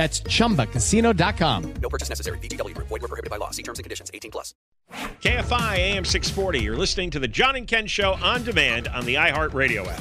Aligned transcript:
That's 0.00 0.22
chumbacasino.com. 0.22 1.74
No 1.82 1.90
purchase 1.90 2.08
necessary. 2.08 2.38
VGW 2.38 2.74
Group. 2.74 2.88
Void 2.88 3.02
were 3.02 3.08
prohibited 3.08 3.30
by 3.30 3.36
law. 3.36 3.50
See 3.50 3.62
terms 3.62 3.80
and 3.80 3.84
conditions. 3.84 4.10
18 4.14 4.30
plus. 4.30 4.54
KFI 5.20 5.76
AM 5.76 6.06
640. 6.06 6.58
You're 6.58 6.74
listening 6.74 7.10
to 7.10 7.18
the 7.18 7.28
John 7.28 7.54
and 7.54 7.66
Ken 7.68 7.86
Show 7.86 8.14
on 8.14 8.42
demand 8.42 8.88
on 8.88 9.04
the 9.04 9.16
iHeartRadio 9.16 9.86
app. 9.86 10.00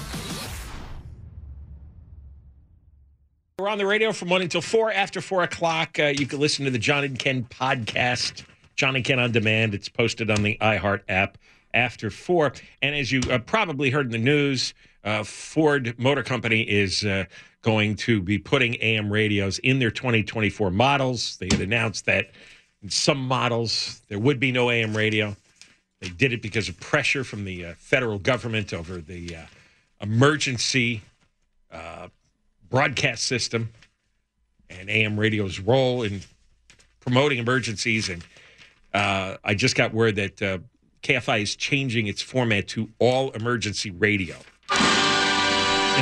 We're 3.59 3.67
on 3.67 3.77
the 3.77 3.85
radio 3.85 4.13
from 4.13 4.29
1 4.29 4.41
until 4.41 4.61
4. 4.61 4.93
After 4.93 5.19
4 5.19 5.43
o'clock, 5.43 5.99
uh, 5.99 6.13
you 6.17 6.25
can 6.25 6.39
listen 6.39 6.63
to 6.63 6.71
the 6.71 6.79
John 6.79 7.03
and 7.03 7.19
Ken 7.19 7.43
podcast, 7.43 8.45
John 8.77 8.95
and 8.95 9.03
Ken 9.03 9.19
on 9.19 9.33
demand. 9.33 9.73
It's 9.75 9.89
posted 9.89 10.31
on 10.31 10.43
the 10.43 10.57
iHeart 10.61 11.01
app 11.09 11.37
after 11.73 12.09
4. 12.09 12.53
And 12.81 12.95
as 12.95 13.11
you 13.11 13.19
uh, 13.29 13.39
probably 13.39 13.89
heard 13.89 14.05
in 14.05 14.13
the 14.13 14.17
news, 14.17 14.73
uh, 15.03 15.23
Ford 15.23 15.95
Motor 15.97 16.23
Company 16.23 16.61
is 16.61 17.05
uh, 17.05 17.25
going 17.61 17.95
to 17.95 18.21
be 18.21 18.37
putting 18.37 18.75
AM 18.75 19.11
radios 19.11 19.59
in 19.59 19.79
their 19.79 19.91
2024 19.91 20.71
models. 20.71 21.37
They 21.37 21.47
had 21.51 21.61
announced 21.61 22.05
that 22.05 22.31
in 22.81 22.89
some 22.89 23.19
models 23.19 24.01
there 24.09 24.19
would 24.19 24.39
be 24.39 24.51
no 24.51 24.69
AM 24.69 24.95
radio. 24.95 25.35
They 26.01 26.09
did 26.09 26.33
it 26.33 26.41
because 26.41 26.69
of 26.69 26.79
pressure 26.79 27.23
from 27.23 27.43
the 27.43 27.65
uh, 27.65 27.73
federal 27.77 28.19
government 28.19 28.73
over 28.73 28.99
the 28.99 29.35
uh, 29.35 29.41
emergency 30.01 31.01
uh, 31.71 32.07
broadcast 32.69 33.23
system 33.25 33.69
and 34.69 34.89
AM 34.89 35.19
radio's 35.19 35.59
role 35.59 36.03
in 36.03 36.21
promoting 36.99 37.39
emergencies. 37.39 38.07
And 38.09 38.23
uh, 38.93 39.37
I 39.43 39.55
just 39.55 39.75
got 39.75 39.93
word 39.93 40.15
that 40.15 40.37
KFI 41.03 41.41
is 41.41 41.55
changing 41.55 42.07
its 42.07 42.21
format 42.21 42.67
to 42.69 42.89
all 42.99 43.31
emergency 43.31 43.91
radio 43.91 44.37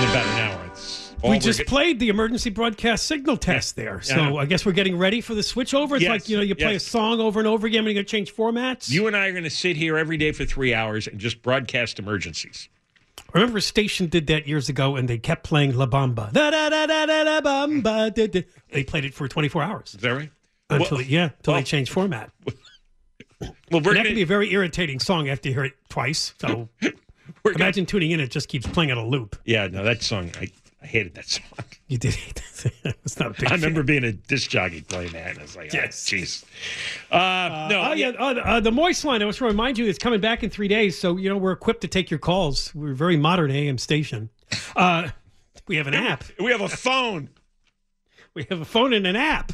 in 0.03 0.09
about 0.09 0.25
an 0.25 0.39
hour. 0.39 0.65
It's 0.71 1.13
we 1.23 1.39
just 1.39 1.59
get- 1.59 1.67
played 1.67 1.99
the 1.99 2.09
emergency 2.09 2.49
broadcast 2.51 3.05
signal 3.07 3.37
test 3.37 3.75
there. 3.75 4.01
So 4.01 4.15
Yeah. 4.15 4.33
I 4.35 4.45
guess 4.45 4.65
we're 4.65 4.71
getting 4.73 4.97
ready 4.97 5.19
for 5.21 5.33
the 5.33 5.41
switch 5.43 5.73
over. 5.73 5.95
It's 5.95 6.03
Yes, 6.03 6.09
like, 6.11 6.29
you 6.29 6.37
know, 6.37 6.43
you 6.43 6.53
play 6.55 6.73
yes. 6.73 6.85
a 6.85 6.89
song 6.89 7.19
over 7.19 7.39
and 7.39 7.47
over 7.47 7.65
again 7.65 7.83
when 7.83 7.95
you're 7.95 8.03
going 8.03 8.05
to 8.05 8.11
change 8.11 8.33
formats. 8.35 8.89
You 8.91 9.07
and 9.07 9.15
I 9.15 9.27
are 9.27 9.31
going 9.31 9.43
to 9.43 9.49
sit 9.49 9.75
here 9.77 9.97
every 9.97 10.17
day 10.17 10.31
for 10.31 10.45
three 10.45 10.73
hours 10.73 11.07
and 11.07 11.19
just 11.19 11.41
broadcast 11.41 11.97
emergencies. 11.97 12.69
I 13.33 13.39
remember 13.39 13.57
a 13.57 13.61
station 13.61 14.07
did 14.07 14.27
that 14.27 14.47
years 14.47 14.69
ago 14.69 14.95
and 14.95 15.07
they 15.09 15.17
kept 15.17 15.43
playing 15.43 15.75
La 15.75 15.87
Bamba. 15.87 16.31
Da, 16.31 16.51
da, 16.51 16.69
da, 16.69 16.85
da, 16.85 17.05
da, 17.07 17.23
da, 17.23 17.41
bamba, 17.41 18.13
da, 18.13 18.27
da. 18.27 18.43
They 18.71 18.83
played 18.83 19.03
it 19.05 19.13
for 19.15 19.27
24 19.27 19.63
hours. 19.63 19.95
Is 19.95 20.01
that 20.01 20.09
right? 20.13 20.29
Until, 20.69 20.97
Well- 20.99 21.05
yeah, 21.07 21.23
until 21.37 21.53
well- 21.53 21.61
they 21.61 21.65
changed 21.65 21.91
format. 21.91 22.29
Well, 23.39 23.51
we're 23.71 23.77
And 23.77 23.85
that 23.85 23.93
going 23.93 24.05
can 24.05 24.15
be 24.15 24.21
a 24.23 24.25
very 24.25 24.51
irritating 24.51 24.99
song 24.99 25.29
after 25.29 25.49
you 25.49 25.53
hear 25.55 25.65
it 25.65 25.73
twice. 25.89 26.33
So 26.41 26.69
we're 27.43 27.53
gonna, 27.53 27.65
imagine 27.65 27.85
tuning 27.85 28.11
in, 28.11 28.19
it 28.19 28.31
just 28.31 28.49
keeps 28.49 28.67
playing 28.67 28.91
on 28.91 28.97
a 28.97 29.05
loop. 29.05 29.35
yeah, 29.45 29.67
no, 29.67 29.83
that 29.83 30.01
song, 30.03 30.31
I, 30.39 30.49
I 30.81 30.85
hated 30.87 31.15
that 31.15 31.27
song. 31.27 31.43
You 31.89 31.97
did. 31.97 32.15
Hate 32.15 32.35
that. 32.83 32.95
It's 33.05 33.17
not 33.19 33.27
a 33.31 33.41
big 33.41 33.49
I 33.49 33.55
remember 33.55 33.79
fan. 33.79 33.85
being 33.85 34.03
a 34.03 34.11
disc 34.11 34.49
jockey 34.49 34.81
playing 34.81 35.13
that, 35.13 35.29
and 35.29 35.39
I 35.39 35.41
was 35.41 35.55
like, 35.55 35.71
Yes. 35.71 36.11
yes, 36.11 36.43
jeez. 37.09 37.13
Uh, 37.15 37.69
no, 37.69 37.81
Oh 37.81 37.93
yeah, 37.93 38.09
uh, 38.09 38.33
the- 38.33 38.45
uh, 38.45 38.59
the 38.59 38.73
Moist 38.73 39.05
line. 39.05 39.21
I 39.21 39.25
was 39.25 39.37
to 39.37 39.45
remind 39.45 39.77
you, 39.77 39.85
it's 39.85 39.97
coming 39.97 40.19
back 40.19 40.43
in 40.43 40.49
three 40.49 40.67
days. 40.67 40.99
So 40.99 41.15
you 41.15 41.29
know 41.29 41.37
we're 41.37 41.53
equipped 41.53 41.79
to 41.81 41.87
take 41.87 42.11
your 42.11 42.17
calls. 42.19 42.75
We're 42.75 42.91
a 42.91 42.95
very 42.95 43.15
modern 43.15 43.51
AM 43.51 43.77
station. 43.77 44.29
Uh, 44.75 45.09
we 45.67 45.77
have 45.77 45.87
an 45.87 45.93
app. 45.93 46.25
we 46.41 46.51
have 46.51 46.59
a 46.59 46.67
phone. 46.67 47.29
We 48.33 48.45
have 48.49 48.59
a 48.59 48.65
phone 48.65 48.91
and 48.91 49.07
an 49.07 49.15
app, 49.15 49.53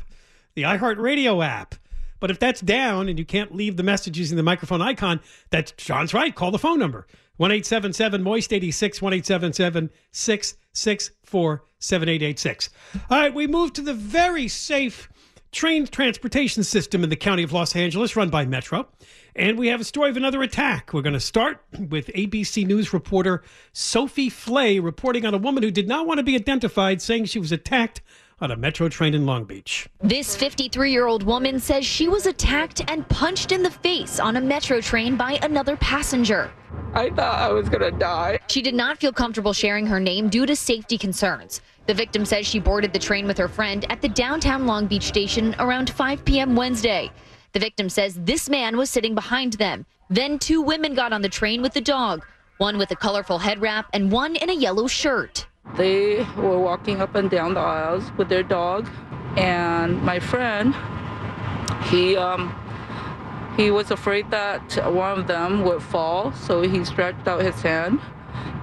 the 0.55 0.63
iHeartRadio 0.63 1.45
app. 1.45 1.75
But 2.19 2.31
if 2.31 2.39
that's 2.39 2.61
down 2.61 3.09
and 3.09 3.19
you 3.19 3.25
can't 3.25 3.53
leave 3.53 3.77
the 3.77 3.83
message 3.83 4.17
using 4.17 4.38
the 4.38 4.44
microphone 4.44 4.81
icon, 4.81 5.19
that's 5.51 5.71
John's 5.73 6.15
right. 6.15 6.33
Call 6.33 6.50
the 6.51 6.57
phone 6.59 6.79
number 6.79 7.05
one 7.43 7.51
eight 7.51 7.65
seven 7.65 7.91
seven 7.91 8.23
Moist 8.23 8.53
eighty 8.53 8.71
six 8.71 9.01
one 9.01 9.11
eight 9.11 9.25
seven 9.25 9.51
seven 9.51 9.89
six 10.13 10.55
six 10.71 11.11
four 11.25 11.65
seven 11.77 12.07
eight 12.07 12.23
eight 12.23 12.39
six. 12.39 12.69
All 13.09 13.19
right, 13.19 13.33
we 13.33 13.47
move 13.47 13.73
to 13.73 13.81
the 13.81 13.93
very 13.93 14.47
safe 14.47 15.09
train 15.51 15.85
transportation 15.85 16.63
system 16.63 17.03
in 17.03 17.09
the 17.09 17.17
county 17.17 17.43
of 17.43 17.51
Los 17.51 17.75
Angeles, 17.75 18.15
run 18.15 18.29
by 18.29 18.45
Metro. 18.45 18.87
And 19.35 19.57
we 19.57 19.67
have 19.67 19.81
a 19.81 19.83
story 19.83 20.09
of 20.09 20.15
another 20.15 20.41
attack. 20.41 20.93
We're 20.93 21.01
going 21.01 21.15
to 21.15 21.19
start 21.19 21.61
with 21.77 22.07
ABC 22.15 22.65
News 22.65 22.93
reporter 22.93 23.43
Sophie 23.73 24.29
Flay 24.29 24.79
reporting 24.79 25.25
on 25.25 25.33
a 25.33 25.37
woman 25.37 25.63
who 25.63 25.71
did 25.71 25.89
not 25.89 26.07
want 26.07 26.19
to 26.19 26.23
be 26.23 26.35
identified, 26.35 27.01
saying 27.01 27.25
she 27.25 27.39
was 27.39 27.51
attacked 27.51 28.01
on 28.41 28.51
a 28.51 28.55
metro 28.55 28.89
train 28.89 29.13
in 29.13 29.25
Long 29.25 29.44
Beach. 29.44 29.88
This 30.01 30.35
53 30.35 30.91
year 30.91 31.07
old 31.07 31.23
woman 31.23 31.59
says 31.59 31.85
she 31.85 32.07
was 32.07 32.25
attacked 32.25 32.83
and 32.89 33.07
punched 33.09 33.51
in 33.51 33.63
the 33.63 33.71
face 33.71 34.19
on 34.19 34.38
a 34.38 34.41
metro 34.41 34.81
train 34.81 35.16
by 35.16 35.39
another 35.41 35.77
passenger. 35.77 36.51
I 36.94 37.09
thought 37.09 37.39
I 37.39 37.51
was 37.51 37.69
gonna 37.69 37.91
die. 37.91 38.39
She 38.47 38.61
did 38.61 38.75
not 38.75 38.99
feel 38.99 39.11
comfortable 39.11 39.53
sharing 39.53 39.88
her 39.88 39.99
name 39.99 40.29
due 40.29 40.45
to 40.45 40.55
safety 40.55 40.97
concerns. 40.97 41.61
The 41.85 41.94
victim 41.94 42.25
says 42.25 42.45
she 42.47 42.59
boarded 42.59 42.94
the 42.94 42.99
train 42.99 43.27
with 43.27 43.38
her 43.38 43.47
friend 43.47 43.85
at 43.89 44.01
the 44.01 44.09
downtown 44.09 44.65
Long 44.65 44.88
Beach 44.88 45.03
station 45.03 45.55
around 45.59 45.89
5 45.89 46.23
p.m. 46.23 46.55
Wednesday. 46.55 47.11
The 47.51 47.59
victim 47.59 47.89
says 47.89 48.15
this 48.15 48.50
man 48.50 48.77
was 48.77 48.89
sitting 48.89 49.15
behind 49.15 49.53
them. 49.53 49.85
Then 50.09 50.39
two 50.39 50.61
women 50.61 50.94
got 50.94 51.13
on 51.13 51.21
the 51.21 51.29
train 51.29 51.61
with 51.61 51.73
the 51.73 51.81
dog, 51.81 52.25
one 52.57 52.77
with 52.77 52.91
a 52.91 52.95
colorful 52.95 53.39
head 53.39 53.61
wrap 53.61 53.89
and 53.94 54.11
one 54.11 54.35
in 54.35 54.50
a 54.50 54.53
yellow 54.53 54.88
shirt. 54.88 55.47
They 55.75 56.24
were 56.38 56.59
walking 56.59 57.01
up 57.01 57.16
and 57.16 57.31
down 57.31 57.56
the 57.56 57.59
aisles 57.59 58.12
with 58.18 58.29
their 58.29 58.44
dog, 58.44 58.88
and 59.38 60.03
my 60.03 60.19
friend, 60.19 60.75
he 61.90 62.16
um, 62.16 62.53
he 63.57 63.72
was 63.72 63.90
afraid 63.90 64.29
that 64.29 64.94
one 64.94 65.19
of 65.19 65.28
them 65.28 65.63
would 65.63 65.81
fall, 65.81 66.31
so 66.34 66.62
he 66.62 66.85
stretched 66.85 67.28
out 67.28 67.41
his 67.41 67.59
hand 67.62 68.00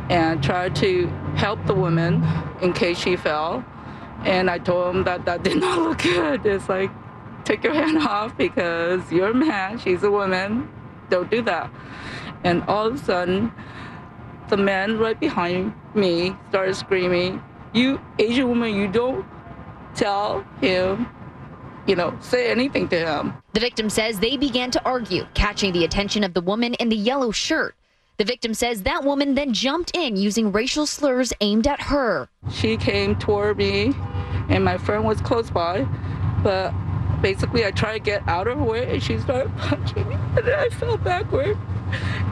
and 0.08 0.42
tried 0.42 0.76
to 0.76 1.06
help 1.34 1.64
the 1.66 1.74
woman 1.74 2.24
in 2.60 2.72
case 2.72 2.98
she 2.98 3.16
fell. 3.16 3.64
And 4.24 4.50
I 4.50 4.58
told 4.58 4.94
him 4.94 5.04
that 5.04 5.24
that 5.24 5.42
did 5.42 5.56
not 5.60 5.78
look 5.78 5.98
good. 5.98 6.44
It's 6.46 6.68
like, 6.68 6.90
take 7.44 7.64
your 7.64 7.74
hand 7.74 7.98
off 7.98 8.36
because 8.36 9.10
you're 9.10 9.30
a 9.30 9.34
man, 9.34 9.78
she's 9.78 10.02
a 10.02 10.10
woman. 10.10 10.68
Don't 11.08 11.30
do 11.30 11.42
that. 11.42 11.70
And 12.44 12.62
all 12.64 12.86
of 12.86 12.94
a 12.94 12.98
sudden, 12.98 13.52
the 14.50 14.56
man 14.56 14.98
right 14.98 15.18
behind 15.18 15.72
me 15.94 16.36
started 16.50 16.74
screaming, 16.74 17.42
You 17.72 18.00
Asian 18.18 18.48
woman, 18.48 18.74
you 18.74 18.88
don't 18.88 19.24
tell 19.94 20.42
him, 20.60 21.08
you 21.86 21.96
know, 21.96 22.16
say 22.20 22.50
anything 22.50 22.88
to 22.88 22.98
him. 22.98 23.34
The 23.52 23.60
victim 23.60 23.88
says 23.88 24.18
they 24.18 24.36
began 24.36 24.70
to 24.72 24.84
argue, 24.84 25.26
catching 25.34 25.72
the 25.72 25.84
attention 25.84 26.24
of 26.24 26.34
the 26.34 26.40
woman 26.40 26.74
in 26.74 26.88
the 26.88 26.96
yellow 26.96 27.30
shirt. 27.30 27.74
The 28.18 28.24
victim 28.24 28.52
says 28.52 28.82
that 28.82 29.02
woman 29.04 29.34
then 29.34 29.54
jumped 29.54 29.96
in 29.96 30.16
using 30.16 30.52
racial 30.52 30.84
slurs 30.84 31.32
aimed 31.40 31.66
at 31.66 31.80
her. 31.80 32.28
She 32.50 32.76
came 32.76 33.16
toward 33.16 33.56
me, 33.56 33.94
and 34.50 34.62
my 34.64 34.76
friend 34.76 35.04
was 35.04 35.20
close 35.22 35.48
by, 35.48 35.86
but 36.42 36.74
basically 37.20 37.64
I 37.64 37.70
tried 37.70 37.94
to 37.94 37.98
get 38.00 38.26
out 38.28 38.48
of 38.48 38.58
her 38.58 38.64
way, 38.64 38.92
and 38.92 39.02
she 39.02 39.18
started 39.18 39.54
punching 39.56 40.08
me, 40.08 40.14
and 40.14 40.46
then 40.46 40.58
I 40.58 40.68
fell 40.70 40.96
backward. 40.96 41.56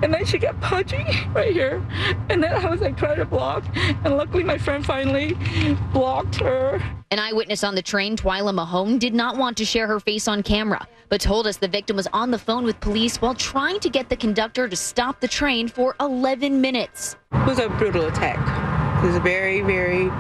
And 0.03 0.15
then 0.15 0.25
she 0.25 0.39
kept 0.39 0.61
punching 0.61 1.05
right 1.33 1.53
here. 1.53 1.85
And 2.29 2.43
then 2.43 2.53
I 2.53 2.71
was 2.71 2.81
like 2.81 2.97
trying 2.97 3.17
to 3.17 3.25
block. 3.25 3.65
And 3.75 4.17
luckily 4.17 4.45
my 4.45 4.57
friend 4.57 4.87
finally 4.87 5.37
blocked 5.93 6.37
her. 6.37 6.81
An 7.11 7.19
eyewitness 7.19 7.65
on 7.65 7.75
the 7.75 7.83
train, 7.83 8.17
Twyla 8.17 8.55
Mahone, 8.55 8.99
did 8.99 9.15
not 9.15 9.37
want 9.37 9.57
to 9.57 9.65
share 9.65 9.89
her 9.89 9.99
face 9.99 10.29
on 10.29 10.43
camera, 10.43 10.87
but 11.09 11.21
told 11.21 11.47
us 11.47 11.57
the 11.57 11.67
victim 11.67 11.97
was 11.97 12.07
on 12.13 12.31
the 12.31 12.39
phone 12.39 12.65
with 12.65 12.79
police 12.81 13.21
while 13.21 13.35
trying 13.35 13.81
to 13.81 13.89
get 13.89 14.09
the 14.09 14.17
conductor 14.17 14.69
to 14.69 14.77
stop 14.77 15.21
the 15.21 15.29
train 15.29 15.67
for 15.67 15.97
11 16.01 16.61
minutes. 16.61 17.17
It 17.33 17.47
was 17.47 17.59
a 17.59 17.69
brutal 17.69 18.07
attack. 18.07 18.39
It 19.03 19.07
was 19.07 19.17
a 19.17 19.21
very, 19.21 19.63
very 19.63 20.11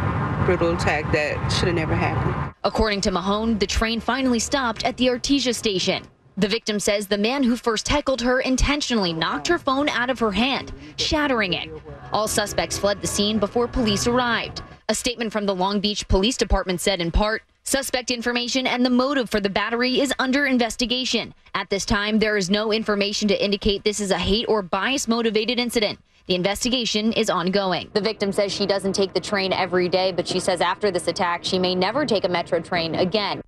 brutal 0.47 0.75
attack 0.75 1.13
that 1.13 1.49
should 1.51 1.69
have 1.69 1.77
never 1.77 1.95
happened. 1.95 2.48
According 2.65 3.03
to 3.03 3.11
Mahone, 3.13 3.59
the 3.59 3.67
train 3.67 4.01
finally 4.01 4.41
stopped 4.41 4.85
at 4.85 4.97
the 4.97 5.07
Artesia 5.07 5.55
station. 5.55 6.03
The 6.37 6.49
victim 6.49 6.81
says 6.81 7.07
the 7.07 7.19
man 7.19 7.43
who 7.43 7.57
first 7.57 7.89
heckled 7.89 8.21
her 8.23 8.41
intentionally 8.41 9.13
knocked 9.13 9.49
her 9.49 9.59
phone 9.59 9.89
out 9.89 10.11
of 10.11 10.19
her 10.19 10.33
hand, 10.33 10.73
shattering 10.97 11.53
it. 11.53 11.69
All 12.13 12.29
suspects 12.29 12.79
fled 12.79 13.01
the 13.01 13.07
scene 13.07 13.39
before 13.39 13.69
police 13.69 14.07
arrived. 14.07 14.63
A 14.89 14.95
statement 14.95 15.33
from 15.33 15.47
the 15.47 15.55
Long 15.55 15.81
Beach 15.81 16.07
Police 16.09 16.37
Department 16.37 16.81
said 16.81 17.01
in 17.01 17.11
part, 17.11 17.43
Suspect 17.63 18.11
information 18.11 18.67
and 18.67 18.85
the 18.85 18.91
motive 18.91 19.29
for 19.29 19.41
the 19.41 19.51
battery 19.51 20.01
is 20.01 20.13
under 20.19 20.47
investigation. 20.47 21.35
At 21.55 21.69
this 21.69 21.85
time, 21.85 22.19
there 22.19 22.39
is 22.39 22.49
no 22.49 22.73
information 22.73 23.29
to 23.29 23.45
indicate 23.45 23.85
this 23.85 24.01
is 24.01 24.11
a 24.11 24.17
hate 24.17 24.47
or 24.49 24.63
bias 24.63 25.07
motivated 25.07 25.59
incident. 25.59 25.99
The 26.29 26.35
investigation 26.35 27.15
is 27.15 27.31
ongoing. 27.31 27.91
The 27.95 28.03
victim 28.03 28.33
says 28.33 28.53
she 28.53 28.67
doesn't 28.67 28.93
take 28.93 29.15
the 29.15 29.21
train 29.21 29.51
every 29.51 29.89
day, 29.89 30.13
but 30.13 30.29
she 30.29 30.41
says 30.41 30.61
after 30.61 30.91
this 30.91 31.09
attack, 31.09 31.43
she 31.43 31.59
may 31.59 31.75
never 31.75 32.05
take 32.05 32.25
a 32.25 32.29
metro 32.29 32.61
train 32.61 32.95
again. 32.95 33.43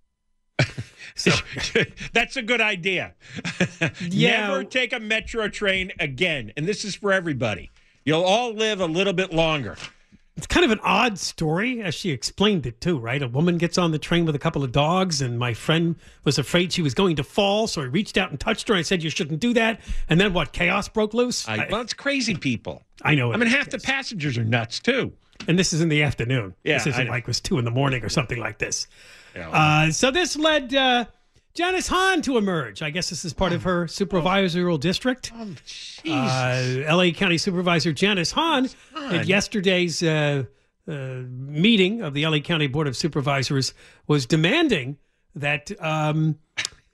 So 1.16 1.32
that's 2.14 2.36
a 2.36 2.42
good 2.42 2.60
idea. 2.60 3.14
Yeah. 4.00 4.46
Never 4.46 4.64
take 4.64 4.92
a 4.92 5.00
metro 5.00 5.48
train 5.48 5.92
again. 5.98 6.52
And 6.56 6.66
this 6.66 6.84
is 6.84 6.94
for 6.94 7.12
everybody. 7.12 7.70
You'll 8.04 8.22
all 8.22 8.54
live 8.54 8.80
a 8.80 8.86
little 8.86 9.12
bit 9.12 9.32
longer. 9.32 9.76
It's 10.40 10.46
kind 10.46 10.64
of 10.64 10.70
an 10.70 10.80
odd 10.82 11.18
story 11.18 11.82
as 11.82 11.94
she 11.94 12.12
explained 12.12 12.64
it 12.64 12.80
too, 12.80 12.98
right? 12.98 13.22
A 13.22 13.28
woman 13.28 13.58
gets 13.58 13.76
on 13.76 13.90
the 13.90 13.98
train 13.98 14.24
with 14.24 14.34
a 14.34 14.38
couple 14.38 14.64
of 14.64 14.72
dogs, 14.72 15.20
and 15.20 15.38
my 15.38 15.52
friend 15.52 15.96
was 16.24 16.38
afraid 16.38 16.72
she 16.72 16.80
was 16.80 16.94
going 16.94 17.14
to 17.16 17.22
fall, 17.22 17.66
so 17.66 17.82
he 17.82 17.88
reached 17.88 18.16
out 18.16 18.30
and 18.30 18.40
touched 18.40 18.66
her. 18.68 18.72
and 18.72 18.78
I 18.78 18.82
said, 18.82 19.02
"You 19.02 19.10
shouldn't 19.10 19.38
do 19.40 19.52
that." 19.52 19.80
And 20.08 20.18
then 20.18 20.32
what? 20.32 20.52
Chaos 20.52 20.88
broke 20.88 21.12
loose. 21.12 21.46
I, 21.46 21.68
well, 21.70 21.82
it's 21.82 21.92
crazy 21.92 22.34
people. 22.34 22.82
I 23.02 23.14
know. 23.16 23.34
I 23.34 23.36
mean, 23.36 23.48
is, 23.48 23.54
half 23.54 23.68
the 23.68 23.78
passengers 23.80 24.38
are 24.38 24.44
nuts 24.44 24.78
too. 24.80 25.12
and 25.46 25.58
this 25.58 25.74
is 25.74 25.82
in 25.82 25.90
the 25.90 26.02
afternoon. 26.02 26.54
Yeah, 26.64 26.78
this 26.78 26.86
isn't 26.86 27.08
like 27.08 27.24
it 27.24 27.26
was 27.26 27.40
two 27.42 27.58
in 27.58 27.66
the 27.66 27.70
morning 27.70 28.02
or 28.02 28.08
something 28.08 28.38
like 28.38 28.56
this. 28.56 28.86
Yeah, 29.36 29.48
well, 29.50 29.88
Uh, 29.88 29.90
so 29.92 30.10
this 30.10 30.36
led 30.36 30.74
uh, 30.74 31.04
Janice 31.60 31.88
Hahn 31.88 32.22
to 32.22 32.38
emerge. 32.38 32.80
I 32.80 32.88
guess 32.88 33.10
this 33.10 33.22
is 33.22 33.34
part 33.34 33.52
of 33.52 33.64
her 33.64 33.84
supervisorial 33.84 34.80
district. 34.80 35.30
Oh, 35.34 35.54
Uh, 36.10 36.96
LA 36.96 37.10
County 37.10 37.36
Supervisor 37.36 37.92
Janice 37.92 38.30
Hahn 38.32 38.70
at 38.96 39.26
yesterday's 39.26 40.02
uh, 40.02 40.44
uh, 40.88 40.92
meeting 41.28 42.00
of 42.00 42.14
the 42.14 42.26
LA 42.26 42.38
County 42.38 42.66
Board 42.66 42.86
of 42.88 42.96
Supervisors 42.96 43.74
was 44.06 44.24
demanding 44.24 44.96
that 45.34 45.70
um, 45.82 46.38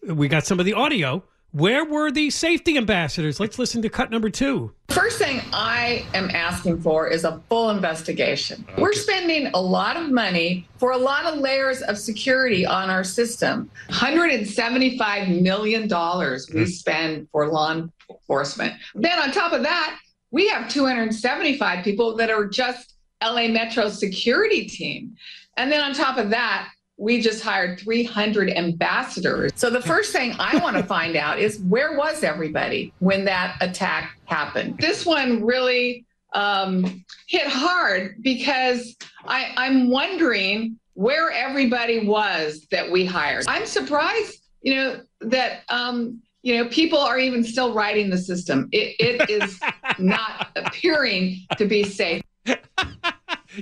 we 0.02 0.26
got 0.26 0.44
some 0.44 0.58
of 0.58 0.66
the 0.66 0.72
audio. 0.74 1.22
Where 1.52 1.84
were 1.84 2.10
the 2.10 2.30
safety 2.30 2.76
ambassadors? 2.76 3.40
Let's 3.40 3.58
listen 3.58 3.80
to 3.82 3.88
cut 3.88 4.10
number 4.10 4.28
two. 4.28 4.72
First 4.90 5.18
thing 5.18 5.40
I 5.52 6.04
am 6.12 6.28
asking 6.30 6.82
for 6.82 7.06
is 7.06 7.24
a 7.24 7.40
full 7.48 7.70
investigation. 7.70 8.66
We're 8.76 8.92
spending 8.92 9.46
a 9.54 9.60
lot 9.60 9.96
of 9.96 10.10
money 10.10 10.68
for 10.78 10.92
a 10.92 10.98
lot 10.98 11.24
of 11.24 11.38
layers 11.38 11.82
of 11.82 11.98
security 11.98 12.66
on 12.66 12.90
our 12.90 13.04
system. 13.04 13.70
$175 13.90 15.42
million 15.42 15.82
we 15.82 16.60
hmm. 16.60 16.64
spend 16.66 17.28
for 17.30 17.48
law 17.48 17.74
enforcement. 18.10 18.74
Then 18.94 19.18
on 19.18 19.30
top 19.30 19.52
of 19.52 19.62
that, 19.62 19.98
we 20.30 20.48
have 20.48 20.68
275 20.68 21.84
people 21.84 22.16
that 22.16 22.30
are 22.30 22.46
just 22.46 22.94
LA 23.22 23.48
Metro 23.48 23.88
security 23.88 24.66
team. 24.66 25.16
And 25.56 25.72
then 25.72 25.80
on 25.80 25.94
top 25.94 26.18
of 26.18 26.30
that, 26.30 26.68
we 26.98 27.20
just 27.20 27.42
hired 27.42 27.78
300 27.78 28.50
ambassadors. 28.50 29.52
So 29.54 29.68
the 29.68 29.82
first 29.82 30.12
thing 30.12 30.34
I 30.38 30.58
want 30.58 30.76
to 30.76 30.82
find 30.82 31.16
out 31.16 31.38
is 31.38 31.58
where 31.60 31.96
was 31.96 32.24
everybody 32.24 32.92
when 33.00 33.24
that 33.26 33.56
attack 33.60 34.18
happened? 34.24 34.78
This 34.78 35.04
one 35.04 35.44
really 35.44 36.06
um, 36.32 37.04
hit 37.26 37.46
hard 37.46 38.16
because 38.22 38.96
I, 39.26 39.52
I'm 39.56 39.90
wondering 39.90 40.78
where 40.94 41.30
everybody 41.30 42.06
was 42.06 42.66
that 42.70 42.90
we 42.90 43.04
hired. 43.04 43.44
I'm 43.46 43.66
surprised, 43.66 44.40
you 44.62 44.74
know, 44.74 45.00
that 45.20 45.62
um, 45.68 46.22
you 46.42 46.56
know 46.56 46.68
people 46.70 46.98
are 46.98 47.18
even 47.18 47.44
still 47.44 47.74
riding 47.74 48.08
the 48.08 48.18
system. 48.18 48.68
It, 48.72 48.96
it 48.98 49.30
is 49.30 49.60
not 49.98 50.48
appearing 50.56 51.40
to 51.58 51.66
be 51.66 51.84
safe. 51.84 52.22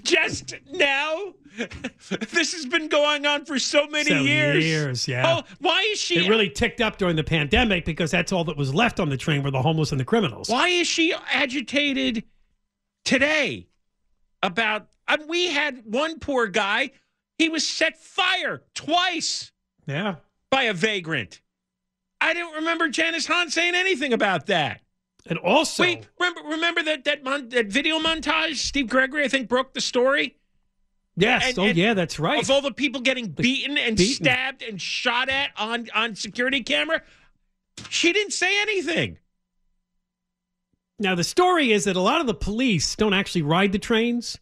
Just 0.02 0.54
now? 0.72 1.34
this 2.32 2.52
has 2.52 2.66
been 2.66 2.88
going 2.88 3.26
on 3.26 3.44
for 3.44 3.58
so 3.58 3.86
many 3.86 4.10
So 4.10 4.20
years. 4.20 4.64
years, 4.64 5.08
yeah. 5.08 5.38
Oh, 5.38 5.42
why 5.60 5.80
is 5.92 6.00
she? 6.00 6.24
It 6.24 6.28
really 6.28 6.48
ticked 6.50 6.80
up 6.80 6.98
during 6.98 7.16
the 7.16 7.24
pandemic 7.24 7.84
because 7.84 8.10
that's 8.10 8.32
all 8.32 8.44
that 8.44 8.56
was 8.56 8.74
left 8.74 8.98
on 9.00 9.08
the 9.08 9.16
train 9.16 9.42
were 9.42 9.50
the 9.50 9.62
homeless 9.62 9.92
and 9.92 10.00
the 10.00 10.04
criminals. 10.04 10.48
Why 10.48 10.68
is 10.68 10.86
she 10.86 11.14
agitated 11.32 12.24
today 13.04 13.68
about? 14.42 14.88
I 15.06 15.16
mean, 15.18 15.28
we 15.28 15.48
had 15.48 15.82
one 15.84 16.18
poor 16.18 16.46
guy. 16.46 16.90
He 17.38 17.48
was 17.48 17.66
set 17.66 17.98
fire 17.98 18.62
twice 18.74 19.52
Yeah. 19.86 20.16
by 20.50 20.64
a 20.64 20.72
vagrant. 20.72 21.40
I 22.20 22.32
don't 22.32 22.54
remember 22.54 22.88
Janice 22.88 23.26
Hahn 23.26 23.50
saying 23.50 23.74
anything 23.74 24.12
about 24.12 24.46
that. 24.46 24.80
And 25.26 25.38
also, 25.38 25.82
Wait, 25.82 26.06
remember, 26.18 26.40
remember 26.48 26.82
that 26.84 27.04
that 27.04 27.22
mon- 27.24 27.48
that 27.50 27.66
video 27.66 27.98
montage? 27.98 28.56
Steve 28.56 28.88
Gregory, 28.88 29.24
I 29.24 29.28
think, 29.28 29.48
broke 29.48 29.74
the 29.74 29.80
story 29.80 30.36
yes, 31.16 31.48
and- 31.48 31.58
oh 31.58 31.64
and- 31.64 31.76
yeah, 31.76 31.94
that's 31.94 32.18
right. 32.18 32.42
of 32.42 32.50
all 32.50 32.60
the 32.60 32.72
people 32.72 33.00
getting 33.00 33.28
beaten 33.28 33.76
and 33.78 33.96
beaten. 33.96 34.24
stabbed 34.24 34.62
and 34.62 34.80
shot 34.80 35.28
at 35.28 35.50
on 35.56 35.88
on 35.94 36.14
security 36.14 36.62
camera. 36.62 37.02
She 37.88 38.12
didn't 38.12 38.32
say 38.32 38.60
anything. 38.62 39.18
Now 40.98 41.14
the 41.14 41.24
story 41.24 41.72
is 41.72 41.84
that 41.84 41.96
a 41.96 42.00
lot 42.00 42.20
of 42.20 42.26
the 42.26 42.34
police 42.34 42.94
don't 42.96 43.14
actually 43.14 43.42
ride 43.42 43.72
the 43.72 43.78
trains. 43.78 44.38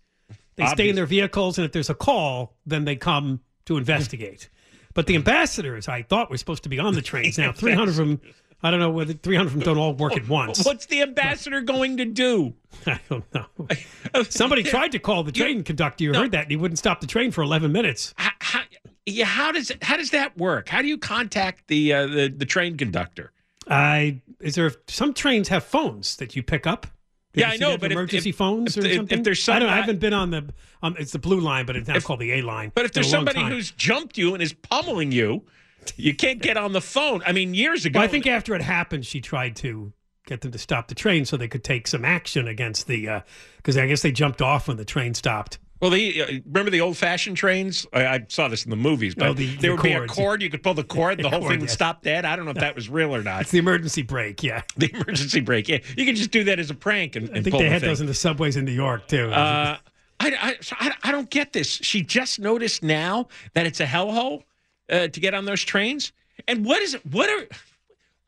They 0.57 0.67
stay 0.67 0.91
in 0.91 0.97
their 0.97 1.07
vehicles, 1.07 1.57
and 1.57 1.65
if 1.65 1.73
there's 1.73 1.89
a 1.89 1.95
call, 1.95 2.55
then 2.67 2.85
they 2.85 2.95
come 2.97 3.41
to 3.65 3.79
investigate. 3.79 4.51
but 4.95 5.07
the 5.07 5.15
ambassadors, 5.15 5.89
I 5.89 6.03
thought, 6.03 6.29
were 6.31 6.37
supposed 6.37 6.65
to 6.65 6.69
be 6.69 6.79
on 6.79 6.93
the 6.93 7.01
trains. 7.01 7.39
Now, 7.39 7.53
300 7.53 7.89
of 7.93 7.97
them, 7.97 8.21
I 8.63 8.71
don't 8.71 8.79
know 8.81 8.91
whether 8.91 9.13
300 9.13 9.47
of 9.47 9.53
them 9.55 9.61
don't 9.63 9.79
all 9.79 9.93
work 9.95 10.17
at 10.17 10.29
once. 10.29 10.65
What's 10.65 10.87
the 10.87 11.03
ambassador 11.03 11.61
going 11.63 11.97
to 11.97 12.05
do? 12.05 12.55
I 12.87 13.01
don't 13.11 13.25
know. 13.35 13.47
Somebody 14.29 14.63
tried 14.63 14.93
to 14.93 14.99
call 14.99 15.25
the 15.25 15.33
train 15.33 15.65
conductor. 15.65 16.05
You 16.05 16.15
heard 16.15 16.31
that, 16.33 16.43
and 16.43 16.51
he 16.51 16.57
wouldn't 16.57 16.79
stop 16.79 17.01
the 17.01 17.07
train 17.07 17.31
for 17.33 17.43
11 17.43 17.73
minutes. 17.73 18.15
How, 18.17 18.31
how, 18.41 18.61
yeah, 19.05 19.25
how 19.25 19.51
does 19.53 19.73
how 19.83 19.97
does 19.97 20.11
that 20.11 20.37
work? 20.39 20.69
How 20.69 20.81
do 20.81 20.89
you 20.89 20.97
contact 20.99 21.67
the 21.67 21.93
uh, 21.93 22.07
the 22.07 22.29
the 22.29 22.47
train 22.47 22.77
conductor? 22.77 23.33
I 23.69 24.21
is 24.41 24.55
there 24.55 24.71
some 24.87 25.13
trains 25.13 25.49
have 25.49 25.65
phones 25.65 26.17
that 26.17 26.37
you 26.37 26.43
pick 26.43 26.67
up? 26.67 26.87
You 27.35 27.41
Yeah, 27.41 27.51
I 27.51 27.57
know, 27.57 27.77
but 27.79 27.91
emergency 27.91 28.31
if- 28.31 28.37
phones 28.37 28.77
if- 28.77 28.85
or 28.85 28.87
if- 28.87 28.93
if 28.93 28.97
something. 28.99 29.23
there's 29.25 29.49
I 29.49 29.59
don't. 29.59 29.69
I 29.69 29.73
somebody- 29.73 29.81
haven't 29.83 29.99
been 30.01 30.13
on 30.13 30.31
the. 30.31 30.55
Um, 30.83 30.97
it's 30.99 31.13
the 31.13 31.19
blue 31.19 31.41
line, 31.41 31.67
but 31.67 31.77
it's 31.77 31.89
now 31.89 31.99
called 32.01 32.21
the 32.21 32.33
A 32.33 32.43
line. 32.43 32.71
But 32.75 32.85
if 32.85 32.93
there's 32.93 33.11
somebody 33.11 33.41
who's 33.43 33.71
jumped 33.73 34.19
you 34.19 34.35
and 34.35 34.43
is 34.43 34.53
pummeling 34.53 35.11
you, 35.13 35.43
you 35.97 36.15
can't 36.15 36.41
get 36.41 36.57
on 36.57 36.73
the 36.73 36.81
phone. 36.81 37.23
I 37.27 37.33
mean, 37.33 37.55
years 37.55 37.85
ago, 37.85 37.99
Well, 37.99 38.05
I 38.09 38.11
think 38.11 38.27
after 38.27 38.55
it 38.55 38.63
happened, 38.63 39.07
she 39.07 39.21
tried 39.21 39.57
to 39.57 39.93
get 40.27 40.41
them 40.41 40.53
to 40.53 40.59
stop 40.59 40.89
the 40.89 40.95
train 40.95 41.25
so 41.25 41.37
they 41.37 41.49
could 41.49 41.65
take 41.65 41.87
some 41.89 42.05
action 42.05 42.47
against 42.49 42.87
the. 42.87 43.23
Because 43.57 43.77
I 43.77 43.87
guess 43.87 44.03
they 44.03 44.13
jumped 44.13 44.41
off 44.43 44.69
when 44.69 44.77
the 44.77 44.85
train 44.85 45.15
stopped. 45.15 45.59
Well, 45.81 45.91
the, 45.91 46.23
uh, 46.23 46.27
remember 46.47 46.71
the 46.71 46.81
old-fashioned 46.81 47.37
trains? 47.37 47.89
I, 47.93 48.07
I 48.07 48.25
saw 48.29 48.47
this 48.47 48.63
in 48.65 48.71
the 48.71 48.77
movies, 48.77 49.17
but 49.17 49.27
Oh, 49.31 49.33
the- 49.35 49.57
there 49.57 49.71
the 49.73 49.75
would 49.75 49.83
be 49.83 49.93
a 49.95 50.07
cord. 50.07 50.41
You 50.41 50.49
could 50.49 50.63
pull 50.63 50.75
the 50.75 50.85
cord, 50.85 51.19
the 51.19 51.25
whole 51.29 51.41
cord, 51.41 51.51
thing 51.51 51.59
would 51.59 51.71
yes. 51.71 51.73
stop 51.73 52.03
dead. 52.03 52.25
I 52.25 52.37
don't 52.37 52.45
know 52.45 52.53
if 52.53 52.59
that 52.59 52.77
was 52.77 52.89
real 52.89 53.13
or 53.17 53.21
not. 53.25 53.41
It's 53.41 53.51
the 53.51 53.59
emergency 53.59 54.03
brake. 54.03 54.45
Yeah, 54.45 54.63
the 54.77 54.95
emergency 54.95 55.41
brake. 55.41 55.69
Yeah, 55.69 55.79
you 55.97 56.05
can 56.05 56.15
just 56.15 56.31
do 56.31 56.45
that 56.45 56.61
as 56.61 56.71
a 56.71 56.75
prank 56.75 57.17
and, 57.17 57.29
I 57.31 57.33
and 57.35 57.43
think 57.45 57.51
pull 57.51 57.59
they 57.59 57.65
the 57.65 57.71
had 57.73 57.81
thing. 57.81 57.91
those 57.91 58.01
in 58.01 58.07
the 58.07 58.15
subways 58.15 58.57
in 58.57 58.65
New 58.65 58.71
York 58.71 59.09
too. 59.09 59.33
Uh, 59.33 59.77
I, 60.21 60.29
I, 60.31 60.57
I, 60.79 60.95
I 61.03 61.11
don't 61.11 61.29
get 61.31 61.53
this. 61.53 61.67
She 61.69 62.01
just 62.03 62.39
noticed 62.39 62.85
now 62.85 63.27
that 63.55 63.67
it's 63.67 63.81
a 63.81 63.87
hellhole 63.87 64.45
uh, 64.93 65.09
to 65.09 65.21
get 65.21 65.35
on 65.35 65.47
those 65.47 65.63
trains. 65.63 66.13
And 66.47 66.65
what 66.65 66.83
is 66.83 66.95
it? 66.95 67.05
What 67.07 67.29
are 67.29 67.49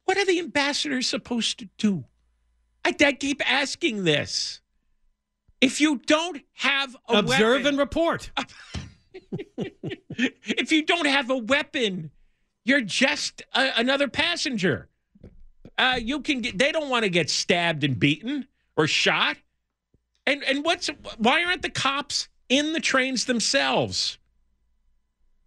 what 0.04 0.16
are 0.16 0.25
the 0.25 0.38
ambassadors 0.38 1.06
supposed 1.06 1.59
to 1.61 1.68
do? 1.78 2.04
I, 2.85 2.94
I 3.04 3.12
keep 3.12 3.42
asking 3.50 4.04
this. 4.04 4.61
If 5.61 5.80
you 5.80 5.97
don't 6.06 6.42
have 6.54 6.97
a 7.09 7.18
Observe 7.18 7.62
weapon, 7.62 7.66
and 7.68 7.78
report. 7.78 8.30
if 9.56 10.73
you 10.73 10.85
don't 10.85 11.06
have 11.06 11.30
a 11.30 11.38
weapon, 11.38 12.11
you're 12.64 12.83
just 12.83 13.42
a, 13.54 13.71
another 13.76 14.09
passenger. 14.09 14.88
Uh, 15.78 15.99
you 16.00 16.21
can 16.21 16.40
get. 16.40 16.59
They 16.59 16.71
don't 16.73 16.90
want 16.90 17.04
to 17.04 17.09
get 17.09 17.30
stabbed 17.30 17.85
and 17.85 17.99
beaten 17.99 18.47
or 18.76 18.87
shot. 18.87 19.37
And 20.26 20.42
and 20.44 20.64
what's 20.64 20.88
why 21.18 21.44
aren't 21.44 21.62
the 21.62 21.71
cops 21.71 22.28
in 22.49 22.73
the 22.73 22.80
trains 22.80 23.25
themselves? 23.25 24.18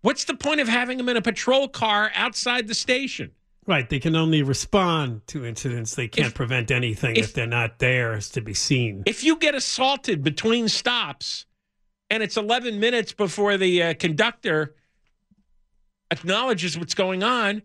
What's 0.01 0.23
the 0.25 0.35
point 0.35 0.59
of 0.59 0.67
having 0.67 0.97
them 0.97 1.09
in 1.09 1.17
a 1.17 1.21
patrol 1.21 1.67
car 1.67 2.11
outside 2.15 2.67
the 2.67 2.75
station? 2.75 3.31
Right, 3.65 3.89
they 3.89 3.99
can 3.99 4.15
only 4.15 4.43
respond 4.43 5.27
to 5.27 5.45
incidents. 5.45 5.95
They 5.95 6.07
can't 6.07 6.27
If- 6.27 6.33
prevent 6.35 6.71
anything 6.71 7.17
if, 7.17 7.25
if- 7.25 7.33
they're 7.33 7.47
not 7.47 7.79
there 7.79 8.13
as 8.13 8.29
to 8.29 8.41
be 8.41 8.53
seen. 8.53 9.03
If 9.05 9.23
you 9.23 9.35
get 9.37 9.55
assaulted 9.55 10.23
between 10.23 10.69
stops, 10.69 11.45
and 12.09 12.23
it's 12.23 12.37
11 12.37 12.79
minutes 12.79 13.11
before 13.11 13.57
the 13.57 13.83
uh, 13.83 13.93
conductor 13.95 14.75
acknowledges 16.11 16.77
what's 16.77 16.93
going 16.93 17.23
on, 17.23 17.61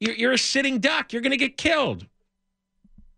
you're, 0.00 0.14
you're 0.14 0.32
a 0.32 0.38
sitting 0.38 0.80
duck. 0.80 1.12
You're 1.12 1.22
going 1.22 1.30
to 1.30 1.36
get 1.36 1.56
killed. 1.56 2.06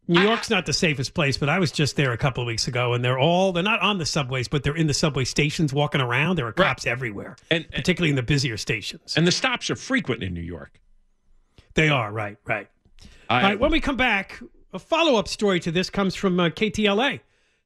New 0.09 0.21
York's 0.21 0.51
not 0.51 0.67
the 0.67 0.73
safest 0.73 1.15
place, 1.15 1.37
but 1.37 1.49
I 1.49 1.59
was 1.61 1.71
just 1.71 1.95
there 1.97 2.11
a 2.13 2.19
couple 2.19 2.43
of 2.43 2.47
weeks 2.49 2.67
ago, 2.67 2.93
and 2.93 3.05
they're 3.05 3.19
all 3.19 3.53
they're 3.53 3.63
not 3.63 3.81
on 3.81 3.99
the 3.99 4.07
subways, 4.07 4.49
but 4.49 4.65
they're 4.65 4.77
in 4.77 4.89
the 4.89 4.95
subway 4.95 5.25
stations 5.25 5.73
walking 5.73 6.01
around. 6.01 6.37
There 6.37 6.47
are 6.47 6.53
cops 6.53 6.87
everywhere, 6.87 7.37
And, 7.51 7.65
and 7.65 7.73
particularly 7.73 8.11
in 8.11 8.17
the 8.17 8.23
busier 8.23 8.57
stations. 8.57 9.17
and 9.17 9.27
the 9.27 9.33
stops 9.33 9.71
are 9.71 9.77
frequent 9.77 10.23
in 10.23 10.35
New 10.35 10.41
York. 10.43 10.81
They 11.75 11.89
are 11.89 12.13
right, 12.13 12.37
right. 12.47 12.69
I, 13.31 13.37
All 13.37 13.43
right, 13.43 13.59
when 13.61 13.71
we 13.71 13.81
come 13.81 13.97
back, 13.97 14.41
a 14.73 14.79
follow 14.79 15.17
up 15.19 15.29
story 15.29 15.61
to 15.61 15.71
this 15.71 15.89
comes 15.89 16.15
from 16.15 16.39
uh, 16.41 16.49
KTLA, 16.51 17.21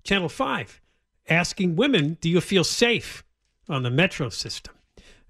Channel 0.04 0.28
5, 0.28 0.80
asking 1.28 1.74
women, 1.76 2.18
Do 2.20 2.28
you 2.28 2.40
feel 2.42 2.62
safe 2.64 3.24
on 3.68 3.82
the 3.82 3.90
metro 3.90 4.28
system? 4.28 4.74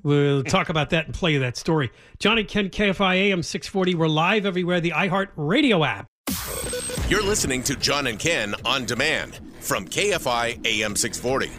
We'll 0.02 0.42
talk 0.56 0.68
about 0.68 0.90
that 0.90 1.06
and 1.06 1.14
play 1.14 1.38
that 1.38 1.56
story. 1.56 1.90
Johnny 2.18 2.44
Ken 2.44 2.68
KFI 2.68 3.14
AM 3.30 3.42
640. 3.42 3.94
We're 3.94 4.08
live 4.08 4.44
everywhere. 4.44 4.80
The 4.80 4.90
iHeart 4.90 5.28
Radio 5.36 5.84
app. 5.84 6.06
You're 7.08 7.22
listening 7.22 7.62
to 7.62 7.76
John 7.76 8.08
and 8.08 8.18
Ken 8.18 8.56
on 8.64 8.84
demand 8.84 9.38
from 9.60 9.86
KFI 9.86 10.66
AM 10.66 10.96
640. 10.96 11.52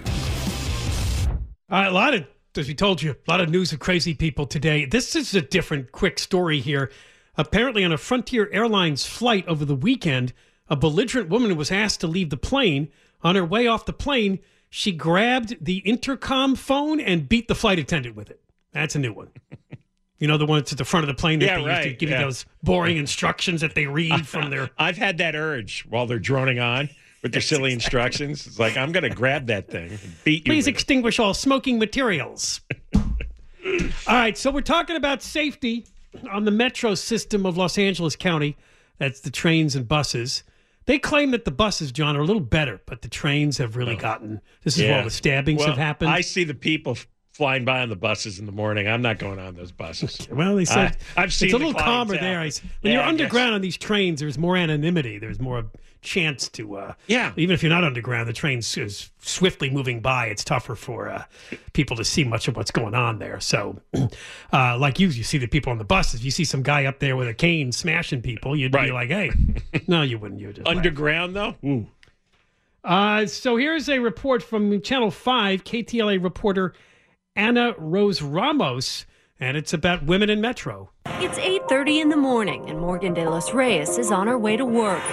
All 1.29 1.37
right, 1.71 1.87
a 1.87 1.91
lot 1.91 2.13
of, 2.13 2.25
as 2.57 2.67
we 2.67 2.75
told 2.75 3.01
you, 3.01 3.11
a 3.11 3.31
lot 3.31 3.39
of 3.39 3.49
news 3.49 3.71
of 3.71 3.79
crazy 3.79 4.13
people 4.13 4.45
today. 4.45 4.83
This 4.83 5.15
is 5.15 5.33
a 5.33 5.41
different, 5.41 5.93
quick 5.93 6.19
story 6.19 6.59
here. 6.59 6.91
Apparently, 7.37 7.85
on 7.85 7.93
a 7.93 7.97
Frontier 7.97 8.49
Airlines 8.51 9.05
flight 9.05 9.47
over 9.47 9.63
the 9.63 9.73
weekend, 9.73 10.33
a 10.67 10.75
belligerent 10.75 11.29
woman 11.29 11.55
was 11.55 11.71
asked 11.71 12.01
to 12.01 12.07
leave 12.07 12.29
the 12.29 12.35
plane. 12.35 12.89
On 13.21 13.35
her 13.35 13.45
way 13.45 13.67
off 13.67 13.85
the 13.85 13.93
plane, 13.93 14.39
she 14.69 14.91
grabbed 14.91 15.63
the 15.63 15.77
intercom 15.77 16.57
phone 16.57 16.99
and 16.99 17.29
beat 17.29 17.47
the 17.47 17.55
flight 17.55 17.79
attendant 17.79 18.17
with 18.17 18.29
it. 18.29 18.41
That's 18.73 18.95
a 18.95 18.99
new 18.99 19.13
one. 19.13 19.29
You 20.19 20.27
know, 20.27 20.37
the 20.37 20.45
one 20.45 20.59
that's 20.59 20.71
at 20.71 20.77
the 20.77 20.85
front 20.85 21.03
of 21.03 21.07
the 21.07 21.19
plane 21.19 21.39
that 21.39 21.45
Yeah, 21.45 21.61
they 21.61 21.69
used 21.69 21.83
to 21.83 21.93
give 21.93 22.09
yeah. 22.09 22.19
you 22.19 22.25
those 22.25 22.45
boring 22.63 22.97
instructions 22.97 23.61
that 23.61 23.75
they 23.75 23.85
read 23.85 24.27
from 24.27 24.49
their. 24.49 24.69
I've 24.77 24.97
had 24.97 25.19
that 25.19 25.35
urge 25.35 25.85
while 25.89 26.07
they're 26.07 26.19
droning 26.19 26.59
on 26.59 26.89
with 27.21 27.31
their 27.31 27.41
silly 27.41 27.73
instructions. 27.73 28.47
It's 28.47 28.59
like 28.59 28.77
I'm 28.77 28.91
going 28.91 29.03
to 29.03 29.15
grab 29.15 29.47
that 29.47 29.69
thing 29.69 29.91
and 29.91 30.23
beat 30.23 30.47
you. 30.47 30.51
Please 30.51 30.65
with 30.65 30.69
it. 30.69 30.77
extinguish 30.77 31.19
all 31.19 31.33
smoking 31.33 31.77
materials. 31.77 32.61
all 32.95 33.05
right, 34.07 34.37
so 34.37 34.49
we're 34.49 34.61
talking 34.61 34.95
about 34.95 35.21
safety 35.21 35.85
on 36.31 36.45
the 36.45 36.51
metro 36.51 36.95
system 36.95 37.45
of 37.45 37.57
Los 37.57 37.77
Angeles 37.77 38.15
County. 38.15 38.57
That's 38.97 39.19
the 39.19 39.31
trains 39.31 39.75
and 39.75 39.87
buses. 39.87 40.43
They 40.85 40.99
claim 40.99 41.31
that 41.31 41.43
the 41.43 41.51
buses, 41.51 41.91
John, 41.91 42.15
are 42.15 42.21
a 42.21 42.25
little 42.25 42.41
better, 42.41 42.81
but 42.85 43.01
the 43.01 43.09
trains 43.09 43.57
have 43.57 43.75
really 43.75 43.95
oh. 43.95 43.99
gotten. 43.99 44.41
This 44.63 44.77
is 44.77 44.83
where 44.83 44.97
all 44.97 45.03
the 45.03 45.09
stabbings 45.09 45.59
Well, 45.59 45.67
have 45.67 45.77
happened. 45.77 46.09
I 46.09 46.21
see 46.21 46.45
the 46.45 46.53
people 46.53 46.97
flying 47.37 47.63
by 47.63 47.81
on 47.81 47.89
the 47.89 47.95
buses 47.95 48.39
in 48.39 48.45
the 48.47 48.51
morning. 48.51 48.87
I'm 48.87 49.01
not 49.01 49.19
going 49.19 49.37
on 49.39 49.53
those 49.55 49.71
buses. 49.71 50.27
Well, 50.37 50.55
they 50.55 50.65
said 50.65 50.97
I, 51.15 51.21
have 51.21 51.33
seen 51.33 51.47
it's 51.49 51.55
a 51.55 51.57
the 51.59 51.65
little 51.65 51.79
calmer 51.79 52.17
clientele. 52.17 52.29
there. 52.29 52.39
I 52.39 52.43
when 52.45 52.51
Yeah, 52.81 52.91
you're 52.93 53.03
underground 53.03 53.53
on 53.55 53.61
these 53.61 53.77
trains, 53.77 54.19
there's 54.19 54.37
more 54.37 54.57
anonymity. 54.57 55.19
There's 55.19 55.39
more 55.39 55.65
chance 56.01 56.47
to. 56.49 56.77
Uh, 56.77 56.93
Yeah. 57.07 57.33
Even 57.37 57.53
if 57.53 57.61
you're 57.63 57.71
not 57.71 57.83
underground, 57.83 58.27
the 58.27 58.33
train's 58.33 58.75
is 58.77 59.11
swiftly 59.19 59.69
moving 59.69 59.99
by. 59.99 60.27
It's 60.27 60.43
tougher 60.43 60.75
for 60.75 61.09
uh, 61.09 61.23
people 61.73 61.95
to 61.97 62.03
see 62.03 62.23
much 62.23 62.47
of 62.47 62.55
what's 62.55 62.71
going 62.71 62.95
on 62.95 63.19
there. 63.19 63.39
So, 63.39 63.79
uh, 64.53 64.77
like 64.77 64.99
you, 64.99 65.07
you 65.09 65.23
see 65.23 65.37
the 65.37 65.47
people 65.47 65.71
on 65.71 65.77
the 65.77 65.83
buses. 65.85 66.25
You 66.25 66.31
see 66.31 66.43
some 66.45 66.63
guy 66.63 66.85
up 66.85 66.99
there 66.99 67.15
with 67.15 67.27
a 67.27 67.33
cane 67.33 67.71
smashing 67.71 68.21
people. 68.21 68.55
You'd 68.55 68.71
be 68.71 68.91
like, 68.91 69.09
"Hey, 69.09 69.31
no, 69.87 70.01
you 70.01 70.17
wouldn't. 70.17 70.39
You 70.41 70.47
would 70.47 70.55
just 70.57 70.67
laugh. 70.67 70.77
Underground 70.77 71.35
though. 71.35 71.55
Ooh. 71.63 71.87
Uh, 72.83 73.25
so 73.25 73.57
here's 73.57 73.89
a 73.89 73.99
report 73.99 74.41
from 74.41 74.81
Channel 74.81 75.11
5, 75.11 75.63
KTLA 75.65 76.23
reporter 76.23 76.73
Annie 77.37 77.73
Rose 77.77 78.21
Ramos, 78.21 79.05
and 79.39 79.55
it's 79.55 79.71
about 79.71 80.03
women 80.03 80.29
in 80.29 80.41
Metro. 80.41 80.89
It's 81.21 81.37
8:30 81.37 82.01
in 82.01 82.09
the 82.09 82.17
morning 82.17 82.67
and 82.67 82.79
Morgan 82.79 83.13
De 83.13 83.29
Los 83.29 83.53
Reyes 83.53 83.99
is 83.99 84.11
on 84.11 84.25
her 84.27 84.39
way 84.39 84.57
to 84.57 84.65
work. 84.65 85.03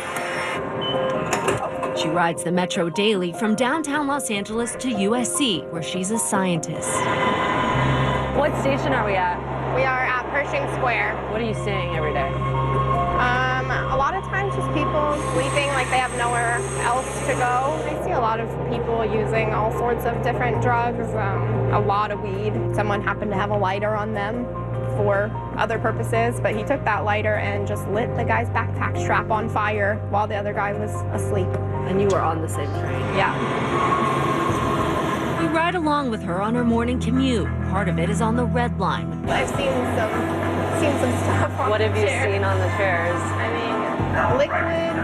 She 1.99 2.09
rides 2.09 2.43
the 2.43 2.51
Metro 2.51 2.89
daily 2.89 3.33
from 3.35 3.55
downtown 3.55 4.07
Los 4.07 4.31
Angeles 4.31 4.75
to 4.77 4.89
USC, 4.89 5.71
where 5.71 5.83
she's 5.83 6.11
a 6.11 6.19
scientist. 6.19 6.91
What 8.39 8.59
station 8.61 8.95
are 8.95 9.07
we 9.07 9.15
at? 9.15 9.39
We 9.77 9.83
are 9.83 10.05
at 10.05 10.25
Pershing 10.31 10.67
Square. 10.77 11.15
What 11.31 11.43
are 11.43 11.47
you 11.47 11.55
seeing 11.55 11.95
every 11.95 12.15
day? 12.15 12.33
Um, 12.33 13.54
just 14.55 14.69
people 14.73 15.15
sleeping 15.33 15.69
like 15.75 15.89
they 15.91 15.99
have 15.99 16.15
nowhere 16.17 16.55
else 16.83 17.09
to 17.27 17.33
go. 17.35 17.83
I 17.87 18.01
see 18.05 18.13
a 18.13 18.21
lot 18.21 18.39
of 18.41 18.49
people 18.71 19.05
using 19.05 19.53
all 19.53 19.73
sorts 19.73 20.05
of 20.05 20.23
different 20.23 20.63
drugs, 20.63 21.09
um, 21.15 21.73
a 21.73 21.81
lot 21.81 22.11
of 22.11 22.21
weed. 22.23 22.53
Someone 22.75 23.03
happened 23.03 23.31
to 23.33 23.37
have 23.37 23.51
a 23.51 23.57
lighter 23.57 23.95
on 23.97 24.15
them 24.15 24.45
for 24.97 25.29
other 25.57 25.79
purposes, 25.79 26.39
but 26.41 26.55
he 26.55 26.63
took 26.63 26.85
that 26.85 27.05
lighter 27.05 27.35
and 27.35 27.67
just 27.67 27.87
lit 27.89 28.15
the 28.17 28.23
guy's 28.25 28.49
backpack 28.51 28.97
strap 29.03 29.31
on 29.31 29.49
fire 29.49 29.97
while 30.11 30.27
the 30.29 30.37
other 30.37 30.53
guy 30.53 30.73
was 30.73 30.93
asleep. 31.21 31.49
And 31.89 32.01
you 32.01 32.07
were 32.09 32.21
on 32.23 32.41
the 32.41 32.49
same 32.49 32.69
train. 32.81 33.01
Yeah. 33.17 33.35
We 35.41 35.47
ride 35.49 35.75
along 35.75 36.11
with 36.11 36.23
her 36.23 36.41
on 36.41 36.55
her 36.55 36.65
morning 36.65 37.01
commute. 37.01 37.49
Part 37.71 37.89
of 37.89 37.99
it 37.99 38.09
is 38.09 38.21
on 38.21 38.37
the 38.37 38.45
red 38.45 38.79
line. 38.79 39.29
I've 39.29 39.49
seen 39.49 39.73
some 39.99 40.13
seen 40.81 40.93
some 41.01 41.13
stuff 41.25 41.59
on 41.61 41.71
What 41.71 41.79
the 41.79 41.89
have 41.89 41.97
you 41.97 42.07
chair. 42.07 42.25
seen 42.33 42.45
on 42.45 42.59
the 42.59 42.69
chairs? 42.77 43.21
I 43.21 43.49
mean, 43.53 43.74
liquid, 44.15 44.95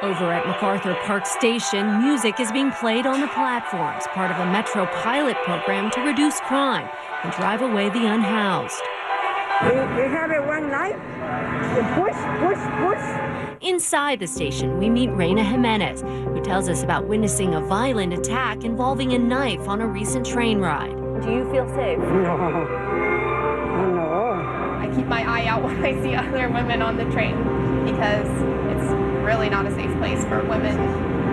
Over 0.02 0.32
at 0.32 0.44
MacArthur 0.48 0.96
Park 1.04 1.24
Station, 1.24 2.02
music 2.02 2.40
is 2.40 2.50
being 2.50 2.72
played 2.72 3.06
on 3.06 3.20
the 3.20 3.28
platforms, 3.28 4.04
part 4.08 4.32
of 4.32 4.38
a 4.38 4.46
Metro 4.46 4.86
pilot 4.86 5.36
program 5.44 5.92
to 5.92 6.00
reduce 6.00 6.40
crime 6.40 6.88
and 7.22 7.32
drive 7.34 7.62
away 7.62 7.88
the 7.90 8.06
unhoused. 8.06 8.82
We, 9.62 9.68
we 9.70 10.08
have 10.10 10.32
it 10.32 10.44
one 10.44 10.68
night. 10.68 10.96
You 11.76 11.82
push, 11.94 12.18
push, 12.40 12.58
push. 12.82 13.62
Inside 13.62 14.18
the 14.18 14.26
station, 14.26 14.78
we 14.78 14.90
meet 14.90 15.10
Reina 15.10 15.44
Jimenez, 15.44 16.00
who 16.00 16.40
tells 16.42 16.68
us 16.68 16.82
about 16.82 17.06
witnessing 17.06 17.54
a 17.54 17.60
violent 17.60 18.12
attack 18.12 18.64
involving 18.64 19.12
a 19.12 19.18
knife 19.18 19.68
on 19.68 19.80
a 19.80 19.86
recent 19.86 20.26
train 20.26 20.58
ride. 20.58 21.01
Do 21.22 21.30
you 21.30 21.48
feel 21.52 21.68
safe? 21.68 21.98
No. 21.98 22.36
No. 23.94 24.32
I 24.80 24.92
keep 24.94 25.06
my 25.06 25.22
eye 25.22 25.46
out 25.46 25.62
when 25.64 25.84
I 25.84 26.00
see 26.02 26.14
other 26.14 26.48
women 26.48 26.82
on 26.82 26.96
the 26.96 27.04
train 27.04 27.36
because 27.84 28.28
it's 28.72 28.92
really 29.24 29.48
not 29.48 29.66
a 29.66 29.70
safe 29.74 29.96
place 29.98 30.24
for 30.24 30.42
women 30.44 30.76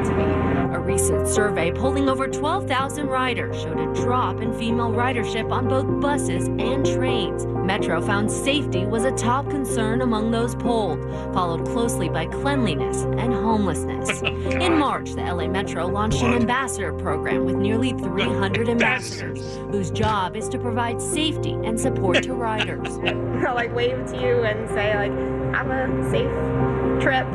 to 0.06 0.16
be. 0.16 0.76
A 0.76 0.80
recent 0.80 1.28
survey 1.28 1.72
polling 1.72 2.08
over 2.08 2.28
12,000 2.28 3.08
riders 3.08 3.60
showed 3.60 3.80
a 3.80 3.92
drop 3.96 4.42
in 4.42 4.54
female 4.54 4.92
ridership 4.92 5.52
on 5.52 5.68
both 5.68 6.00
buses 6.00 6.48
and 6.48 6.86
trains. 6.86 7.44
Metro 7.70 8.02
found 8.02 8.32
safety 8.32 8.84
was 8.88 9.06
a 9.06 9.12
top 9.12 9.48
concern 9.48 10.02
among 10.02 10.32
those 10.32 10.56
polled, 10.56 11.00
followed 11.36 11.68
closely 11.68 12.10
by 12.10 12.26
cleanliness 12.26 13.04
and 13.04 13.32
homelessness. 13.32 14.24
in 14.24 14.76
March, 14.76 15.12
the 15.12 15.22
LA 15.22 15.48
Metro 15.48 15.86
launched 15.86 16.24
an 16.24 16.34
ambassador 16.34 16.92
program 16.92 17.46
with 17.46 17.58
nearly 17.58 17.92
300 17.92 18.70
ambassadors, 18.70 19.58
whose 19.70 19.92
job 19.92 20.36
is 20.36 20.50
to 20.50 20.58
provide 20.58 21.00
safety 21.00 21.52
and 21.64 21.80
support 21.80 22.24
to 22.24 22.34
riders. 22.50 22.88
I'll 23.48 23.54
like 23.54 23.76
wave 23.76 24.04
to 24.14 24.20
you 24.20 24.46
and 24.46 24.68
say 24.70 24.96
like, 24.96 25.12
have 25.54 25.70
a 25.70 26.10
safe 26.10 27.04
trip. 27.04 27.28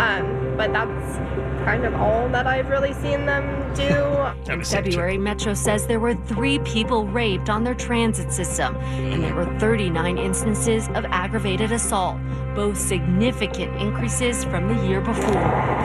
Um, 0.00 0.54
but 0.56 0.72
that's 0.72 1.18
kind 1.66 1.84
of 1.84 1.92
all 1.96 2.30
that 2.30 2.46
I've 2.46 2.70
really 2.70 2.94
seen 2.94 3.26
them 3.26 3.63
do. 3.74 4.52
In 4.52 4.64
February, 4.64 5.18
Metro 5.18 5.54
says 5.54 5.86
there 5.86 6.00
were 6.00 6.14
three 6.14 6.58
people 6.60 7.06
raped 7.06 7.50
on 7.50 7.64
their 7.64 7.74
transit 7.74 8.32
system, 8.32 8.76
and 8.76 9.22
there 9.22 9.34
were 9.34 9.58
39 9.58 10.18
instances 10.18 10.88
of 10.94 11.04
aggravated 11.06 11.72
assault, 11.72 12.18
both 12.54 12.78
significant 12.78 13.76
increases 13.80 14.44
from 14.44 14.68
the 14.68 14.86
year 14.86 15.00
before. 15.00 15.84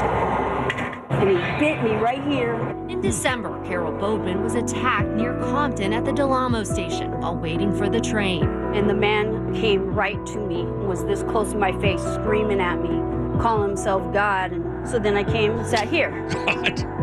And 1.19 1.29
he 1.29 1.35
bit 1.59 1.83
me 1.83 1.95
right 1.95 2.23
here. 2.23 2.53
In 2.87 3.01
December, 3.01 3.61
Carol 3.65 3.91
Bodman 3.91 4.41
was 4.41 4.55
attacked 4.55 5.09
near 5.09 5.37
Compton 5.39 5.91
at 5.91 6.05
the 6.05 6.13
Del 6.13 6.31
Amo 6.31 6.63
station 6.63 7.11
while 7.19 7.35
waiting 7.35 7.75
for 7.75 7.89
the 7.89 7.99
train. 7.99 8.43
And 8.73 8.89
the 8.89 8.93
man 8.93 9.53
came 9.53 9.93
right 9.93 10.23
to 10.27 10.39
me, 10.39 10.63
was 10.63 11.03
this 11.05 11.23
close 11.23 11.51
to 11.51 11.57
my 11.57 11.73
face, 11.81 12.01
screaming 12.01 12.61
at 12.61 12.81
me, 12.81 13.01
calling 13.41 13.67
himself 13.67 14.13
God. 14.13 14.53
And 14.53 14.87
so 14.87 14.97
then 14.97 15.17
I 15.17 15.23
came 15.25 15.57
and 15.57 15.67
sat 15.67 15.89
here. 15.89 16.25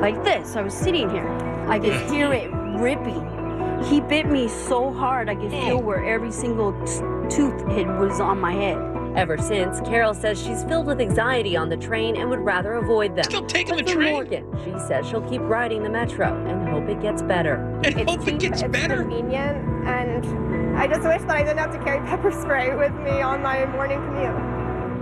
Like 0.00 0.24
this. 0.24 0.56
I 0.56 0.62
was 0.62 0.74
sitting 0.74 1.10
here. 1.10 1.28
I 1.68 1.78
could 1.78 1.92
mm. 1.92 2.10
hear 2.10 2.32
it 2.32 2.50
ripping. 2.80 3.84
He 3.84 4.00
bit 4.00 4.26
me 4.26 4.48
so 4.48 4.92
hard, 4.92 5.28
I 5.28 5.34
could 5.34 5.50
feel 5.50 5.80
mm. 5.80 5.84
where 5.84 6.04
every 6.04 6.32
single 6.32 6.72
t- 6.84 7.34
tooth 7.34 7.66
hit 7.68 7.86
was 7.86 8.20
on 8.20 8.38
my 8.40 8.52
head. 8.52 8.78
Ever 9.16 9.36
since, 9.38 9.80
Carol 9.80 10.14
says 10.14 10.40
she's 10.40 10.62
filled 10.64 10.86
with 10.86 11.00
anxiety 11.00 11.56
on 11.56 11.68
the 11.68 11.76
train 11.76 12.16
and 12.16 12.30
would 12.30 12.40
rather 12.40 12.74
avoid 12.74 13.16
them. 13.16 13.24
Still 13.24 13.44
taking 13.44 13.74
but 13.74 13.84
the 13.84 13.92
for 13.92 13.98
train? 13.98 14.12
Morgan, 14.12 14.46
she 14.64 14.78
says 14.86 15.06
she'll 15.08 15.28
keep 15.28 15.40
riding 15.42 15.82
the 15.82 15.90
metro 15.90 16.32
and 16.46 16.68
hope 16.68 16.88
it 16.88 17.00
gets 17.00 17.20
better. 17.20 17.56
And 17.84 18.08
hope 18.08 18.26
it 18.28 18.38
gets 18.38 18.62
it's 18.62 18.70
better. 18.70 19.02
convenient, 19.02 19.86
and 19.86 20.78
I 20.78 20.86
just 20.86 21.02
wish 21.02 21.20
that 21.22 21.30
I 21.30 21.42
didn't 21.42 21.58
have 21.58 21.72
to 21.72 21.82
carry 21.82 21.98
pepper 22.06 22.30
spray 22.30 22.76
with 22.76 22.92
me 23.00 23.20
on 23.20 23.42
my 23.42 23.66
morning 23.66 23.98
commute. 23.98 24.49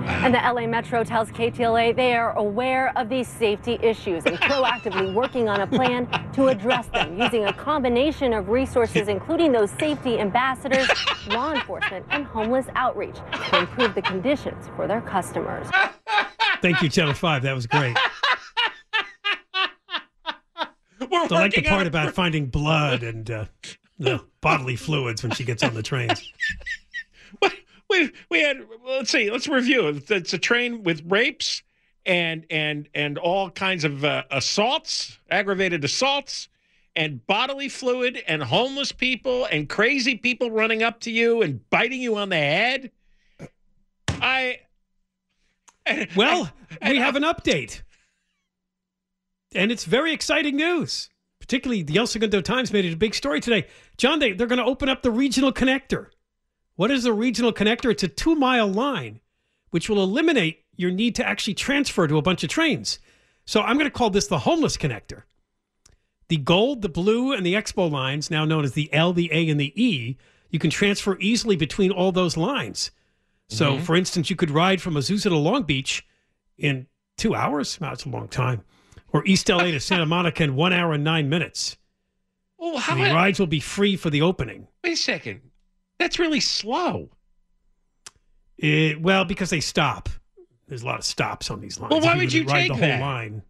And 0.07 0.35
the 0.35 0.39
LA 0.39 0.67
Metro 0.67 1.05
tells 1.05 1.31
KTLA 1.31 1.95
they 1.95 2.15
are 2.15 2.37
aware 2.37 2.93
of 2.97 3.09
these 3.09 3.29
safety 3.29 3.79
issues 3.83 4.25
and 4.27 4.37
proactively 4.39 5.13
working 5.15 5.49
on 5.49 5.61
a 5.61 5.67
plan 5.67 6.09
to 6.33 6.49
address 6.49 6.87
them 6.89 7.19
using 7.21 7.45
a 7.47 7.53
combination 7.53 8.33
of 8.33 8.49
resources, 8.49 9.09
including 9.09 9.53
those 9.53 9.71
safety 9.73 10.19
ambassadors, 10.19 10.89
law 11.29 11.53
enforcement, 11.53 12.07
and 12.11 12.25
homeless 12.25 12.67
outreach 12.75 13.17
to 13.51 13.59
improve 13.59 13.95
the 13.95 14.03
conditions 14.03 14.69
for 14.77 14.87
their 14.87 15.01
customers. 15.01 15.67
Thank 16.63 16.83
you, 16.83 16.89
Channel 16.89 17.15
5. 17.15 17.43
That 17.43 17.55
was 17.55 17.67
great. 17.67 17.97
We're 21.01 21.19
I 21.21 21.27
like 21.31 21.55
the 21.55 21.63
part 21.63 21.83
it. 21.83 21.89
about 21.89 22.15
finding 22.15 22.47
blood 22.47 23.03
and 23.03 23.31
uh, 23.31 23.45
the 23.99 24.25
bodily 24.41 24.77
fluids 24.77 25.23
when 25.23 25.33
she 25.33 25.45
gets 25.45 25.63
on 25.63 25.75
the 25.75 25.83
trains. 25.83 26.33
we 27.89 28.11
we 28.31 28.41
had 28.41 28.59
let's 28.87 29.11
see 29.11 29.31
let's 29.31 29.49
review 29.49 30.01
it's 30.09 30.33
a 30.33 30.39
train 30.39 30.83
with 30.83 31.03
rapes 31.07 31.63
and 32.09 32.47
and 32.51 32.89
and 32.95 33.19
all 33.19 33.51
kinds 33.51 33.85
of 33.85 34.05
uh, 34.05 34.25
assaults, 34.31 35.19
aggravated 35.31 35.85
assaults, 35.85 36.49
and 36.97 37.25
bodily 37.27 37.69
fluid, 37.69 38.23
and 38.27 38.43
homeless 38.43 38.91
people, 38.91 39.45
and 39.45 39.69
crazy 39.69 40.17
people 40.17 40.51
running 40.51 40.83
up 40.83 41.01
to 41.01 41.11
you 41.11 41.43
and 41.43 41.69
biting 41.71 42.01
you 42.01 42.17
on 42.17 42.31
the 42.31 42.37
head. 42.37 42.91
I 44.09 44.61
Well, 46.17 46.51
we 46.83 46.97
have 46.97 47.15
an 47.15 47.23
update. 47.23 47.83
And 49.55 49.73
it's 49.73 49.85
very 49.85 50.13
exciting 50.13 50.57
news. 50.57 51.09
Particularly 51.41 51.83
the 51.83 51.97
El 51.97 52.07
Segundo 52.07 52.43
Times 52.43 52.73
made 52.73 52.85
it 52.85 52.93
a 52.93 52.97
big 52.97 53.15
story 53.15 53.41
today. 53.41 53.67
John, 53.97 54.19
they, 54.19 54.33
they're 54.33 54.47
going 54.47 54.59
to 54.59 54.65
open 54.65 54.91
up 54.91 55.03
the 55.03 55.11
regional 55.11 55.53
connector. 55.53 56.09
What 56.79 56.93
is 56.93 57.03
the 57.03 57.13
regional 57.13 57.53
connector? 57.53 57.91
It's 57.91 58.05
a 58.05 58.09
two 58.09 58.37
mile 58.37 58.69
line, 58.69 59.19
which 59.71 59.89
will 59.89 60.01
eliminate 60.01 60.61
your 60.77 60.93
need 60.93 61.17
to 61.17 61.27
actually 61.27 61.55
transfer 61.55 62.07
to 62.07 62.19
a 62.19 62.23
bunch 62.23 62.45
of 62.45 62.51
trains. 62.51 63.01
So 63.47 63.63
I'm 63.63 63.77
going 63.77 63.91
to 63.91 63.99
call 63.99 64.11
this 64.11 64.29
the 64.29 64.39
homeless 64.39 64.77
connector. 64.77 65.23
The 66.29 66.37
gold, 66.37 66.83
the 66.83 66.89
blue, 66.89 67.33
and 67.33 67.45
the 67.45 67.55
expo 67.55 67.91
lines, 67.91 68.31
now 68.31 68.45
known 68.45 68.63
as 68.65 68.75
the 68.75 68.95
L, 68.95 69.13
the 69.13 69.29
A, 69.33 69.49
and 69.51 69.59
the 69.59 69.73
E, 69.75 70.19
you 70.51 70.61
can 70.61 70.71
transfer 70.71 71.19
easily 71.19 71.57
between 71.57 71.91
all 71.91 72.13
those 72.13 72.37
lines. 72.37 72.93
So, 73.49 73.79
Mhm. 73.79 73.83
for 73.83 73.97
instance, 73.97 74.31
you 74.31 74.37
could 74.37 74.51
ride 74.53 74.81
from 74.81 74.95
Azusa 74.95 75.25
to 75.31 75.37
Long 75.37 75.65
Beach 75.65 76.07
in 76.59 76.87
two 77.17 77.35
hours. 77.35 77.81
Wow, 77.81 77.89
that's 77.89 78.05
a 78.05 78.09
long 78.09 78.29
time. 78.29 78.63
Or 79.13 79.27
East 79.27 79.51
LA 79.51 79.73
to 79.73 79.81
Santa 79.81 80.07
Monica 80.15 80.45
in 80.45 80.55
one 80.55 80.73
hour 80.73 80.93
and 80.93 81.03
nine 81.03 81.29
minutes. 81.29 81.77
Well, 82.57 82.79
how 82.79 82.95
And 82.95 83.05
the 83.05 83.13
rides 83.13 83.41
will 83.41 83.49
be 83.49 83.59
free 83.59 83.97
for 83.97 84.11
the 84.11 84.23
opening. 84.23 84.69
Wait 84.85 84.93
a 84.93 84.97
second. 84.97 85.41
That's 85.99 86.19
really 86.19 86.41
slow. 86.41 87.11
It, 88.57 89.01
well, 89.01 89.25
because 89.25 89.51
they 89.51 89.61
stop. 89.61 90.09
There's 90.67 90.83
a 90.83 90.87
lot 90.87 90.99
of 90.99 91.05
stops 91.05 91.51
on 91.51 91.61
these 91.61 91.79
lines. 91.79 91.91
Well, 91.93 92.01
why 92.01 92.17
would 92.17 92.33
you 92.33 92.45
ride 92.45 92.69
take 92.69 92.73
the 92.75 92.81
that? 92.81 92.99
whole 93.01 93.09
line? 93.09 93.43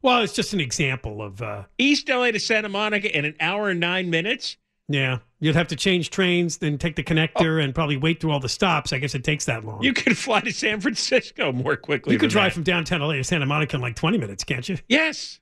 Well, 0.00 0.22
it's 0.22 0.32
just 0.32 0.52
an 0.52 0.60
example 0.60 1.22
of. 1.22 1.40
Uh, 1.40 1.64
East 1.78 2.08
LA 2.08 2.30
to 2.32 2.40
Santa 2.40 2.68
Monica 2.68 3.16
in 3.16 3.24
an 3.24 3.36
hour 3.40 3.68
and 3.70 3.78
nine 3.78 4.10
minutes. 4.10 4.56
yeah, 4.88 5.18
you'd 5.38 5.54
have 5.54 5.68
to 5.68 5.76
change 5.76 6.10
trains, 6.10 6.56
then 6.58 6.78
take 6.78 6.96
the 6.96 7.04
connector, 7.04 7.62
and 7.62 7.74
probably 7.74 7.96
wait 7.96 8.20
through 8.20 8.32
all 8.32 8.40
the 8.40 8.48
stops. 8.48 8.92
I 8.92 8.98
guess 8.98 9.14
it 9.14 9.22
takes 9.22 9.44
that 9.44 9.64
long. 9.64 9.78
Oh. 9.78 9.82
You 9.82 9.92
could 9.92 10.18
fly 10.18 10.40
to 10.40 10.52
San 10.52 10.80
Francisco 10.80 11.52
more 11.52 11.76
quickly. 11.76 12.12
You 12.14 12.18
could 12.18 12.30
drive 12.30 12.50
that. 12.50 12.54
from 12.54 12.62
downtown 12.64 13.00
LA 13.00 13.14
to 13.14 13.24
Santa 13.24 13.46
Monica 13.46 13.76
in 13.76 13.82
like 13.82 13.94
20 13.94 14.18
minutes, 14.18 14.42
can't 14.44 14.68
you? 14.68 14.78
Yes. 14.88 15.38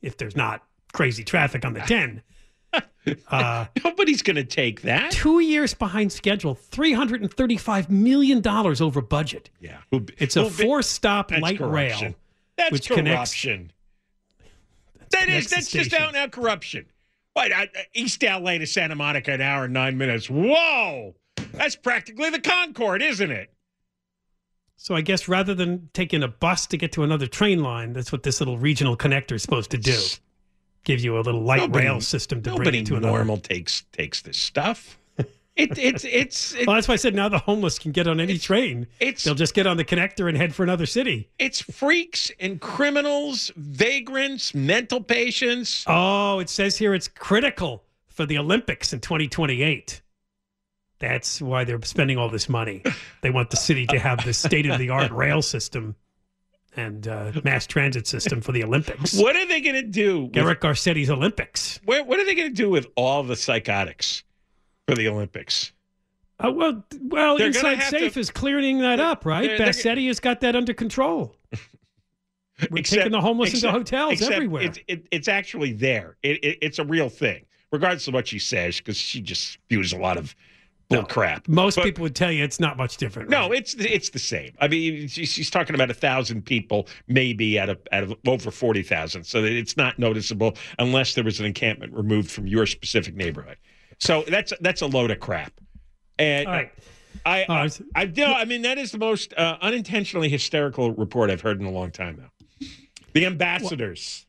If 0.00 0.16
there's 0.16 0.36
not 0.36 0.62
crazy 0.92 1.24
traffic 1.24 1.64
on 1.64 1.72
the 1.72 1.80
10. 1.86 2.22
Uh, 3.30 3.66
Nobody's 3.84 4.22
going 4.22 4.36
to 4.36 4.44
take 4.44 4.80
that. 4.82 5.10
two 5.10 5.40
years 5.40 5.74
behind 5.74 6.10
schedule, 6.10 6.58
$335 6.70 7.90
million 7.90 8.42
over 8.46 9.02
budget. 9.02 9.50
Yeah. 9.60 9.76
It's 10.16 10.36
a 10.36 10.48
four 10.48 10.80
stop 10.80 11.30
light 11.30 11.58
corruption. 11.58 12.06
rail. 12.08 12.14
That's 12.56 12.72
which 12.72 12.88
corruption. 12.88 13.72
That 15.10 15.28
is. 15.28 15.48
connects 15.48 15.50
That's 15.50 15.70
just 15.70 15.92
out 15.92 16.08
and 16.08 16.16
out 16.16 16.30
corruption. 16.30 16.86
What? 17.34 17.52
uh, 17.52 17.62
uh, 17.62 17.66
East 17.92 18.22
LA 18.22 18.58
to 18.58 18.66
Santa 18.66 18.94
Monica, 18.94 19.32
an 19.32 19.40
hour 19.42 19.64
and 19.64 19.74
nine 19.74 19.98
minutes. 19.98 20.30
Whoa. 20.30 21.14
That's 21.52 21.76
practically 21.76 22.30
the 22.30 22.40
Concorde, 22.40 23.02
isn't 23.02 23.30
it? 23.30 23.50
So 24.76 24.94
I 24.94 25.00
guess 25.02 25.28
rather 25.28 25.54
than 25.54 25.88
taking 25.92 26.22
a 26.22 26.28
bus 26.28 26.66
to 26.68 26.76
get 26.76 26.92
to 26.92 27.02
another 27.02 27.26
train 27.26 27.62
line, 27.62 27.92
that's 27.92 28.12
what 28.12 28.22
this 28.22 28.40
little 28.40 28.58
regional 28.58 28.96
connector 28.96 29.32
is 29.32 29.42
supposed 29.42 29.70
to 29.72 29.78
do. 29.78 29.98
Give 30.84 31.00
you 31.00 31.18
a 31.18 31.20
little 31.20 31.40
light 31.42 31.60
Nobody- 31.62 31.86
rail 31.86 32.00
system 32.00 32.42
to 32.42 32.54
bring 32.54 32.74
you 32.74 32.84
to 32.84 32.96
another. 32.96 33.12
normal 33.16 33.38
takes 33.38 33.82
takes 33.92 34.22
this 34.22 34.36
stuff. 34.38 34.98
It, 35.56 35.78
it's 35.78 36.04
it's 36.04 36.52
it, 36.54 36.66
Well, 36.66 36.74
that's 36.74 36.88
why 36.88 36.94
I 36.94 36.96
said 36.96 37.14
now 37.14 37.28
the 37.28 37.38
homeless 37.38 37.78
can 37.78 37.92
get 37.92 38.06
on 38.08 38.18
any 38.20 38.38
train. 38.38 38.86
it's- 39.00 39.22
They'll 39.22 39.34
just 39.36 39.54
get 39.54 39.66
on 39.68 39.76
the 39.76 39.84
connector 39.84 40.28
and 40.28 40.36
head 40.36 40.54
for 40.54 40.62
another 40.64 40.84
city. 40.86 41.30
it's 41.38 41.60
freaks 41.60 42.30
and 42.40 42.60
criminals, 42.60 43.52
vagrants, 43.56 44.52
mental 44.54 45.00
patients. 45.00 45.84
Oh, 45.86 46.40
it 46.40 46.48
says 46.50 46.76
here 46.76 46.92
it's 46.92 47.06
critical 47.08 47.84
for 48.08 48.26
the 48.26 48.36
Olympics 48.38 48.92
in 48.92 48.98
2028. 49.00 50.02
That's 50.98 51.40
why 51.42 51.64
they're 51.64 51.82
spending 51.82 52.18
all 52.18 52.28
this 52.28 52.48
money. 52.48 52.82
They 53.22 53.30
want 53.30 53.50
the 53.50 53.56
city 53.56 53.86
to 53.86 53.98
have 53.98 54.22
this 54.24 54.36
state 54.38 54.66
of 54.66 54.78
the 54.78 54.90
art 54.90 55.10
rail 55.10 55.40
system 55.40 55.94
and 56.76 57.06
uh, 57.08 57.32
mass 57.44 57.66
transit 57.66 58.06
system 58.06 58.40
for 58.40 58.52
the 58.52 58.64
Olympics. 58.64 59.14
What 59.18 59.36
are 59.36 59.46
they 59.46 59.60
going 59.60 59.76
to 59.76 59.82
do? 59.82 60.24
With, 60.24 60.36
Eric 60.36 60.60
Garcetti's 60.60 61.10
Olympics. 61.10 61.80
what, 61.84 62.06
what 62.06 62.18
are 62.20 62.24
they 62.24 62.34
going 62.34 62.48
to 62.50 62.54
do 62.54 62.70
with 62.70 62.86
all 62.96 63.22
the 63.22 63.36
psychotics 63.36 64.24
for 64.88 64.94
the 64.94 65.08
Olympics? 65.08 65.72
Uh, 66.44 66.50
well, 66.50 66.84
well, 67.02 67.38
They're 67.38 67.46
Inside 67.48 67.80
Safe 67.82 68.14
to- 68.14 68.20
is 68.20 68.30
clearing 68.30 68.78
that 68.80 68.98
up, 69.00 69.24
right? 69.24 69.46
they're- 69.56 69.72
they're- 69.72 70.06
has 70.08 70.20
got 70.20 70.40
that 70.40 70.56
under 70.56 70.74
control. 70.74 71.36
We're 72.70 72.82
taking 72.82 73.12
the 73.12 73.20
homeless 73.20 73.54
into 73.54 73.70
hotels 73.70 74.22
everywhere. 74.22 74.62
It's, 74.62 74.78
it, 74.86 75.06
it's 75.10 75.28
actually 75.28 75.72
there. 75.72 76.16
It, 76.22 76.42
it, 76.44 76.58
it's 76.62 76.78
a 76.78 76.84
real 76.84 77.08
thing, 77.08 77.44
regardless 77.72 78.06
of 78.08 78.14
what 78.14 78.28
she 78.28 78.38
says, 78.38 78.78
because 78.78 78.96
she 78.96 79.20
just 79.20 79.52
spews 79.52 79.92
a 79.92 79.98
lot 79.98 80.16
of 80.16 80.34
bull 80.88 81.04
crap. 81.04 81.48
Most 81.48 81.76
But- 81.76 81.84
people 81.84 82.02
would 82.02 82.14
tell 82.14 82.30
you 82.30 82.44
it's 82.44 82.60
not 82.60 82.76
much 82.76 82.96
different. 82.96 83.30
No, 83.30 83.52
it's 83.52 83.74
it's 83.74 84.10
the 84.10 84.18
same. 84.18 84.52
I 84.60 84.68
mean, 84.68 85.08
she's 85.08 85.50
talking 85.50 85.74
about 85.74 85.90
a 85.90 85.94
thousand 85.94 86.44
people, 86.44 86.88
maybe 87.08 87.58
out 87.58 87.68
of 87.68 87.78
out 87.92 88.02
of 88.02 88.14
over 88.26 88.50
forty 88.50 88.82
thousand. 88.82 89.24
So 89.24 89.42
it's 89.44 89.76
not 89.76 89.98
noticeable 89.98 90.56
unless 90.78 91.14
there 91.14 91.24
was 91.24 91.40
an 91.40 91.46
encampment 91.46 91.92
removed 91.92 92.30
from 92.30 92.46
your 92.46 92.66
specific 92.66 93.14
neighborhood. 93.14 93.56
So 93.98 94.24
that's 94.28 94.52
that's 94.60 94.82
a 94.82 94.86
load 94.86 95.10
of 95.10 95.20
crap. 95.20 95.52
And 96.18 96.46
All 96.46 96.52
right. 96.54 96.72
I, 97.26 97.44
I, 97.44 97.62
right. 97.62 97.80
I, 97.94 98.04
no, 98.06 98.32
I 98.32 98.44
mean 98.44 98.62
that 98.62 98.76
is 98.76 98.90
the 98.92 98.98
most 98.98 99.32
uh, 99.36 99.56
unintentionally 99.62 100.28
hysterical 100.28 100.92
report 100.92 101.30
I've 101.30 101.40
heard 101.40 101.60
in 101.60 101.66
a 101.66 101.70
long 101.70 101.90
time 101.90 102.16
now. 102.18 102.68
The 103.12 103.26
ambassadors. 103.26 104.26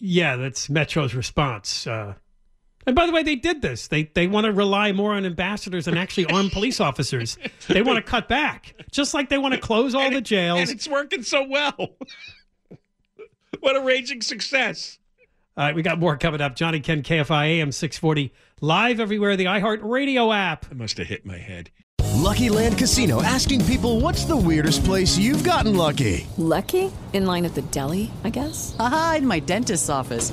Yeah, 0.00 0.36
that's 0.36 0.68
Metro's 0.68 1.14
response. 1.14 1.86
Uh, 1.86 2.14
and 2.88 2.96
by 2.96 3.04
the 3.04 3.12
way, 3.12 3.22
they 3.22 3.36
did 3.36 3.60
this. 3.60 3.88
They 3.88 4.04
they 4.04 4.26
want 4.26 4.46
to 4.46 4.52
rely 4.52 4.92
more 4.92 5.12
on 5.12 5.26
ambassadors 5.26 5.84
than 5.84 5.98
actually 5.98 6.24
armed 6.24 6.52
police 6.52 6.80
officers. 6.80 7.36
They 7.68 7.82
want 7.82 7.96
to 7.96 8.02
cut 8.02 8.28
back, 8.30 8.74
just 8.90 9.12
like 9.12 9.28
they 9.28 9.36
want 9.36 9.52
to 9.52 9.60
close 9.60 9.94
all 9.94 10.10
the 10.10 10.22
jails. 10.22 10.60
and 10.60 10.70
it's 10.70 10.88
working 10.88 11.22
so 11.22 11.46
well. 11.46 11.90
what 13.60 13.76
a 13.76 13.82
raging 13.82 14.22
success! 14.22 14.98
All 15.58 15.66
right, 15.66 15.74
we 15.74 15.82
got 15.82 15.98
more 15.98 16.16
coming 16.16 16.40
up. 16.40 16.56
Johnny 16.56 16.80
Ken 16.80 17.02
KFI 17.02 17.58
AM 17.58 17.72
640 17.72 18.32
live 18.62 19.00
everywhere. 19.00 19.36
The 19.36 19.44
iHeart 19.44 19.80
Radio 19.82 20.32
app. 20.32 20.64
I 20.70 20.74
must 20.74 20.96
have 20.96 21.08
hit 21.08 21.26
my 21.26 21.36
head. 21.36 21.70
Lucky 22.14 22.48
Land 22.48 22.78
Casino 22.78 23.22
asking 23.22 23.66
people 23.66 24.00
what's 24.00 24.24
the 24.24 24.36
weirdest 24.36 24.82
place 24.84 25.18
you've 25.18 25.44
gotten 25.44 25.76
lucky? 25.76 26.26
Lucky? 26.38 26.90
In 27.12 27.26
line 27.26 27.44
at 27.44 27.54
the 27.54 27.62
deli, 27.62 28.10
I 28.24 28.30
guess? 28.30 28.74
Aha, 28.78 29.16
in 29.18 29.26
my 29.26 29.40
dentist's 29.40 29.90
office. 29.90 30.32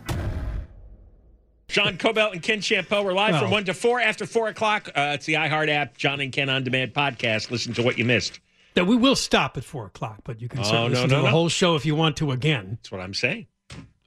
John 1.71 1.97
Kobylt 1.97 2.33
and 2.33 2.43
Ken 2.43 2.59
Chiampou. 2.59 3.03
We're 3.03 3.13
live 3.13 3.39
from 3.39 3.49
1 3.49 3.65
to 3.65 3.73
4 3.73 4.01
after 4.01 4.25
4 4.25 4.49
o'clock. 4.49 4.89
Uh, 4.89 5.11
it's 5.15 5.25
the 5.25 5.35
iHeart 5.35 5.69
app, 5.69 5.97
John 5.97 6.19
and 6.19 6.31
Ken 6.31 6.49
On 6.49 6.63
Demand 6.63 6.93
podcast. 6.93 7.49
Listen 7.49 7.73
to 7.73 7.81
what 7.81 7.97
you 7.97 8.03
missed. 8.05 8.39
That 8.73 8.87
we 8.87 8.95
will 8.95 9.15
stop 9.15 9.57
at 9.57 9.63
four 9.65 9.85
o'clock, 9.87 10.19
but 10.23 10.41
you 10.41 10.47
can 10.47 10.59
Oh, 10.59 10.63
certainly 10.63 10.89
no, 10.89 10.93
listen 11.01 11.09
no, 11.09 11.15
to 11.17 11.21
the 11.23 11.29
whole 11.29 11.49
show 11.49 11.75
if 11.75 11.85
you 11.85 11.93
want 11.95 12.15
to 12.17 12.31
again. 12.31 12.77
That's 12.81 12.91
what 12.91 13.01
I'm 13.01 13.13
saying. 13.13 13.47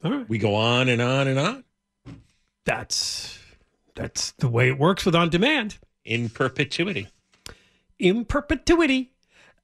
All 0.03 0.11
right. 0.11 0.29
We 0.29 0.39
go 0.39 0.55
on 0.55 0.89
and 0.89 1.03
on 1.03 1.29
and 1.29 1.39
on 1.39 1.65
That's 2.65 3.39
that's 3.95 4.33
the 4.33 4.49
way 4.49 4.69
it 4.69 4.79
works 4.79 5.05
with 5.05 5.15
on 5.15 5.29
demand. 5.31 5.77
in 6.05 6.29
perpetuity. 6.31 7.09
In 7.99 8.25
perpetuity. 8.25 9.13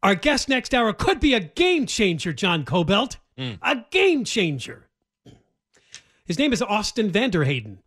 Our 0.02 0.14
guest 0.14 0.48
next 0.48 0.74
hour 0.74 0.92
could 0.92 1.18
be 1.20 1.32
a 1.34 1.40
game 1.40 1.84
changer, 1.86 2.32
John 2.34 2.64
Kobylt. 2.64 3.16
Hmm. 3.38 3.52
A 3.62 3.84
game 3.90 4.24
changer. 4.24 4.86
His 6.26 6.38
name 6.38 6.52
is 6.52 6.60
Austin 6.62 7.10
Vanderhayden. 7.10 7.78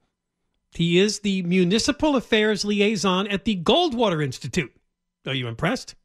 He 0.76 1.00
is 1.00 1.20
the 1.20 1.42
Municipal 1.44 2.16
Affairs 2.16 2.66
Liaison 2.66 3.28
at 3.28 3.46
the 3.46 3.62
Goldwater 3.62 4.24
Institute. 4.24 4.74
Are 5.28 5.34
you 5.34 5.48
impressed? 5.48 5.96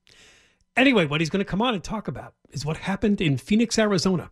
Anyway, 0.76 1.06
what 1.06 1.20
he's 1.20 1.30
going 1.30 1.44
to 1.44 1.50
come 1.50 1.62
on 1.62 1.74
and 1.74 1.82
talk 1.82 2.06
about 2.08 2.34
is 2.50 2.64
what 2.64 2.76
happened 2.76 3.20
in 3.20 3.36
Phoenix, 3.36 3.78
Arizona, 3.78 4.30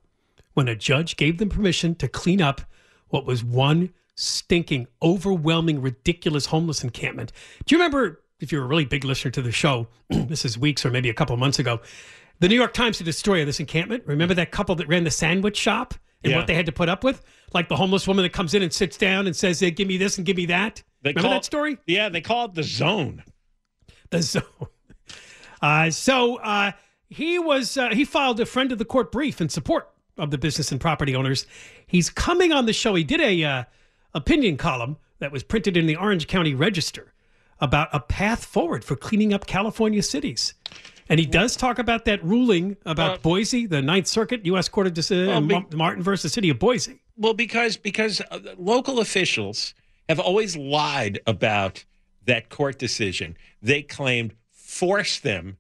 when 0.55 0.69
a 0.69 0.77
judge 0.77 1.17
gave 1.17 1.39
them 1.39 1.49
permission 1.49 1.95
to 1.97 2.09
clean 2.09 2.41
up 2.41 2.61
what 3.09 3.27
was 3.27 3.43
one 3.43 3.93
stinking, 4.15 4.87
overwhelming, 5.03 5.81
ridiculous 5.83 6.47
homeless 6.47 6.83
encampment. 6.85 7.33
Do 7.65 7.75
you 7.75 7.79
remember, 7.81 8.23
if 8.41 8.53
you're 8.53 8.63
a 8.65 8.67
really 8.67 8.85
big 8.85 9.05
listener 9.05 9.31
to 9.33 9.43
the 9.43 9.53
show, 9.53 9.89
this 10.09 10.45
is 10.45 10.57
weeks 10.57 10.85
or 10.87 10.91
maybe 10.91 11.11
a 11.11 11.15
couple 11.15 11.37
months 11.37 11.59
ago, 11.59 11.81
the 12.39 12.49
New 12.49 12.55
York 12.55 12.75
Times 12.75 12.99
did 12.99 13.09
a 13.09 13.13
story 13.13 13.41
of 13.41 13.47
this 13.47 13.61
encampment. 13.61 14.05
Remember 14.07 14.35
that 14.35 14.51
couple 14.51 14.75
that 14.77 14.89
ran 14.89 15.05
the 15.05 15.11
sandwich 15.11 15.57
shop 15.57 15.95
and 16.23 16.31
Yeah. 16.31 16.39
what 16.39 16.47
they 16.47 16.55
had 16.55 16.67
to 16.67 16.73
put 16.73 16.89
up 16.89 17.03
with. 17.03 17.23
Like 17.57 17.71
the 17.71 17.77
homeless 17.77 18.07
woman 18.07 18.23
that 18.23 18.35
comes 18.35 18.53
in 18.53 18.63
and 18.63 18.71
sits 18.71 18.99
down 18.99 19.27
and 19.27 19.35
says, 19.35 19.61
hey, 19.61 19.71
"Give 19.71 19.89
me 19.89 19.97
this 19.97 20.19
and 20.19 20.27
give 20.27 20.37
me 20.37 20.45
that." 20.45 20.83
They 21.01 21.09
Remember 21.13 21.23
call- 21.23 21.31
that 21.37 21.45
story? 21.47 21.79
Yeah, 21.87 22.11
they 22.11 22.21
call 22.21 22.45
it 22.45 22.55
the 22.55 22.63
zone. 22.63 23.25
The 24.11 24.21
zone. 24.23 24.43
Uh, 25.63 25.89
so 25.89 26.37
uh, 26.37 26.73
he 27.09 27.39
was 27.39 27.79
uh, 27.79 27.89
he 27.89 28.05
filed 28.05 28.39
a 28.41 28.45
friend 28.45 28.73
of 28.73 28.77
the 28.79 28.85
court 28.85 29.11
brief 29.11 29.41
in 29.41 29.49
support 29.49 29.89
of 30.19 30.31
the 30.31 30.37
business 30.37 30.71
and 30.71 30.79
property 30.79 31.17
owners. 31.17 31.47
He's 31.87 32.11
coming 32.11 32.53
on 32.53 32.67
the 32.67 32.75
show. 32.75 32.95
He 32.95 33.05
did 33.05 33.23
a 33.23 33.43
uh, 33.43 33.65
opinion 34.13 34.59
column 34.59 34.99
that 35.19 35.33
was 35.33 35.43
printed 35.43 35.75
in 35.75 35.87
the 35.87 35.97
Orange 35.97 36.27
County 36.27 36.55
Register 36.55 37.15
about 37.59 37.89
a 37.95 38.01
path 38.01 38.45
forward 38.45 38.85
for 38.85 38.97
cleaning 38.97 39.33
up 39.33 39.47
California 39.47 40.03
cities. 40.03 40.53
And 41.09 41.19
he 41.19 41.25
does 41.25 41.57
talk 41.57 41.79
about 41.79 42.05
that 42.05 42.23
ruling 42.23 42.77
about 42.85 43.23
Boise, 43.23 43.67
the 43.67 43.81
Ninth 43.81 44.09
Circuit, 44.09 44.45
U.S. 44.45 44.69
Court 44.69 44.87
of 44.87 44.93
Decision, 44.93 45.49
Well, 45.49 45.65
Martin 45.73 46.03
versus 46.03 46.35
City 46.35 46.51
of 46.51 46.59
Boise. 46.59 47.01
Well, 47.17 47.35
because 47.35 47.77
because 47.77 48.21
uh, 48.31 48.41
local 48.59 49.01
officials 49.01 49.75
have 50.09 50.21
always 50.21 50.57
lied 50.57 51.21
about 51.27 51.85
that 52.27 52.49
court 52.49 52.79
decision. 52.79 53.37
They 53.63 53.83
claimed 53.83 54.35
forced 54.51 55.23
them 55.23 55.57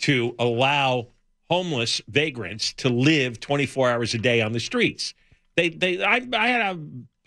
to 0.00 0.34
allow 0.38 1.08
homeless 1.48 2.02
vagrants 2.08 2.72
to 2.74 2.88
live 2.88 3.40
24 3.40 3.90
hours 3.90 4.14
a 4.14 4.18
day 4.18 4.40
on 4.40 4.52
the 4.52 4.60
streets. 4.60 5.14
They 5.56 5.70
they 5.70 6.02
I, 6.02 6.26
I 6.32 6.48
had 6.48 6.76
a 6.76 6.80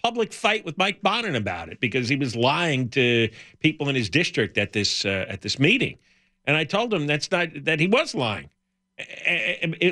public 0.04 0.34
fight 0.34 0.66
with 0.66 0.78
Mike 0.78 1.02
Bonin 1.02 1.36
about 1.36 1.70
it 1.70 1.80
because 1.80 2.08
he 2.08 2.16
was 2.16 2.36
lying 2.36 2.90
to 2.90 3.30
people 3.60 3.90
in 3.90 3.96
his 3.96 4.10
district 4.10 4.58
at 4.58 4.74
this 4.74 5.06
uh, 5.06 5.26
at 5.28 5.42
this 5.42 5.60
meeting, 5.60 5.98
and 6.46 6.56
I 6.56 6.64
told 6.64 6.94
him 6.94 7.08
that's 7.08 7.32
not 7.32 7.50
that 7.66 7.80
he 7.80 7.88
was 7.88 8.14
lying. 8.16 8.50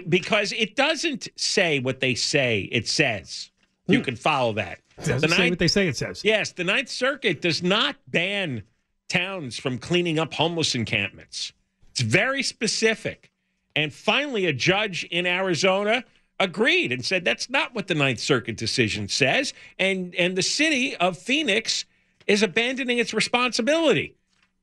Because 0.07 0.51
it 0.51 0.75
doesn't 0.75 1.29
say 1.35 1.79
what 1.79 1.99
they 1.99 2.13
say 2.13 2.69
it 2.71 2.87
says. 2.87 3.49
Hmm. 3.89 3.93
You 3.93 4.01
can 4.01 4.15
follow 4.15 4.53
that. 4.53 4.79
It 4.97 5.05
The 5.05 5.19
say 5.19 5.27
Ninth- 5.27 5.49
what 5.51 5.59
they 5.59 5.67
say 5.67 5.87
it 5.87 5.97
says. 5.97 6.21
Yes, 6.23 6.51
the 6.51 6.63
Ninth 6.63 6.89
Circuit 6.89 7.41
does 7.41 7.63
not 7.63 7.95
ban 8.07 8.63
towns 9.07 9.57
from 9.57 9.77
cleaning 9.79 10.19
up 10.19 10.33
homeless 10.33 10.75
encampments. 10.75 11.53
It's 11.91 12.01
very 12.01 12.43
specific. 12.43 13.31
And 13.75 13.93
finally, 13.93 14.45
a 14.45 14.53
judge 14.53 15.03
in 15.05 15.25
Arizona 15.25 16.03
agreed 16.39 16.91
and 16.91 17.03
said 17.03 17.25
that's 17.25 17.49
not 17.49 17.73
what 17.73 17.87
the 17.87 17.95
Ninth 17.95 18.19
Circuit 18.19 18.57
decision 18.57 19.07
says. 19.07 19.53
And 19.79 20.13
and 20.15 20.35
the 20.37 20.41
city 20.43 20.95
of 20.97 21.17
Phoenix 21.17 21.85
is 22.27 22.43
abandoning 22.43 22.99
its 22.99 23.13
responsibility 23.13 24.15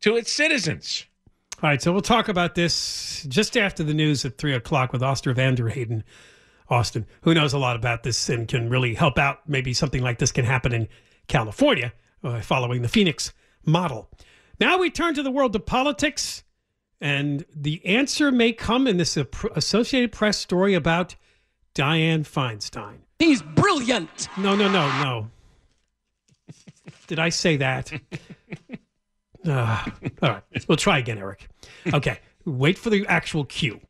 to 0.02 0.16
its 0.16 0.30
citizens. 0.30 1.06
All 1.62 1.70
right, 1.70 1.80
so 1.80 1.90
we'll 1.90 2.02
talk 2.02 2.28
about 2.28 2.54
this 2.54 3.24
just 3.28 3.56
after 3.56 3.82
the 3.82 3.94
news 3.94 4.24
at 4.24 4.36
three 4.38 4.52
o'clock 4.54 4.92
with 4.92 5.02
Oster 5.02 5.34
Vanderhayden, 5.34 6.02
Austin, 6.68 7.06
who 7.22 7.34
knows 7.34 7.52
a 7.52 7.58
lot 7.58 7.76
about 7.76 8.02
this 8.02 8.28
and 8.28 8.48
can 8.48 8.68
really 8.68 8.94
help 8.94 9.18
out. 9.18 9.48
Maybe 9.48 9.72
something 9.72 10.02
like 10.02 10.18
this 10.18 10.32
can 10.32 10.44
happen 10.44 10.72
in 10.72 10.88
California, 11.28 11.92
uh, 12.24 12.40
following 12.40 12.82
the 12.82 12.88
Phoenix 12.88 13.32
model. 13.64 14.10
Now 14.58 14.78
we 14.78 14.90
turn 14.90 15.14
to 15.14 15.22
the 15.22 15.30
world 15.30 15.54
of 15.54 15.66
politics, 15.66 16.42
and 17.00 17.44
the 17.54 17.84
answer 17.84 18.32
may 18.32 18.52
come 18.52 18.86
in 18.86 18.96
this 18.96 19.16
Associated 19.54 20.12
Press 20.12 20.38
story 20.38 20.74
about 20.74 21.14
Dianne 21.74 22.26
Feinstein. 22.26 22.98
He's 23.18 23.42
brilliant. 23.42 24.28
No, 24.36 24.56
no, 24.56 24.70
no, 24.70 24.88
no. 25.02 25.30
Did 27.06 27.18
I 27.18 27.28
say 27.28 27.56
that? 27.56 27.92
Ah, 29.48 29.94
all 30.22 30.28
right, 30.28 30.42
we'll 30.66 30.76
try 30.76 30.98
again, 30.98 31.18
Eric. 31.18 31.48
Okay, 31.92 32.18
wait 32.44 32.76
for 32.76 32.90
the 32.90 33.06
actual 33.06 33.44
cue 33.44 33.80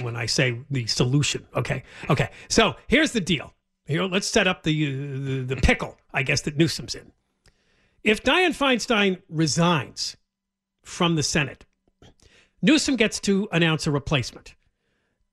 when 0.00 0.16
I 0.16 0.26
say 0.26 0.60
the 0.70 0.86
solution. 0.86 1.46
Okay, 1.54 1.82
okay. 2.10 2.30
So 2.48 2.76
here's 2.86 3.12
the 3.12 3.20
deal. 3.20 3.54
Here, 3.86 4.04
let's 4.04 4.26
set 4.26 4.46
up 4.46 4.62
the 4.62 4.86
uh, 4.86 4.90
the, 4.90 5.54
the 5.54 5.56
pickle, 5.56 5.98
I 6.12 6.22
guess 6.22 6.40
that 6.42 6.56
Newsom's 6.56 6.94
in. 6.94 7.12
If 8.02 8.22
Dianne 8.22 8.56
Feinstein 8.56 9.22
resigns 9.28 10.16
from 10.82 11.16
the 11.16 11.22
Senate, 11.22 11.64
Newsom 12.62 12.96
gets 12.96 13.20
to 13.20 13.48
announce 13.52 13.86
a 13.86 13.90
replacement. 13.90 14.54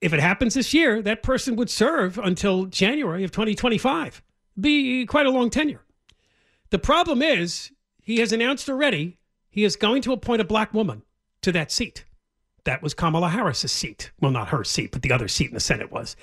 If 0.02 0.14
it 0.14 0.20
happens 0.20 0.56
this 0.56 0.74
year, 0.74 1.02
that 1.02 1.22
person 1.22 1.56
would 1.56 1.70
serve 1.70 2.18
until 2.18 2.66
January 2.66 3.24
of 3.24 3.32
2025. 3.32 4.24
Be 4.60 5.06
quite 5.06 5.26
a 5.26 5.32
long 5.32 5.50
tenure. 5.50 5.84
The 6.72 6.80
problem 6.80 7.22
is, 7.22 7.72
he 8.02 8.18
has 8.18 8.34
announced 8.34 8.70
already 8.70 9.20
he 9.50 9.64
is 9.64 9.76
going 9.76 10.02
to 10.04 10.14
appoint 10.14 10.42
a 10.42 10.46
black 10.46 10.74
woman 10.74 11.04
to 11.42 11.52
that 11.52 11.72
seat. 11.72 12.06
That 12.64 12.84
was 12.84 12.94
Kamala 12.94 13.30
Harris's 13.30 13.72
seat. 13.72 14.12
Well, 14.20 14.32
not 14.32 14.50
her 14.50 14.64
seat, 14.64 14.92
but 14.92 15.02
the 15.02 15.12
other 15.12 15.28
seat 15.28 15.50
in 15.50 15.54
the 15.54 15.60
Senate 15.60 15.92
was. 15.92 16.16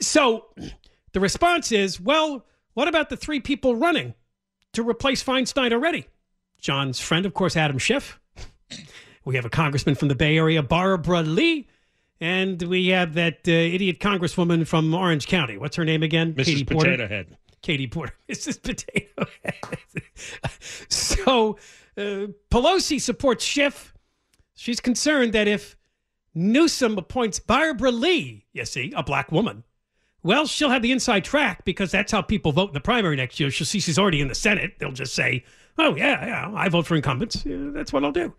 So 0.00 0.46
the 1.12 1.20
response 1.20 1.72
is, 1.72 2.00
well, 2.00 2.44
what 2.74 2.88
about 2.88 3.08
the 3.08 3.16
three 3.16 3.40
people 3.40 3.74
running 3.74 4.14
to 4.72 4.88
replace 4.88 5.22
Feinstein 5.24 5.72
already? 5.72 6.06
John's 6.60 7.00
friend, 7.00 7.24
of 7.24 7.34
course, 7.34 7.56
Adam 7.56 7.78
Schiff. 7.78 8.20
We 9.24 9.36
have 9.36 9.44
a 9.44 9.50
congressman 9.50 9.94
from 9.94 10.08
the 10.08 10.14
Bay 10.14 10.36
Area, 10.36 10.62
Barbara 10.62 11.22
Lee. 11.22 11.68
And 12.20 12.60
we 12.62 12.88
have 12.88 13.14
that 13.14 13.40
uh, 13.46 13.52
idiot 13.52 14.00
congresswoman 14.00 14.66
from 14.66 14.92
Orange 14.92 15.26
County. 15.26 15.56
What's 15.56 15.76
her 15.76 15.84
name 15.84 16.02
again? 16.02 16.34
Mrs. 16.34 16.44
Katie 16.44 16.64
Porter. 16.64 16.90
Potato 16.90 17.08
Head. 17.08 17.36
Katie 17.62 17.86
Porter. 17.86 18.14
Mrs. 18.28 18.62
Potato 18.62 19.26
Head. 19.44 19.78
so 20.88 21.58
uh, 21.96 22.26
Pelosi 22.50 23.00
supports 23.00 23.44
Schiff. 23.44 23.94
She's 24.54 24.80
concerned 24.80 25.32
that 25.34 25.46
if 25.46 25.76
Newsom 26.38 26.96
appoints 26.96 27.40
Barbara 27.40 27.90
Lee, 27.90 28.46
you 28.52 28.64
see, 28.64 28.92
a 28.96 29.02
black 29.02 29.32
woman, 29.32 29.64
well, 30.22 30.46
she'll 30.46 30.70
have 30.70 30.82
the 30.82 30.92
inside 30.92 31.24
track 31.24 31.64
because 31.64 31.90
that's 31.90 32.12
how 32.12 32.22
people 32.22 32.52
vote 32.52 32.68
in 32.68 32.74
the 32.74 32.80
primary 32.80 33.16
next 33.16 33.40
year. 33.40 33.50
She'll 33.50 33.66
see 33.66 33.80
she's 33.80 33.98
already 33.98 34.20
in 34.20 34.28
the 34.28 34.34
Senate. 34.34 34.74
They'll 34.78 34.92
just 34.92 35.14
say, 35.14 35.44
"Oh 35.78 35.96
yeah, 35.96 36.26
yeah, 36.26 36.52
I 36.54 36.68
vote 36.68 36.86
for 36.86 36.94
incumbents. 36.96 37.44
Yeah, 37.44 37.70
that's 37.72 37.92
what 37.92 38.04
I'll 38.04 38.12
do." 38.12 38.34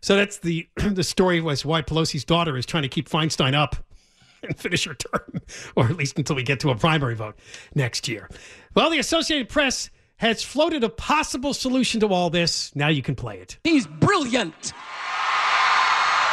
So 0.00 0.16
that's 0.16 0.38
the 0.38 0.68
the 0.76 1.04
story 1.04 1.40
was 1.40 1.64
why 1.64 1.82
Pelosi's 1.82 2.24
daughter 2.24 2.56
is 2.56 2.66
trying 2.66 2.84
to 2.84 2.88
keep 2.88 3.08
Feinstein 3.08 3.54
up 3.54 3.76
and 4.42 4.58
finish 4.58 4.84
her 4.84 4.94
term, 4.94 5.40
or 5.76 5.86
at 5.86 5.96
least 5.96 6.18
until 6.18 6.36
we 6.36 6.42
get 6.42 6.60
to 6.60 6.70
a 6.70 6.76
primary 6.76 7.14
vote 7.14 7.36
next 7.74 8.08
year. 8.08 8.28
Well, 8.74 8.90
the 8.90 8.98
Associated 8.98 9.48
Press 9.48 9.90
has 10.18 10.42
floated 10.42 10.82
a 10.82 10.88
possible 10.88 11.52
solution 11.52 12.00
to 12.00 12.08
all 12.08 12.30
this. 12.30 12.74
Now 12.74 12.88
you 12.88 13.02
can 13.02 13.14
play 13.14 13.38
it. 13.38 13.58
He's 13.64 13.86
brilliant. 13.86 14.72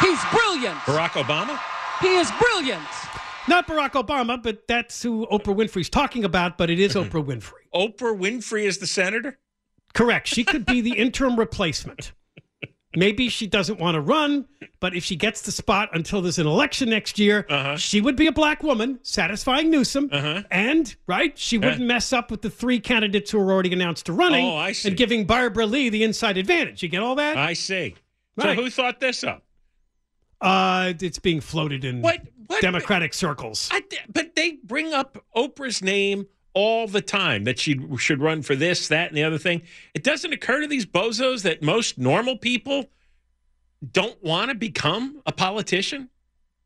He's 0.00 0.20
brilliant. 0.32 0.76
Barack 0.80 1.10
Obama? 1.10 1.58
He 2.00 2.14
is 2.16 2.30
brilliant. 2.40 2.82
Not 3.48 3.66
Barack 3.66 3.92
Obama, 3.92 4.42
but 4.42 4.66
that's 4.66 5.02
who 5.02 5.26
Oprah 5.26 5.54
Winfrey's 5.54 5.90
talking 5.90 6.24
about, 6.24 6.56
but 6.58 6.70
it 6.70 6.80
is 6.80 6.94
Oprah 6.94 7.24
Winfrey. 7.24 7.62
Oprah 7.74 8.16
Winfrey 8.18 8.64
is 8.64 8.78
the 8.78 8.86
senator? 8.86 9.38
Correct. 9.92 10.26
She 10.26 10.44
could 10.44 10.66
be 10.66 10.80
the 10.80 10.92
interim 10.98 11.38
replacement. 11.38 12.12
Maybe 12.96 13.28
she 13.28 13.46
doesn't 13.48 13.80
want 13.80 13.96
to 13.96 14.00
run, 14.00 14.46
but 14.78 14.94
if 14.94 15.02
she 15.04 15.16
gets 15.16 15.42
the 15.42 15.50
spot 15.52 15.88
until 15.94 16.22
there's 16.22 16.38
an 16.38 16.46
election 16.46 16.90
next 16.90 17.18
year, 17.18 17.44
Uh-huh. 17.50 17.76
she 17.76 18.00
would 18.00 18.14
be 18.16 18.28
a 18.28 18.32
black 18.32 18.62
woman, 18.62 19.00
satisfying 19.02 19.68
Newsom, 19.70 20.10
and 20.50 20.94
right, 21.08 21.36
she 21.36 21.58
wouldn't 21.58 21.80
mess 21.82 22.12
up 22.12 22.30
with 22.30 22.42
the 22.42 22.50
three 22.50 22.78
candidates 22.78 23.30
who 23.32 23.38
are 23.40 23.52
already 23.52 23.72
announced 23.72 24.06
to 24.06 24.12
running, 24.12 24.46
Oh, 24.46 24.56
I 24.56 24.72
see. 24.72 24.88
and 24.88 24.96
giving 24.96 25.26
Barbara 25.26 25.66
Lee 25.66 25.88
the 25.88 26.04
inside 26.04 26.36
advantage. 26.36 26.82
You 26.84 26.88
get 26.88 27.02
all 27.02 27.16
that? 27.16 27.36
I 27.36 27.52
see. 27.54 27.96
So 28.40 28.54
who 28.54 28.68
thought 28.70 28.98
this 29.00 29.22
up? 29.24 29.43
Uh, 30.40 30.92
it's 31.00 31.18
being 31.18 31.40
floated 31.40 31.84
in 31.84 32.02
What- 32.02 32.22
what- 32.46 32.60
Democratic 32.60 33.14
circles. 33.14 33.68
I, 33.72 33.82
but 34.08 34.34
they 34.36 34.58
bring 34.62 34.92
up 34.92 35.24
Oprah's 35.34 35.82
name 35.82 36.26
all 36.52 36.86
the 36.86 37.00
time 37.02 37.44
that 37.44 37.58
she 37.58 37.80
should 37.98 38.20
run 38.20 38.42
for 38.42 38.54
this, 38.54 38.86
that, 38.88 39.08
and 39.08 39.16
the 39.16 39.24
other 39.24 39.38
thing. 39.38 39.62
It 39.94 40.04
doesn't 40.04 40.32
occur 40.32 40.60
to 40.60 40.66
these 40.68 40.86
bozos 40.86 41.42
that 41.42 41.62
most 41.62 41.98
normal 41.98 42.36
people 42.36 42.90
don't 43.92 44.22
want 44.22 44.50
to 44.50 44.54
become 44.54 45.20
a 45.26 45.32
politician. 45.32 46.10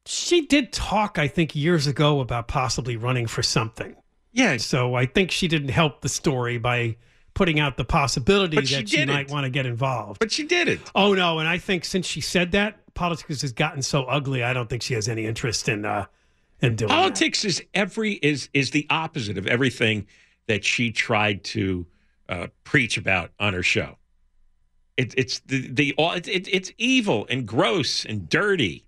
She 0.06 0.42
did 0.46 0.72
talk, 0.72 1.18
I 1.18 1.26
think, 1.28 1.54
years 1.56 1.86
ago 1.86 2.20
about 2.20 2.48
possibly 2.48 2.96
running 2.96 3.26
for 3.26 3.42
something. 3.42 3.94
Yeah. 4.32 4.56
So 4.58 4.94
I 4.94 5.06
think 5.06 5.30
she 5.30 5.48
didn't 5.48 5.70
help 5.70 6.00
the 6.02 6.08
story 6.08 6.58
by 6.58 6.96
putting 7.34 7.60
out 7.60 7.76
the 7.76 7.84
possibility 7.84 8.56
But 8.56 8.68
she 8.68 8.74
that 8.76 8.88
she 8.88 8.96
didn't. 8.96 9.14
might 9.14 9.30
want 9.30 9.44
to 9.44 9.50
get 9.50 9.64
involved. 9.66 10.18
But 10.18 10.32
she 10.32 10.42
did 10.44 10.68
it. 10.68 10.80
Oh 10.94 11.14
no, 11.14 11.38
and 11.38 11.48
I 11.48 11.58
think 11.58 11.84
since 11.84 12.06
she 12.06 12.20
said 12.20 12.52
that, 12.52 12.78
politics 12.98 13.42
has 13.42 13.52
gotten 13.52 13.80
so 13.80 14.02
ugly. 14.04 14.42
I 14.42 14.52
don't 14.52 14.68
think 14.68 14.82
she 14.82 14.94
has 14.94 15.08
any 15.08 15.24
interest 15.24 15.68
in 15.68 15.84
uh 15.84 16.06
in 16.60 16.74
doing. 16.76 16.88
Politics 16.88 17.44
is 17.44 17.62
every 17.72 18.14
is 18.14 18.48
is 18.52 18.72
the 18.72 18.86
opposite 18.90 19.38
of 19.38 19.46
everything 19.46 20.06
that 20.48 20.64
she 20.64 20.90
tried 20.90 21.44
to 21.44 21.86
uh, 22.28 22.48
preach 22.64 22.98
about 22.98 23.30
on 23.38 23.54
her 23.54 23.62
show. 23.62 23.96
It, 24.96 25.14
it's 25.16 25.38
the 25.40 25.68
the 25.68 25.94
all 25.96 26.12
it, 26.12 26.26
it, 26.26 26.48
it's 26.48 26.72
evil 26.76 27.26
and 27.30 27.46
gross 27.46 28.04
and 28.04 28.28
dirty, 28.28 28.84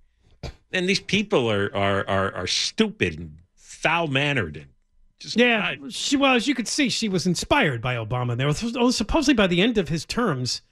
and 0.73 0.89
these 0.89 1.01
people 1.01 1.51
are 1.51 1.75
are 1.75 2.07
are, 2.09 2.35
are 2.35 2.47
stupid 2.49 3.19
and 3.19 3.39
foul 3.55 4.09
mannered 4.09 4.57
and 4.57 4.67
just 5.21 5.39
Yeah, 5.39 5.77
she 5.89 6.17
well, 6.17 6.35
as 6.35 6.49
you 6.49 6.55
could 6.57 6.67
see, 6.67 6.89
she 6.89 7.09
was 7.09 7.27
inspired 7.27 7.81
by 7.81 7.95
Obama. 7.95 8.37
There 8.37 8.49
was 8.49 8.75
oh, 8.77 8.91
supposedly 8.91 9.35
by 9.35 9.47
the 9.47 9.63
end 9.63 9.79
of 9.79 9.89
his 9.89 10.05
terms. 10.05 10.63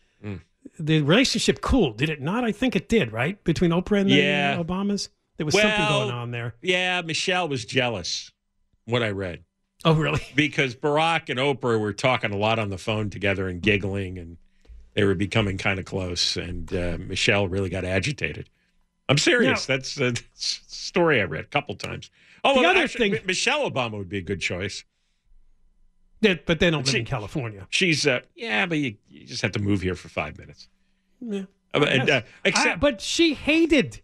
The 0.78 1.02
relationship 1.02 1.61
cooled. 1.61 1.96
Did 1.98 2.09
it 2.11 2.20
not? 2.20 2.44
I 2.44 2.52
think 2.52 2.74
it 2.76 2.88
did. 2.88 3.12
Right 3.12 3.42
between 3.44 3.70
Oprah 3.70 4.00
and 4.00 4.11
the 4.11 4.14
Yeah. 4.14 4.57
uh, 4.59 4.64
Obamas, 4.64 5.09
there 5.37 5.46
was 5.46 5.54
something 5.54 5.88
going 5.88 6.11
on 6.11 6.31
there. 6.31 6.54
Yeah, 6.62 7.00
Michelle 7.02 7.48
was 7.48 7.64
jealous. 7.64 8.31
What 8.87 9.02
I 9.02 9.11
read, 9.11 9.44
Oh, 9.85 9.92
really? 9.94 10.22
Because 10.35 10.74
Barack 10.74 11.28
and 11.28 11.38
Oprah 11.38 11.78
were 11.78 11.92
talking 11.92 12.33
a 12.33 12.37
lot 12.37 12.59
on 12.59 12.70
the 12.70 12.78
phone 12.78 13.11
together 13.11 13.46
and 13.48 13.61
giggling, 13.61 14.18
and 14.18 14.38
they 14.94 15.04
were 15.04 15.14
becoming 15.14 15.59
kind 15.59 15.78
of 15.78 15.85
close. 15.85 16.37
And 16.37 16.72
uh, 16.74 16.96
Michelle 16.98 17.46
really 17.48 17.68
got 17.70 17.85
agitated. 17.85 18.48
I'm 19.09 19.18
serious. 19.18 19.68
Now- 19.68 19.76
That's 19.76 19.98
a 20.00 20.14
story 20.35 21.20
I 21.20 21.24
read 21.24 21.44
a 21.44 21.48
couple 21.48 21.74
times. 21.76 22.11
Oh, 22.44 22.54
The 22.54 22.61
well, 22.62 22.70
other 22.70 22.81
actually, 22.81 23.11
thing- 23.11 23.26
Michelle 23.26 23.70
Obama 23.70 23.98
would 23.98 24.09
be 24.09 24.18
a 24.18 24.22
good 24.22 24.40
choice. 24.40 24.85
But 26.20 26.59
they 26.61 26.70
don't 26.70 26.85
live 26.85 26.94
in 26.94 27.04
California. 27.04 27.66
She's 27.70 28.07
uh, 28.07 28.20
yeah, 28.35 28.66
but 28.66 28.78
you, 28.78 28.96
you 29.09 29.26
just 29.26 29.42
have 29.42 29.52
to 29.52 29.61
move 29.61 29.83
here 29.83 29.94
for 29.94 30.09
five 30.09 30.38
minutes. 30.38 30.68
Yeah. 31.20 31.42
Uh, 31.74 31.81
but, 31.81 32.11
uh, 32.11 32.20
except, 32.44 32.68
I- 32.68 32.76
but 32.76 33.00
she 33.00 33.35
hated 33.35 34.00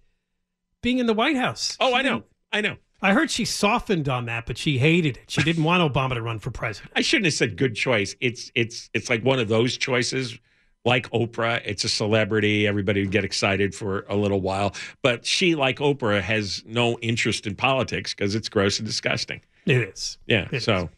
being 0.83 0.99
in 0.99 1.07
the 1.07 1.15
White 1.15 1.37
House. 1.37 1.77
oh, 1.81 1.91
She 1.91 1.95
I 1.97 2.03
know, 2.03 2.23
I 2.53 2.61
know. 2.61 2.77
I 3.03 3.13
heard 3.13 3.31
she 3.31 3.45
softened 3.45 4.09
on 4.09 4.27
that, 4.27 4.47
but 4.47 4.57
she 4.57 4.79
hated 4.79 5.19
it. 5.19 5.25
She 5.31 5.43
didn't 5.43 5.65
want 5.65 5.93
Obama 5.93 6.15
to 6.15 6.23
run 6.23 6.39
for 6.39 6.51
president. 6.51 6.93
I 6.97 7.03
shouldn't 7.03 7.27
have 7.27 7.35
said 7.35 7.57
good 7.57 7.75
choice. 7.75 8.15
It's 8.21 8.51
it's 8.55 8.89
it's 8.95 9.11
like 9.11 9.23
one 9.25 9.39
of 9.39 9.49
those 9.49 9.77
choices, 9.77 10.39
like 10.87 11.11
Oprah. 11.11 11.61
It's 11.67 11.85
a 11.85 11.89
celebrity. 11.89 12.67
Everybody 12.67 13.01
would 13.03 13.11
get 13.11 13.25
excited 13.25 13.75
for 13.75 14.07
a 14.09 14.17
little 14.17 14.41
while, 14.41 14.75
but 15.03 15.27
she, 15.27 15.55
like 15.55 15.79
Oprah, 15.81 16.21
has 16.23 16.63
no 16.67 16.99
interest 17.01 17.47
in 17.47 17.55
politics 17.57 18.15
because 18.15 18.35
it's 18.35 18.49
gross 18.49 18.79
and 18.79 18.87
disgusting. 18.87 19.41
It 19.67 19.79
is. 19.83 20.17
Yeah. 20.27 20.49
It 20.51 20.61
so, 20.63 20.85
but 20.85 20.91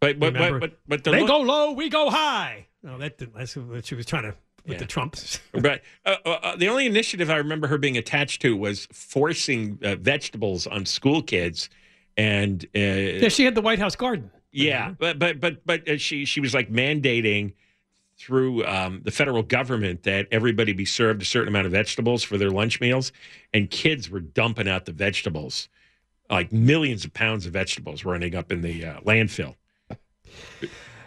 but, 0.00 0.18
but 0.18 0.34
Remember, 0.34 0.58
but 0.60 0.78
but 0.86 1.04
the 1.04 1.10
they 1.10 1.20
look- 1.20 1.28
go 1.28 1.40
low, 1.40 1.72
we 1.72 1.88
go 1.88 2.10
high. 2.10 2.66
No, 2.82 2.98
that 2.98 3.18
didn't, 3.18 3.34
that's 3.34 3.56
what 3.56 3.84
she 3.86 3.94
was 3.94 4.06
trying 4.06 4.22
to 4.24 4.34
with 4.64 4.74
Yeah. 4.74 4.78
the 4.78 4.86
Trumps. 4.86 5.40
But 5.52 5.82
uh, 6.04 6.16
uh, 6.24 6.28
uh, 6.30 6.56
the 6.56 6.68
only 6.68 6.86
initiative 6.86 7.30
I 7.30 7.36
remember 7.36 7.66
her 7.68 7.78
being 7.78 7.96
attached 7.96 8.42
to 8.42 8.56
was 8.56 8.86
forcing 8.92 9.78
uh, 9.82 9.96
vegetables 9.96 10.66
on 10.66 10.84
school 10.86 11.22
kids, 11.22 11.68
and 12.16 12.64
uh, 12.74 12.78
yeah, 12.78 13.28
she 13.28 13.44
had 13.44 13.54
the 13.54 13.60
White 13.60 13.78
House 13.78 13.96
garden. 13.96 14.30
Yeah, 14.52 14.94
but 14.98 15.18
but 15.18 15.40
but 15.40 15.64
but 15.66 15.88
uh, 15.88 15.98
she 15.98 16.24
she 16.24 16.40
was 16.40 16.54
like 16.54 16.70
mandating 16.72 17.52
through 18.18 18.64
um, 18.64 19.02
the 19.04 19.10
federal 19.10 19.42
government 19.42 20.02
that 20.04 20.26
everybody 20.30 20.72
be 20.72 20.86
served 20.86 21.20
a 21.20 21.24
certain 21.26 21.48
amount 21.48 21.66
of 21.66 21.72
vegetables 21.72 22.22
for 22.22 22.38
their 22.38 22.50
lunch 22.50 22.80
meals, 22.80 23.12
and 23.52 23.70
kids 23.70 24.08
were 24.08 24.20
dumping 24.20 24.66
out 24.68 24.86
the 24.86 24.92
vegetables, 24.92 25.68
like 26.30 26.50
millions 26.52 27.04
of 27.04 27.12
pounds 27.12 27.44
of 27.44 27.52
vegetables 27.52 28.04
running 28.06 28.34
up 28.34 28.50
in 28.50 28.62
the 28.62 28.84
uh, 28.86 29.00
landfill. 29.00 29.54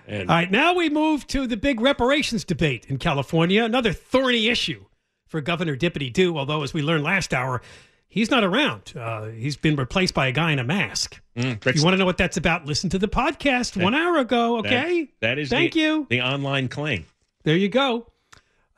And 0.07 0.29
All 0.29 0.35
right, 0.35 0.49
now 0.49 0.73
we 0.73 0.89
move 0.89 1.27
to 1.27 1.45
the 1.45 1.57
big 1.57 1.79
reparations 1.79 2.43
debate 2.43 2.85
in 2.89 2.97
California, 2.97 3.63
another 3.63 3.93
thorny 3.93 4.47
issue 4.47 4.85
for 5.27 5.39
Governor 5.39 5.75
Dippity 5.77 6.11
Doo, 6.11 6.35
although, 6.37 6.63
as 6.63 6.73
we 6.73 6.81
learned 6.81 7.03
last 7.03 7.31
hour, 7.33 7.61
he's 8.07 8.31
not 8.31 8.43
around. 8.43 8.93
Uh, 8.97 9.25
he's 9.25 9.55
been 9.55 9.75
replaced 9.75 10.15
by 10.15 10.25
a 10.27 10.31
guy 10.31 10.51
in 10.51 10.57
a 10.57 10.63
mask. 10.63 11.21
Mm, 11.35 11.63
if 11.67 11.75
you 11.75 11.83
want 11.83 11.93
to 11.93 11.97
know 11.99 12.05
what 12.05 12.17
that's 12.17 12.37
about, 12.37 12.65
listen 12.65 12.89
to 12.89 12.97
the 12.97 13.07
podcast 13.07 13.81
one 13.81 13.93
hour 13.93 14.17
ago, 14.17 14.61
that- 14.63 14.73
okay? 14.73 15.11
that 15.19 15.37
is 15.37 15.49
Thank 15.49 15.73
the, 15.73 15.79
you. 15.79 16.07
the 16.09 16.21
online 16.21 16.69
claim. 16.69 17.05
There 17.43 17.55
you 17.55 17.69
go. 17.69 18.11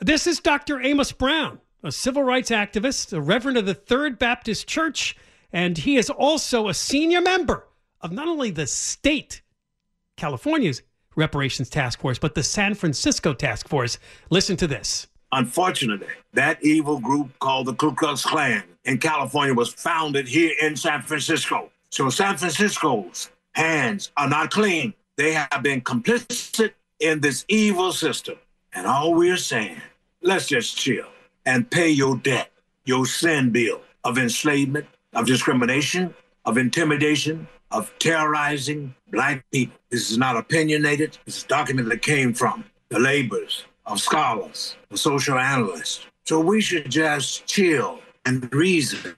This 0.01 0.27
is 0.27 0.39
Dr. 0.41 0.81
Amos 0.81 1.13
Brown, 1.13 1.59
a 1.81 1.91
civil 1.93 2.23
rights 2.23 2.49
activist, 2.49 3.13
a 3.13 3.21
reverend 3.21 3.57
of 3.57 3.65
the 3.65 3.73
Third 3.73 4.19
Baptist 4.19 4.67
Church, 4.67 5.15
and 5.53 5.77
he 5.77 5.95
is 5.95 6.09
also 6.09 6.67
a 6.67 6.73
senior 6.73 7.21
member 7.21 7.67
of 8.01 8.11
not 8.11 8.27
only 8.27 8.51
the 8.51 8.67
state, 8.67 9.41
California's 10.21 10.83
reparations 11.15 11.67
task 11.67 11.99
force, 11.99 12.19
but 12.19 12.35
the 12.35 12.43
San 12.43 12.75
Francisco 12.75 13.33
task 13.33 13.67
force. 13.67 13.97
Listen 14.29 14.55
to 14.57 14.67
this. 14.67 15.07
Unfortunately, 15.31 16.13
that 16.33 16.63
evil 16.63 16.99
group 16.99 17.37
called 17.39 17.65
the 17.65 17.73
Ku 17.73 17.93
Klux 17.95 18.23
Klan 18.23 18.63
in 18.85 18.99
California 18.99 19.53
was 19.53 19.73
founded 19.73 20.27
here 20.27 20.53
in 20.61 20.75
San 20.75 21.01
Francisco. 21.01 21.71
So 21.89 22.09
San 22.09 22.37
Francisco's 22.37 23.31
hands 23.53 24.11
are 24.15 24.29
not 24.29 24.51
clean. 24.51 24.93
They 25.15 25.33
have 25.33 25.63
been 25.63 25.81
complicit 25.81 26.73
in 26.99 27.19
this 27.21 27.43
evil 27.47 27.91
system. 27.91 28.35
And 28.73 28.85
all 28.85 29.15
we're 29.15 29.37
saying, 29.37 29.81
let's 30.21 30.47
just 30.47 30.77
chill 30.77 31.07
and 31.45 31.69
pay 31.69 31.89
your 31.89 32.15
debt, 32.17 32.51
your 32.85 33.05
sin 33.05 33.49
bill 33.49 33.81
of 34.03 34.17
enslavement, 34.17 34.85
of 35.13 35.25
discrimination, 35.25 36.13
of 36.45 36.57
intimidation, 36.57 37.47
of 37.71 37.91
terrorizing 37.99 38.93
black 39.11 39.45
people. 39.51 39.77
This 39.89 40.11
is 40.11 40.17
not 40.17 40.37
opinionated. 40.37 41.17
Is 41.25 41.43
a 41.43 41.47
document 41.47 41.89
that 41.89 42.01
came 42.01 42.33
from 42.33 42.65
the 42.89 42.99
labors 42.99 43.65
of 43.85 43.99
scholars, 43.99 44.75
the 44.89 44.97
social 44.97 45.37
analysts. 45.37 46.05
So 46.25 46.39
we 46.39 46.61
should 46.61 46.89
just 46.89 47.45
chill 47.45 47.99
and 48.25 48.53
reason, 48.53 49.15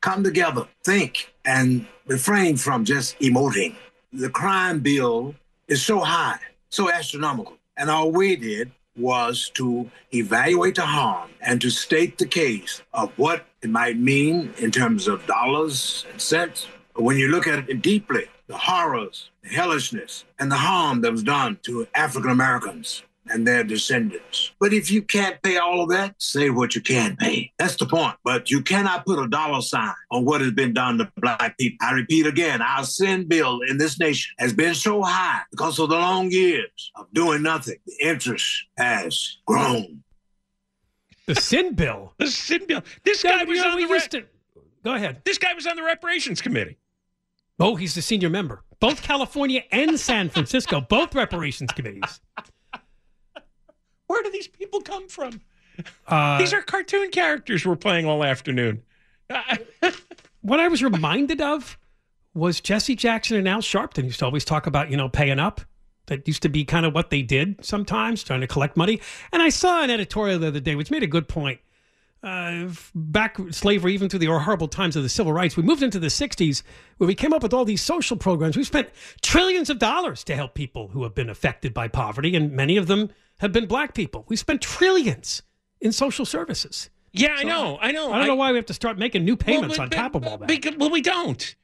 come 0.00 0.24
together, 0.24 0.66
think, 0.84 1.32
and 1.44 1.86
refrain 2.06 2.56
from 2.56 2.84
just 2.84 3.18
emoting. 3.20 3.76
The 4.12 4.30
crime 4.30 4.80
bill 4.80 5.34
is 5.68 5.82
so 5.82 6.00
high, 6.00 6.40
so 6.70 6.90
astronomical. 6.90 7.56
And 7.76 7.90
all 7.90 8.10
we 8.10 8.36
did 8.36 8.72
was 8.96 9.50
to 9.54 9.90
evaluate 10.12 10.74
the 10.74 10.86
harm 10.86 11.30
and 11.40 11.60
to 11.60 11.70
state 11.70 12.18
the 12.18 12.26
case 12.26 12.82
of 12.92 13.12
what 13.16 13.46
it 13.62 13.70
might 13.70 13.98
mean 13.98 14.52
in 14.58 14.70
terms 14.70 15.08
of 15.08 15.26
dollars 15.26 16.04
and 16.10 16.20
cents. 16.20 16.66
But 16.94 17.02
when 17.02 17.16
you 17.18 17.28
look 17.28 17.46
at 17.46 17.68
it 17.68 17.82
deeply, 17.82 18.26
the 18.46 18.56
horrors, 18.56 19.30
the 19.42 19.48
hellishness, 19.50 20.24
and 20.38 20.50
the 20.50 20.56
harm 20.56 21.00
that 21.02 21.12
was 21.12 21.22
done 21.22 21.58
to 21.62 21.86
African 21.94 22.30
Americans 22.30 23.02
and 23.28 23.46
their 23.46 23.62
descendants. 23.62 24.50
But 24.58 24.72
if 24.72 24.90
you 24.90 25.02
can't 25.02 25.40
pay 25.42 25.56
all 25.58 25.82
of 25.82 25.90
that, 25.90 26.16
say 26.18 26.50
what 26.50 26.74
you 26.74 26.80
can 26.80 27.16
pay. 27.16 27.52
That's 27.58 27.76
the 27.76 27.86
point. 27.86 28.16
But 28.24 28.50
you 28.50 28.60
cannot 28.60 29.06
put 29.06 29.20
a 29.22 29.28
dollar 29.28 29.60
sign 29.60 29.94
on 30.10 30.24
what 30.24 30.40
has 30.40 30.50
been 30.50 30.74
done 30.74 30.98
to 30.98 31.12
black 31.16 31.56
people. 31.56 31.76
I 31.80 31.92
repeat 31.92 32.26
again, 32.26 32.60
our 32.60 32.82
sin 32.82 33.28
bill 33.28 33.60
in 33.68 33.78
this 33.78 34.00
nation 34.00 34.34
has 34.40 34.52
been 34.52 34.74
so 34.74 35.02
high 35.02 35.42
because 35.52 35.78
of 35.78 35.90
the 35.90 35.96
long 35.96 36.30
years 36.32 36.90
of 36.96 37.06
doing 37.12 37.42
nothing. 37.42 37.76
The 37.86 38.08
interest 38.08 38.64
has 38.76 39.38
grown. 39.46 40.02
The 41.26 41.36
sin 41.36 41.74
bill. 41.74 42.14
The 42.18 42.26
sin 42.26 42.66
bill. 42.66 42.82
This 43.04 43.22
guy 43.22 43.44
was 43.44 43.60
on 43.60 43.78
the 43.78 43.86
re- 43.86 43.92
used 43.94 44.10
to- 44.12 44.24
Go 44.82 44.94
ahead. 44.94 45.22
This 45.24 45.38
guy 45.38 45.52
was 45.54 45.66
on 45.66 45.76
the 45.76 45.82
reparations 45.82 46.40
committee. 46.40 46.78
Oh, 47.58 47.76
he's 47.76 47.94
the 47.94 48.02
senior 48.02 48.30
member. 48.30 48.62
Both 48.80 49.02
California 49.02 49.62
and 49.70 50.00
San 50.00 50.30
Francisco, 50.30 50.80
both 50.80 51.14
reparations 51.14 51.70
committees. 51.72 52.20
Where 54.06 54.22
do 54.22 54.30
these 54.30 54.48
people 54.48 54.80
come 54.80 55.08
from? 55.08 55.40
Uh, 56.06 56.38
These 56.38 56.52
are 56.52 56.62
cartoon 56.62 57.10
characters 57.10 57.64
we're 57.64 57.76
playing 57.76 58.06
all 58.06 58.24
afternoon. 58.24 58.82
what 60.40 60.60
I 60.60 60.68
was 60.68 60.82
reminded 60.82 61.40
of 61.40 61.78
was 62.34 62.60
Jesse 62.60 62.96
Jackson 62.96 63.36
and 63.36 63.48
Al 63.48 63.60
Sharpton 63.60 64.04
used 64.04 64.18
to 64.20 64.24
always 64.24 64.44
talk 64.44 64.66
about, 64.66 64.90
you 64.90 64.96
know, 64.96 65.08
paying 65.08 65.38
up. 65.38 65.60
That 66.06 66.26
used 66.26 66.42
to 66.42 66.48
be 66.48 66.64
kind 66.64 66.84
of 66.84 66.92
what 66.92 67.10
they 67.10 67.22
did 67.22 67.64
sometimes, 67.64 68.24
trying 68.24 68.40
to 68.40 68.48
collect 68.48 68.76
money. 68.76 69.00
And 69.32 69.40
I 69.40 69.48
saw 69.48 69.84
an 69.84 69.90
editorial 69.90 70.40
the 70.40 70.48
other 70.48 70.58
day 70.58 70.74
which 70.74 70.90
made 70.90 71.04
a 71.04 71.06
good 71.06 71.28
point. 71.28 71.60
Uh, 72.22 72.68
back 72.94 73.38
slavery, 73.50 73.94
even 73.94 74.08
through 74.08 74.18
the 74.18 74.26
horrible 74.26 74.68
times 74.68 74.94
of 74.94 75.02
the 75.02 75.08
civil 75.08 75.32
rights, 75.32 75.56
we 75.56 75.62
moved 75.62 75.82
into 75.82 75.98
the 75.98 76.08
60s 76.08 76.62
where 76.98 77.08
we 77.08 77.14
came 77.14 77.32
up 77.32 77.42
with 77.42 77.54
all 77.54 77.64
these 77.64 77.80
social 77.80 78.16
programs. 78.16 78.58
We 78.58 78.64
spent 78.64 78.90
trillions 79.22 79.70
of 79.70 79.78
dollars 79.78 80.22
to 80.24 80.36
help 80.36 80.52
people 80.54 80.88
who 80.88 81.02
have 81.04 81.14
been 81.14 81.30
affected 81.30 81.72
by 81.72 81.88
poverty, 81.88 82.36
and 82.36 82.52
many 82.52 82.76
of 82.76 82.88
them 82.88 83.08
have 83.38 83.52
been 83.52 83.64
black 83.66 83.94
people. 83.94 84.26
We 84.28 84.36
spent 84.36 84.60
trillions 84.60 85.40
in 85.80 85.92
social 85.92 86.26
services. 86.26 86.90
Yeah, 87.12 87.34
I 87.38 87.42
know, 87.42 87.78
I 87.80 87.90
know. 87.90 88.12
I 88.12 88.18
don't 88.18 88.26
know 88.26 88.34
why 88.34 88.50
we 88.50 88.56
have 88.56 88.66
to 88.66 88.74
start 88.74 88.98
making 88.98 89.24
new 89.24 89.36
payments 89.36 89.78
Well, 89.78 89.84
on 89.84 89.88
but- 89.88 89.96
top 89.96 90.14
of 90.14 90.26
all 90.26 90.36
that. 90.38 90.46
Because, 90.46 90.76
well, 90.76 90.90
we 90.90 91.00
don't. 91.00 91.56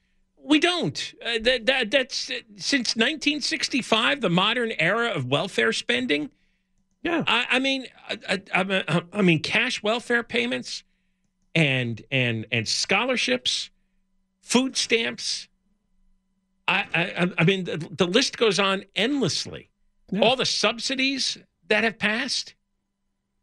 We 0.42 0.58
don't. 0.58 1.12
Uh, 1.24 1.38
that, 1.42 1.66
that 1.66 1.90
that's 1.90 2.30
uh, 2.30 2.34
since 2.56 2.96
1965, 2.96 4.20
the 4.20 4.30
modern 4.30 4.72
era 4.78 5.08
of 5.08 5.26
welfare 5.26 5.72
spending. 5.72 6.30
Yeah. 7.06 7.22
I, 7.28 7.46
I 7.50 7.58
mean, 7.60 7.86
I, 8.28 8.42
I, 8.52 9.02
I, 9.12 9.22
mean, 9.22 9.40
cash 9.40 9.80
welfare 9.80 10.24
payments, 10.24 10.82
and 11.54 12.02
and 12.10 12.46
and 12.50 12.66
scholarships, 12.66 13.70
food 14.42 14.76
stamps. 14.76 15.46
I 16.66 16.84
I, 16.92 17.32
I 17.38 17.44
mean, 17.44 17.62
the, 17.62 17.76
the 17.96 18.08
list 18.08 18.36
goes 18.36 18.58
on 18.58 18.84
endlessly. 18.96 19.70
All 20.20 20.34
the 20.36 20.46
subsidies 20.46 21.38
that 21.68 21.84
have 21.84 21.98
passed. 21.98 22.54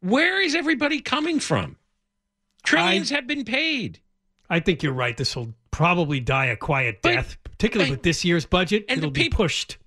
Where 0.02 0.41
is 0.41 0.56
everybody 0.56 0.99
coming 0.99 1.39
from? 1.39 1.78
Trillions 2.63 3.10
have 3.12 3.28
been 3.28 3.45
paid. 3.45 3.99
I 4.49 4.60
think 4.60 4.84
you're 4.84 4.93
right. 4.93 5.15
This 5.15 5.36
will 5.36 5.54
probably 5.71 6.19
die 6.19 6.45
a 6.47 6.56
quiet 6.56 7.02
death, 7.02 7.38
particularly 7.43 7.91
with 7.91 8.04
this 8.04 8.23
year's 8.26 8.45
budget. 8.45 8.86
and 8.89 8.97
It'll 8.97 9.12
be 9.12 9.30
pushed. 9.30 9.78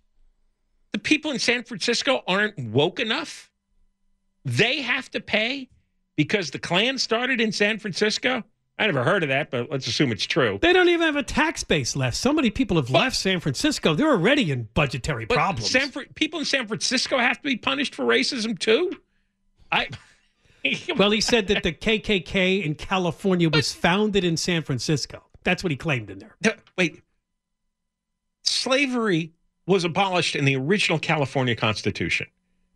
the 0.92 0.98
people 0.98 1.30
in 1.30 1.38
San 1.38 1.62
Francisco 1.62 2.22
aren't 2.26 2.58
woke 2.58 3.00
enough. 3.00 3.50
They 4.46 4.80
have 4.80 5.10
to 5.10 5.20
pay 5.20 5.68
because 6.14 6.52
the 6.52 6.60
Klan 6.60 6.98
started 6.98 7.40
in 7.40 7.50
San 7.50 7.80
Francisco. 7.80 8.44
I 8.78 8.86
never 8.86 9.02
heard 9.02 9.24
of 9.24 9.30
that, 9.30 9.50
but 9.50 9.70
let's 9.72 9.88
assume 9.88 10.12
it's 10.12 10.24
true. 10.24 10.60
They 10.62 10.72
don't 10.72 10.88
even 10.88 11.04
have 11.04 11.16
a 11.16 11.24
tax 11.24 11.64
base 11.64 11.96
left. 11.96 12.16
So 12.16 12.32
many 12.32 12.50
people 12.50 12.76
have 12.76 12.88
left 12.88 13.16
San 13.16 13.40
Francisco. 13.40 13.94
They're 13.94 14.10
already 14.10 14.52
in 14.52 14.68
budgetary 14.74 15.24
But 15.24 15.34
problems. 15.34 15.68
San 15.68 15.90
people 16.14 16.38
in 16.38 16.44
San 16.44 16.68
Francisco 16.68 17.18
have 17.18 17.38
to 17.38 17.42
be 17.42 17.56
punished 17.56 17.94
for 17.94 18.04
racism 18.04 18.56
too. 18.56 18.92
I 19.72 19.88
well, 20.96 21.10
he 21.10 21.20
said 21.20 21.48
that 21.48 21.64
the 21.64 21.72
KKK 21.72 22.64
in 22.64 22.76
California 22.76 23.50
was 23.50 23.72
founded 23.72 24.22
in 24.22 24.36
San 24.36 24.62
Francisco. 24.62 25.24
That's 25.42 25.64
what 25.64 25.72
he 25.72 25.76
claimed 25.76 26.08
in 26.08 26.20
there. 26.20 26.36
wait, 26.78 27.02
slavery 28.44 29.32
was 29.66 29.82
abolished 29.82 30.36
in 30.36 30.44
the 30.44 30.54
original 30.54 31.00
California 31.00 31.56
Constitution. 31.56 32.28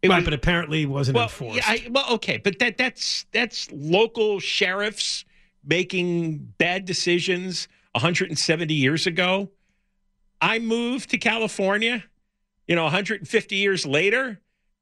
It 0.02 0.08
right, 0.08 0.16
was- 0.16 0.24
but 0.24 0.34
apparently 0.34 0.86
wasn't 0.86 1.16
well, 1.16 1.24
enforced. 1.24 1.56
Yeah, 1.56 1.64
I, 1.66 1.86
well, 1.90 2.06
okay, 2.14 2.38
but 2.38 2.58
that 2.58 2.78
that's 2.78 3.26
that's 3.32 3.70
local 3.72 4.40
sheriffs 4.40 5.24
making 5.64 6.54
bad 6.58 6.84
decisions 6.86 7.68
170 7.92 8.72
years 8.72 9.06
ago. 9.06 9.50
I 10.40 10.58
moved 10.58 11.10
to 11.10 11.18
California, 11.18 12.04
you 12.66 12.74
know, 12.74 12.84
150 12.84 13.56
years 13.56 13.84
later, 13.84 14.40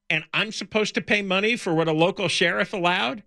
and 0.08 0.24
I'm 0.32 0.52
supposed 0.52 0.94
to 0.94 1.00
pay 1.00 1.22
money 1.22 1.56
for 1.56 1.74
what 1.74 1.88
a 1.88 1.92
local 1.92 2.28
sheriff 2.28 2.72
allowed 2.72 3.24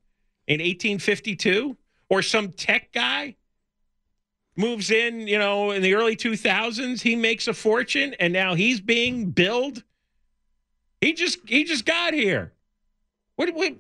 in 0.48 0.60
1852, 0.60 1.76
or 2.10 2.22
some 2.22 2.52
tech 2.52 2.94
guy 2.94 3.36
moves 4.56 4.92
in, 4.92 5.28
you 5.28 5.38
know, 5.38 5.72
in 5.72 5.82
the 5.82 5.94
early 5.94 6.16
2000s, 6.16 7.02
he 7.02 7.16
makes 7.16 7.48
a 7.48 7.54
fortune, 7.54 8.16
and 8.20 8.34
now 8.34 8.54
he's 8.54 8.80
being 8.80 9.32
billed. 9.32 9.84
He 11.02 11.14
just 11.14 11.40
he 11.48 11.64
just 11.64 11.86
got 11.86 12.14
here. 12.14 12.54
What, 13.36 13.54
what 13.56 13.74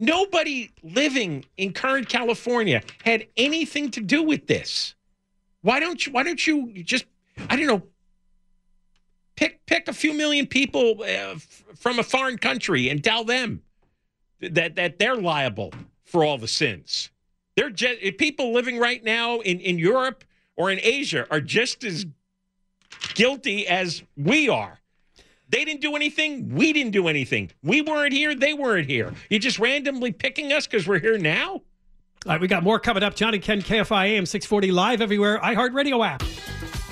nobody 0.00 0.70
living 0.82 1.44
in 1.58 1.74
current 1.74 2.08
California 2.08 2.82
had 3.04 3.26
anything 3.36 3.90
to 3.92 4.00
do 4.00 4.22
with 4.22 4.46
this. 4.46 4.94
Why 5.60 5.78
don't 5.78 6.04
you 6.04 6.12
why 6.12 6.22
don't 6.22 6.44
you 6.44 6.82
just 6.82 7.04
I 7.50 7.56
don't 7.56 7.66
know 7.66 7.82
pick 9.36 9.64
pick 9.66 9.88
a 9.88 9.92
few 9.92 10.14
million 10.14 10.46
people 10.46 10.96
uh, 11.00 11.34
f- 11.34 11.64
from 11.76 11.98
a 11.98 12.02
foreign 12.02 12.38
country 12.38 12.88
and 12.88 13.04
tell 13.04 13.24
them 13.24 13.62
that 14.40 14.76
that 14.76 14.98
they're 14.98 15.16
liable 15.16 15.72
for 16.04 16.24
all 16.24 16.38
the 16.38 16.48
sins. 16.48 17.10
They're 17.56 17.70
just 17.70 18.00
people 18.16 18.54
living 18.54 18.78
right 18.78 19.04
now 19.04 19.40
in 19.40 19.60
in 19.60 19.78
Europe 19.78 20.24
or 20.56 20.70
in 20.70 20.80
Asia 20.82 21.26
are 21.30 21.42
just 21.42 21.84
as 21.84 22.06
guilty 23.14 23.66
as 23.66 24.02
we 24.16 24.48
are. 24.48 24.78
They 25.50 25.64
didn't 25.64 25.80
do 25.80 25.96
anything. 25.96 26.54
We 26.54 26.72
didn't 26.72 26.92
do 26.92 27.08
anything. 27.08 27.50
We 27.62 27.80
weren't 27.80 28.12
here. 28.12 28.34
They 28.34 28.52
weren't 28.52 28.86
here. 28.86 29.12
You're 29.30 29.40
just 29.40 29.58
randomly 29.58 30.12
picking 30.12 30.52
us 30.52 30.66
because 30.66 30.86
we're 30.86 30.98
here 30.98 31.18
now? 31.18 31.62
All 32.26 32.32
right, 32.32 32.40
we 32.40 32.48
got 32.48 32.62
more 32.62 32.78
coming 32.78 33.02
up. 33.02 33.14
Johnny 33.14 33.38
Ken, 33.38 33.62
KFI 33.62 34.08
AM 34.08 34.26
640 34.26 34.72
live 34.72 35.00
everywhere. 35.00 35.38
iHeartRadio 35.38 36.06
app. 36.06 36.22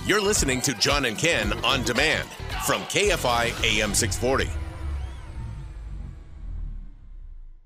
You're 0.07 0.23
listening 0.23 0.61
to 0.63 0.73
John 0.75 1.05
and 1.05 1.19
Ken 1.19 1.53
on 1.65 1.83
demand 1.83 2.29
from 2.65 2.81
KFI 2.83 3.47
AM 3.65 3.93
640. 3.93 4.49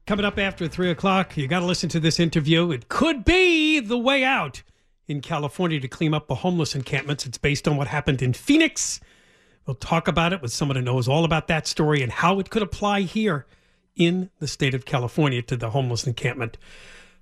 Coming 0.07 0.25
up 0.25 0.39
after 0.39 0.67
3 0.67 0.91
o'clock, 0.91 1.37
you 1.37 1.47
got 1.47 1.61
to 1.61 1.67
listen 1.67 1.89
to 1.91 2.01
this 2.01 2.19
interview. 2.19 2.73
It 2.73 2.89
could 2.89 3.25
be 3.25 3.79
the 3.79 3.99
way 3.99 4.25
out 4.25 4.63
in 5.07 5.21
California 5.21 5.79
to 5.79 5.87
clean 5.87 6.15
up 6.15 6.27
the 6.27 6.37
homeless 6.37 6.75
encampments. 6.75 7.27
It's 7.27 7.39
based 7.39 7.69
on 7.69 7.77
what 7.77 7.87
happened 7.87 8.23
in 8.23 8.33
Phoenix. 8.33 9.01
We'll 9.71 9.77
talk 9.77 10.09
about 10.09 10.33
it 10.33 10.43
with 10.43 10.51
someone 10.53 10.75
who 10.75 10.83
knows 10.83 11.07
all 11.07 11.25
about 11.25 11.47
that 11.47 11.65
story 11.65 12.03
and 12.03 12.11
how 12.11 12.41
it 12.41 12.51
could 12.51 12.61
apply 12.61 13.03
here 13.03 13.47
in 13.95 14.29
the 14.41 14.49
state 14.49 14.75
of 14.75 14.85
California 14.85 15.43
to 15.43 15.57
the 15.57 15.71
homeless 15.71 16.09
encampment 16.09 16.59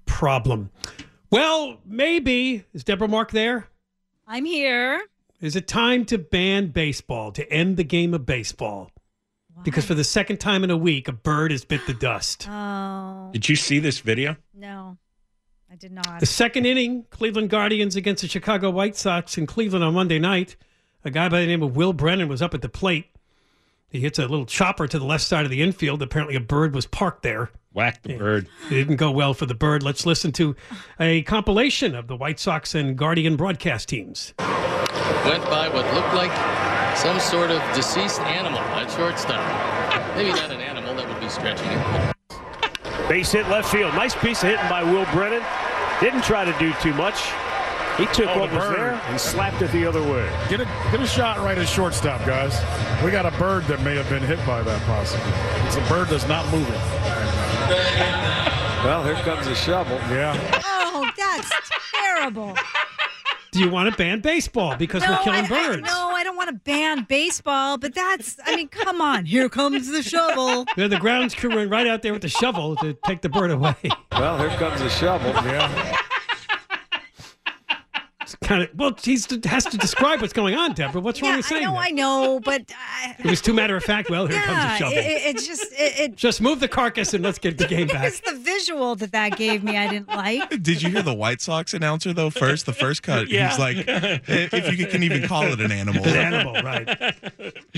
problem. 0.06 0.70
Well, 1.30 1.78
maybe. 1.84 2.64
Is 2.72 2.84
Deborah 2.84 3.06
Mark 3.06 3.32
there? 3.32 3.68
I'm 4.26 4.46
here. 4.46 4.98
Is 5.42 5.56
it 5.56 5.68
time 5.68 6.06
to 6.06 6.16
ban 6.16 6.68
baseball, 6.68 7.32
to 7.32 7.46
end 7.52 7.76
the 7.76 7.84
game 7.84 8.14
of 8.14 8.24
baseball? 8.24 8.92
Because 9.62 9.84
for 9.84 9.92
the 9.92 10.02
second 10.02 10.38
time 10.38 10.64
in 10.64 10.70
a 10.70 10.76
week, 10.78 11.06
a 11.06 11.12
bird 11.12 11.50
has 11.50 11.66
bit 11.66 11.86
the 11.86 11.92
dust. 12.00 12.48
Oh, 12.48 13.28
Did 13.30 13.46
you 13.50 13.56
see 13.56 13.78
this 13.78 13.98
video? 14.00 14.36
no. 14.54 14.96
I 15.70 15.76
did 15.76 15.92
not. 15.92 16.18
The 16.20 16.24
second 16.24 16.64
inning, 16.64 17.04
Cleveland 17.10 17.50
Guardians 17.50 17.94
against 17.94 18.22
the 18.22 18.28
Chicago 18.28 18.70
White 18.70 18.96
Sox 18.96 19.36
in 19.36 19.44
Cleveland 19.44 19.84
on 19.84 19.92
Monday 19.92 20.18
night. 20.18 20.56
A 21.04 21.10
guy 21.10 21.28
by 21.28 21.40
the 21.40 21.46
name 21.46 21.62
of 21.62 21.76
Will 21.76 21.92
Brennan 21.92 22.28
was 22.28 22.42
up 22.42 22.54
at 22.54 22.62
the 22.62 22.68
plate. 22.68 23.06
He 23.88 24.00
hits 24.00 24.18
a 24.18 24.22
little 24.22 24.46
chopper 24.46 24.86
to 24.86 24.98
the 24.98 25.04
left 25.04 25.24
side 25.24 25.44
of 25.44 25.50
the 25.50 25.62
infield. 25.62 26.02
Apparently, 26.02 26.36
a 26.36 26.40
bird 26.40 26.74
was 26.74 26.86
parked 26.86 27.22
there. 27.22 27.50
Whack 27.72 28.02
the 28.02 28.16
bird. 28.16 28.48
It 28.66 28.74
didn't 28.74 28.96
go 28.96 29.10
well 29.10 29.32
for 29.32 29.46
the 29.46 29.54
bird. 29.54 29.82
Let's 29.82 30.04
listen 30.04 30.32
to 30.32 30.56
a 30.98 31.22
compilation 31.22 31.94
of 31.94 32.08
the 32.08 32.16
White 32.16 32.40
Sox 32.40 32.74
and 32.74 32.98
Guardian 32.98 33.36
broadcast 33.36 33.88
teams. 33.88 34.34
went 34.38 35.44
by 35.44 35.68
what 35.68 35.86
looked 35.94 36.14
like 36.14 36.32
some 36.96 37.20
sort 37.20 37.50
of 37.50 37.62
deceased 37.74 38.20
animal 38.22 38.58
at 38.58 38.90
shortstop. 38.90 40.16
Maybe 40.16 40.30
not 40.30 40.50
an 40.50 40.60
animal, 40.60 40.94
that 40.96 41.08
would 41.08 41.20
be 41.20 41.28
stretching 41.28 41.68
it. 41.68 43.08
Base 43.08 43.30
hit 43.32 43.48
left 43.48 43.70
field. 43.70 43.94
Nice 43.94 44.16
piece 44.16 44.42
of 44.42 44.50
hitting 44.50 44.68
by 44.68 44.82
Will 44.82 45.06
Brennan. 45.12 45.42
Didn't 46.00 46.24
try 46.24 46.44
to 46.44 46.58
do 46.58 46.72
too 46.82 46.92
much. 46.94 47.14
He 47.98 48.06
took 48.06 48.28
Oh, 48.28 48.40
what 48.40 48.50
the 48.50 48.56
was 48.56 48.64
bird. 48.68 48.76
there 48.78 48.92
and 49.08 49.20
slapped 49.20 49.60
it 49.60 49.70
the 49.72 49.84
other 49.84 50.00
way. 50.02 50.30
Get 50.48 50.60
a 50.60 50.64
get 50.92 51.00
a 51.00 51.06
shot 51.06 51.38
right 51.38 51.58
at 51.58 51.68
shortstop, 51.68 52.24
guys. 52.24 52.54
We 53.04 53.10
got 53.10 53.26
a 53.26 53.36
bird 53.38 53.64
that 53.64 53.82
may 53.82 53.96
have 53.96 54.08
been 54.08 54.22
hit 54.22 54.38
by 54.46 54.62
that 54.62 54.80
possibly. 54.82 55.32
It's 55.66 55.76
a 55.76 55.80
bird 55.92 56.08
that's 56.08 56.28
not 56.28 56.44
moving. 56.52 56.80
Well, 58.84 59.02
here 59.02 59.14
comes 59.16 59.46
the 59.46 59.54
shovel. 59.56 59.96
Yeah. 60.10 60.38
Oh, 60.64 61.10
that's 61.16 61.50
terrible. 61.92 62.54
Do 63.50 63.58
you 63.60 63.70
want 63.70 63.90
to 63.90 63.96
ban 63.96 64.20
baseball 64.20 64.76
because 64.76 65.02
no, 65.02 65.10
we're 65.12 65.18
killing 65.24 65.40
I, 65.40 65.44
I- 65.46 65.66
birds? 65.66 65.82
no, 65.82 66.10
I 66.10 66.22
don't 66.22 66.36
want 66.36 66.48
to 66.50 66.54
ban 66.54 67.04
baseball, 67.08 67.78
but 67.78 67.94
that's, 67.94 68.38
I 68.46 68.54
mean, 68.54 68.68
come 68.68 69.00
on. 69.00 69.24
Here 69.24 69.48
comes 69.48 69.88
the 69.88 70.02
shovel. 70.02 70.64
Yeah, 70.76 70.86
the 70.86 70.98
grounds 70.98 71.34
crew 71.34 71.54
went 71.54 71.70
right 71.70 71.86
out 71.86 72.02
there 72.02 72.12
with 72.12 72.22
the 72.22 72.28
shovel 72.28 72.76
to 72.76 72.94
take 73.06 73.22
the 73.22 73.28
bird 73.28 73.50
away. 73.50 73.74
Well, 74.12 74.38
here 74.38 74.50
comes 74.58 74.80
the 74.80 74.88
shovel. 74.90 75.30
Yeah. 75.30 75.96
It's 78.28 78.36
kind 78.46 78.62
of 78.62 78.68
well, 78.74 78.94
he 79.02 79.12
has 79.44 79.64
to 79.64 79.78
describe 79.78 80.20
what's 80.20 80.34
going 80.34 80.54
on, 80.54 80.74
Deborah. 80.74 81.00
What's 81.00 81.22
wrong 81.22 81.30
yeah, 81.30 81.36
with 81.38 81.46
I 81.46 81.48
saying 81.48 81.64
know, 81.64 81.72
that? 81.72 81.78
I 81.80 81.90
know, 81.90 82.40
but 82.44 82.70
I, 82.76 83.16
It 83.18 83.24
was 83.24 83.40
too 83.40 83.54
matter 83.54 83.74
of 83.74 83.82
fact. 83.82 84.10
Well, 84.10 84.26
here 84.26 84.38
comes 84.42 84.48
yeah, 84.58 84.68
the 84.72 84.76
shovel. 84.78 84.98
it, 84.98 85.00
it- 85.06 85.28
it's 85.36 85.46
just, 85.46 85.72
it, 85.72 86.00
it, 86.00 86.16
Just 86.16 86.42
move 86.42 86.60
the 86.60 86.68
carcass 86.68 87.14
and 87.14 87.24
let's 87.24 87.38
get 87.38 87.56
the 87.56 87.66
game 87.66 87.86
back. 87.86 88.04
it's 88.06 88.20
the 88.20 88.34
visual 88.34 88.96
that 88.96 89.12
that 89.12 89.36
gave 89.38 89.64
me 89.64 89.78
I 89.78 89.88
didn't 89.88 90.08
like. 90.08 90.50
Did 90.62 90.82
you 90.82 90.90
hear 90.90 91.00
the 91.02 91.14
White 91.14 91.40
Sox 91.40 91.72
announcer 91.72 92.12
though? 92.12 92.28
First, 92.28 92.66
the 92.66 92.72
first 92.74 93.02
cut, 93.02 93.28
Yeah. 93.30 93.48
he's 93.48 93.58
like, 93.58 93.76
if 93.86 94.78
you 94.78 94.86
can 94.86 95.02
even 95.02 95.26
call 95.26 95.44
it 95.44 95.60
an 95.60 95.72
animal. 95.72 96.04
An 96.04 96.16
animal, 96.16 96.52
right? 96.62 96.86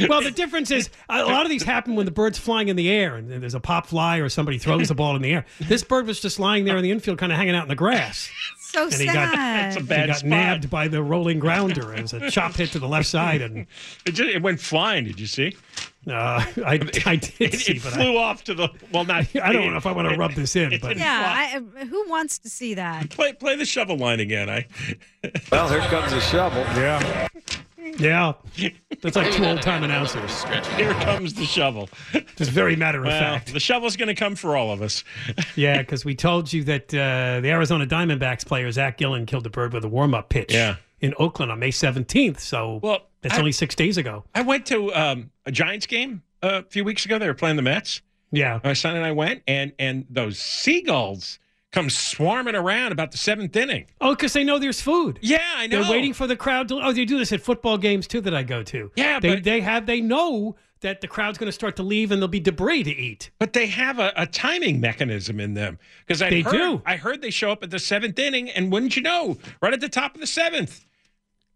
Well, 0.08 0.20
the 0.22 0.32
difference 0.32 0.72
is 0.72 0.90
a 1.08 1.22
lot 1.24 1.44
of 1.44 1.50
these 1.50 1.62
happen 1.62 1.94
when 1.94 2.06
the 2.06 2.12
bird's 2.12 2.38
flying 2.38 2.66
in 2.68 2.74
the 2.76 2.90
air 2.90 3.14
and 3.14 3.30
there's 3.30 3.54
a 3.54 3.60
pop 3.60 3.86
fly 3.86 4.18
or 4.18 4.28
somebody 4.28 4.58
throws 4.58 4.88
the 4.88 4.94
ball 4.96 5.14
in 5.14 5.22
the 5.22 5.32
air. 5.32 5.46
This 5.60 5.84
bird 5.84 6.06
was 6.08 6.18
just 6.20 6.40
lying 6.40 6.64
there 6.64 6.76
in 6.76 6.82
the 6.82 6.90
infield, 6.90 7.18
kind 7.18 7.30
of 7.30 7.38
hanging 7.38 7.54
out 7.54 7.62
in 7.62 7.68
the 7.68 7.76
grass. 7.76 8.28
So 8.72 8.84
and 8.84 8.92
sad. 8.92 9.00
he 9.00 9.06
got, 9.06 9.32
That's 9.34 9.76
a 9.76 9.80
bad 9.82 10.00
he 10.02 10.06
got 10.08 10.16
spot. 10.18 10.28
nabbed 10.28 10.70
by 10.70 10.86
the 10.88 11.02
rolling 11.02 11.38
grounder. 11.40 11.92
It 11.94 12.02
was 12.02 12.12
a 12.12 12.30
chop 12.30 12.54
hit 12.54 12.70
to 12.72 12.78
the 12.78 12.86
left 12.88 13.08
side, 13.08 13.42
and 13.42 13.66
It, 14.06 14.12
just, 14.12 14.30
it 14.30 14.42
went 14.42 14.60
flying. 14.60 15.04
Did 15.04 15.18
you 15.18 15.26
see? 15.26 15.56
uh, 16.06 16.12
I, 16.12 16.44
I 17.06 17.16
did 17.16 17.32
It, 17.40 17.54
see, 17.60 17.72
it 17.74 17.82
but 17.82 17.92
flew 17.94 18.16
off 18.16 18.44
to 18.44 18.54
the 18.54 18.68
well. 18.92 19.04
Not. 19.04 19.26
I, 19.36 19.40
I 19.48 19.52
don't 19.52 19.70
know 19.72 19.76
if 19.76 19.86
I 19.86 19.92
want 19.92 20.08
to 20.08 20.16
rub 20.16 20.32
this 20.32 20.54
in, 20.56 20.78
but 20.80 20.96
Yeah, 20.96 21.60
I, 21.76 21.84
who 21.84 22.08
wants 22.08 22.38
to 22.38 22.48
see 22.48 22.74
that? 22.74 23.10
Play 23.10 23.32
play 23.32 23.56
the 23.56 23.64
shovel 23.66 23.96
line 23.96 24.20
again. 24.20 24.48
I. 24.48 24.66
Well, 25.50 25.68
here 25.68 25.80
comes 25.80 26.12
the 26.12 26.20
shovel. 26.20 26.60
Yeah. 26.80 27.28
Yeah, 27.98 28.32
that's 29.02 29.16
like 29.16 29.32
two 29.32 29.44
old 29.44 29.62
time 29.62 29.82
announcers. 29.84 30.42
Here 30.76 30.92
comes 30.94 31.34
the 31.34 31.44
shovel. 31.44 31.88
Just 32.36 32.50
very 32.50 32.76
matter 32.76 33.00
of 33.00 33.06
Well, 33.06 33.20
fact. 33.20 33.52
the 33.52 33.60
shovel's 33.60 33.96
going 33.96 34.08
to 34.08 34.14
come 34.14 34.36
for 34.36 34.56
all 34.56 34.70
of 34.72 34.82
us. 34.82 35.04
Yeah, 35.56 35.78
because 35.78 36.04
we 36.04 36.14
told 36.14 36.52
you 36.52 36.64
that 36.64 36.94
uh, 36.94 37.40
the 37.40 37.50
Arizona 37.50 37.86
Diamondbacks 37.86 38.46
player 38.46 38.70
Zac 38.70 38.98
Gallen 38.98 39.26
killed 39.26 39.46
a 39.46 39.50
bird 39.50 39.72
with 39.72 39.84
a 39.84 39.88
warm 39.88 40.14
up 40.14 40.28
pitch. 40.28 40.52
Yeah. 40.54 40.76
in 41.00 41.14
Oakland 41.18 41.50
on 41.52 41.58
May 41.58 41.70
seventeenth. 41.70 42.40
So 42.40 42.80
Well, 42.82 43.00
that's 43.22 43.34
I- 43.34 43.38
only 43.38 43.52
six 43.52 43.74
days 43.74 43.96
ago. 43.98 44.24
I 44.34 44.42
went 44.42 44.66
to 44.66 44.92
um, 44.94 45.30
a 45.46 45.52
Giants 45.52 45.86
game 45.86 46.22
a 46.42 46.62
few 46.64 46.84
weeks 46.84 47.04
ago. 47.04 47.18
They 47.18 47.26
were 47.26 47.34
playing 47.34 47.56
the 47.56 47.62
Mets. 47.62 48.00
Yeah, 48.32 48.60
My 48.62 48.74
son 48.74 48.94
and 48.96 49.04
I 49.04 49.10
went, 49.12 49.42
and 49.48 49.72
and 49.78 50.06
those 50.08 50.38
seagulls 50.38 51.38
come 51.72 51.88
swarming 51.90 52.54
around 52.54 52.92
about 52.92 53.12
the 53.12 53.18
seventh 53.18 53.54
inning. 53.56 53.86
Oh, 54.00 54.14
because 54.14 54.32
they 54.32 54.44
know 54.44 54.58
there's 54.58 54.80
food. 54.80 55.18
Yeah, 55.22 55.38
I 55.56 55.66
know. 55.66 55.82
They're 55.82 55.90
waiting 55.92 56.12
for 56.12 56.26
the 56.26 56.36
crowd 56.36 56.68
to. 56.68 56.80
Oh, 56.80 56.92
they 56.92 57.04
do 57.04 57.18
this 57.18 57.32
at 57.32 57.40
football 57.40 57.78
games 57.78 58.06
too 58.06 58.20
that 58.22 58.34
I 58.34 58.42
go 58.42 58.62
to. 58.64 58.90
Yeah, 58.96 59.20
they 59.20 59.34
but- 59.36 59.44
they 59.44 59.60
have 59.60 59.86
they 59.86 60.00
know 60.00 60.56
that 60.80 61.02
the 61.02 61.06
crowd's 61.08 61.36
going 61.36 61.46
to 61.48 61.52
start 61.52 61.76
to 61.76 61.82
leave 61.82 62.10
and 62.10 62.22
there'll 62.22 62.28
be 62.28 62.40
debris 62.40 62.82
to 62.82 62.90
eat. 62.90 63.30
But 63.38 63.52
they 63.52 63.66
have 63.66 63.98
a, 63.98 64.12
a 64.16 64.26
timing 64.26 64.80
mechanism 64.80 65.38
in 65.38 65.52
them 65.52 65.78
because 66.06 66.22
I 66.22 66.30
They 66.30 66.40
heard, 66.40 66.52
do. 66.52 66.82
I 66.86 66.96
heard 66.96 67.20
they 67.20 67.30
show 67.30 67.52
up 67.52 67.62
at 67.62 67.70
the 67.70 67.78
seventh 67.78 68.18
inning, 68.18 68.48
and 68.50 68.72
wouldn't 68.72 68.96
you 68.96 69.02
know, 69.02 69.36
right 69.60 69.74
at 69.74 69.80
the 69.80 69.90
top 69.90 70.14
of 70.14 70.20
the 70.20 70.26
seventh. 70.26 70.86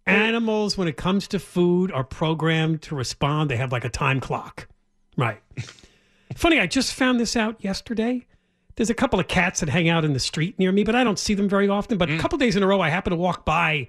Animals, 0.06 0.76
when 0.76 0.86
it 0.86 0.98
comes 0.98 1.26
to 1.28 1.38
food, 1.38 1.90
are 1.90 2.04
programmed 2.04 2.82
to 2.82 2.94
respond. 2.94 3.50
They 3.50 3.56
have 3.56 3.72
like 3.72 3.86
a 3.86 3.88
time 3.88 4.20
clock. 4.20 4.68
Right. 5.16 5.40
Funny, 6.36 6.60
I 6.60 6.66
just 6.66 6.92
found 6.92 7.18
this 7.18 7.36
out 7.36 7.64
yesterday. 7.64 8.26
There's 8.76 8.90
a 8.90 8.94
couple 8.94 9.20
of 9.20 9.28
cats 9.28 9.60
that 9.60 9.68
hang 9.68 9.88
out 9.88 10.04
in 10.04 10.12
the 10.12 10.20
street 10.20 10.58
near 10.58 10.72
me, 10.72 10.84
but 10.84 10.96
I 10.96 11.04
don't 11.04 11.18
see 11.18 11.34
them 11.34 11.48
very 11.48 11.68
often. 11.68 11.96
Mm. 11.96 12.00
But 12.00 12.10
a 12.10 12.18
couple 12.18 12.38
days 12.38 12.56
in 12.56 12.62
a 12.62 12.66
row, 12.66 12.80
I 12.80 12.88
happen 12.88 13.12
to 13.12 13.16
walk 13.16 13.44
by 13.44 13.88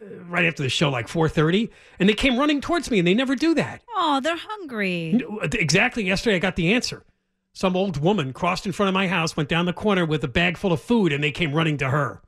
uh, 0.00 0.06
right 0.28 0.44
after 0.44 0.62
the 0.62 0.68
show, 0.68 0.90
like 0.90 1.08
4:30, 1.08 1.70
and 1.98 2.08
they 2.08 2.14
came 2.14 2.38
running 2.38 2.60
towards 2.60 2.90
me, 2.90 2.98
and 2.98 3.06
they 3.06 3.14
never 3.14 3.36
do 3.36 3.54
that. 3.54 3.82
Oh, 3.96 4.20
they're 4.22 4.36
hungry. 4.36 5.20
Exactly. 5.52 6.04
Yesterday, 6.04 6.36
I 6.36 6.40
got 6.40 6.56
the 6.56 6.72
answer. 6.72 7.04
Some 7.52 7.76
old 7.76 7.98
woman 7.98 8.32
crossed 8.32 8.66
in 8.66 8.72
front 8.72 8.88
of 8.88 8.94
my 8.94 9.06
house, 9.06 9.36
went 9.36 9.48
down 9.48 9.66
the 9.66 9.72
corner 9.72 10.04
with 10.04 10.24
a 10.24 10.28
bag 10.28 10.56
full 10.56 10.72
of 10.72 10.80
food, 10.80 11.12
and 11.12 11.22
they 11.22 11.30
came 11.30 11.52
running 11.52 11.76
to 11.78 11.90
her. 11.90 12.20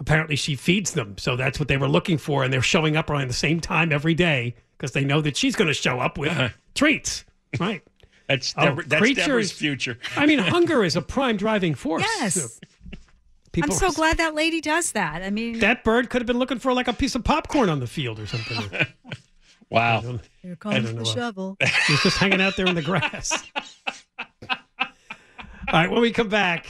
Apparently, 0.00 0.34
she 0.34 0.56
feeds 0.56 0.94
them, 0.94 1.16
so 1.16 1.36
that's 1.36 1.60
what 1.60 1.68
they 1.68 1.76
were 1.76 1.88
looking 1.88 2.18
for, 2.18 2.42
and 2.42 2.52
they're 2.52 2.60
showing 2.60 2.96
up 2.96 3.08
around 3.08 3.28
the 3.28 3.34
same 3.34 3.60
time 3.60 3.92
every 3.92 4.14
day 4.14 4.56
because 4.76 4.90
they 4.92 5.04
know 5.04 5.20
that 5.20 5.36
she's 5.36 5.54
going 5.54 5.68
to 5.68 5.74
show 5.74 6.00
up 6.00 6.18
with 6.18 6.32
treats. 6.74 7.24
Right. 7.60 7.82
That's 8.32 8.54
Oh, 8.56 8.64
Deborah, 8.64 8.84
that's 8.86 9.00
creatures- 9.00 9.24
Deborah's 9.26 9.52
future. 9.52 9.98
I 10.16 10.26
mean, 10.26 10.38
hunger 10.54 10.82
is 10.84 10.96
a 10.96 11.02
prime 11.02 11.36
driving 11.36 11.74
force. 11.74 12.02
Yes. 12.02 12.58
People 13.52 13.72
I'm 13.74 13.78
so 13.78 13.92
glad 13.92 14.16
that 14.16 14.34
lady 14.34 14.62
does 14.62 14.92
that. 14.92 15.22
I 15.22 15.28
mean, 15.28 15.58
that 15.58 15.84
bird 15.84 16.08
could 16.08 16.22
have 16.22 16.26
been 16.26 16.38
looking 16.38 16.58
for 16.58 16.72
like 16.72 16.88
a 16.88 16.94
piece 16.94 17.14
of 17.14 17.22
popcorn 17.22 17.68
on 17.68 17.80
the 17.80 17.86
field 17.86 18.18
or 18.18 18.26
something. 18.26 18.86
Wow. 19.70 20.02
here 20.42 20.52
I 20.52 20.54
comes 20.56 20.84
don't 20.90 20.96
the 20.98 21.04
shovel. 21.06 21.56
He's 21.86 22.02
just 22.02 22.18
hanging 22.18 22.42
out 22.42 22.58
there 22.58 22.66
in 22.66 22.74
the 22.74 22.82
grass. 22.82 23.32
All 24.78 24.86
right, 25.72 25.90
when 25.90 26.02
we 26.02 26.10
come 26.12 26.28
back, 26.28 26.66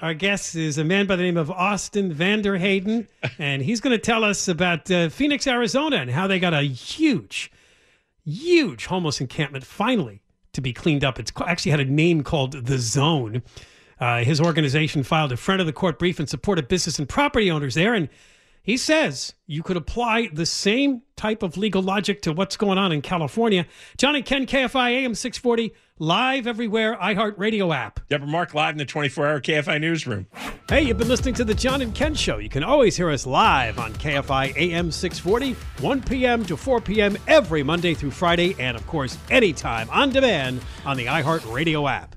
our 0.00 0.14
guest 0.14 0.54
is 0.56 0.78
a 0.78 0.84
man 0.84 1.06
by 1.06 1.16
the 1.16 1.22
name 1.22 1.36
of 1.36 1.50
Austin 1.50 2.14
Vander 2.14 2.56
Hayden, 2.56 3.08
and 3.38 3.60
he's 3.60 3.82
going 3.82 3.90
to 3.94 3.98
tell 3.98 4.24
us 4.24 4.48
about 4.48 4.90
uh, 4.90 5.10
Phoenix, 5.10 5.46
Arizona, 5.46 5.96
and 5.96 6.10
how 6.10 6.26
they 6.26 6.38
got 6.38 6.54
a 6.54 6.62
huge, 6.62 7.52
huge 8.24 8.86
homeless 8.86 9.20
encampment 9.20 9.64
finally 9.66 10.22
to 10.54 10.60
be 10.60 10.72
cleaned 10.72 11.04
up. 11.04 11.18
It's 11.18 11.32
actually 11.46 11.70
had 11.70 11.80
a 11.80 11.84
name 11.84 12.22
called 12.22 12.66
The 12.66 12.78
Zone. 12.78 13.42
Uh, 14.00 14.24
his 14.24 14.40
organization 14.40 15.02
filed 15.02 15.32
a 15.32 15.36
friend 15.36 15.60
of 15.60 15.66
the 15.66 15.72
court 15.72 15.98
brief 15.98 16.18
in 16.18 16.26
support 16.26 16.58
of 16.58 16.68
business 16.68 16.98
and 16.98 17.08
property 17.08 17.50
owners 17.50 17.74
there, 17.74 17.94
and 17.94 18.08
he 18.62 18.76
says 18.76 19.34
you 19.46 19.62
could 19.62 19.76
apply 19.76 20.30
the 20.32 20.46
same 20.46 21.02
type 21.16 21.42
of 21.42 21.56
legal 21.56 21.82
logic 21.82 22.22
to 22.22 22.32
what's 22.32 22.56
going 22.56 22.78
on 22.78 22.92
in 22.92 23.02
California. 23.02 23.66
John 23.98 24.16
and 24.16 24.24
Ken, 24.24 24.46
KFI 24.46 24.90
AM 24.90 25.14
640, 25.14 25.74
live 26.00 26.48
everywhere, 26.48 26.96
iHeartRadio 26.96 27.72
app. 27.74 28.00
Deborah 28.08 28.26
Mark 28.26 28.52
live 28.52 28.72
in 28.72 28.78
the 28.78 28.84
24 28.84 29.26
hour 29.28 29.40
KFI 29.40 29.80
newsroom. 29.80 30.26
Hey, 30.68 30.82
you've 30.82 30.98
been 30.98 31.08
listening 31.08 31.34
to 31.34 31.44
the 31.44 31.54
John 31.54 31.82
and 31.82 31.94
Ken 31.94 32.14
Show. 32.14 32.38
You 32.38 32.48
can 32.48 32.64
always 32.64 32.96
hear 32.96 33.10
us 33.10 33.26
live 33.26 33.78
on 33.78 33.92
KFI 33.94 34.56
AM 34.56 34.90
640, 34.90 35.52
1 35.82 36.02
p.m. 36.02 36.44
to 36.46 36.56
4 36.56 36.80
p.m. 36.80 37.16
every 37.28 37.62
Monday 37.62 37.94
through 37.94 38.10
Friday, 38.10 38.56
and 38.58 38.76
of 38.76 38.84
course, 38.88 39.16
anytime 39.30 39.88
on 39.90 40.10
demand 40.10 40.60
on 40.84 40.96
the 40.96 41.06
iHeartRadio 41.06 41.88
app. 41.88 42.16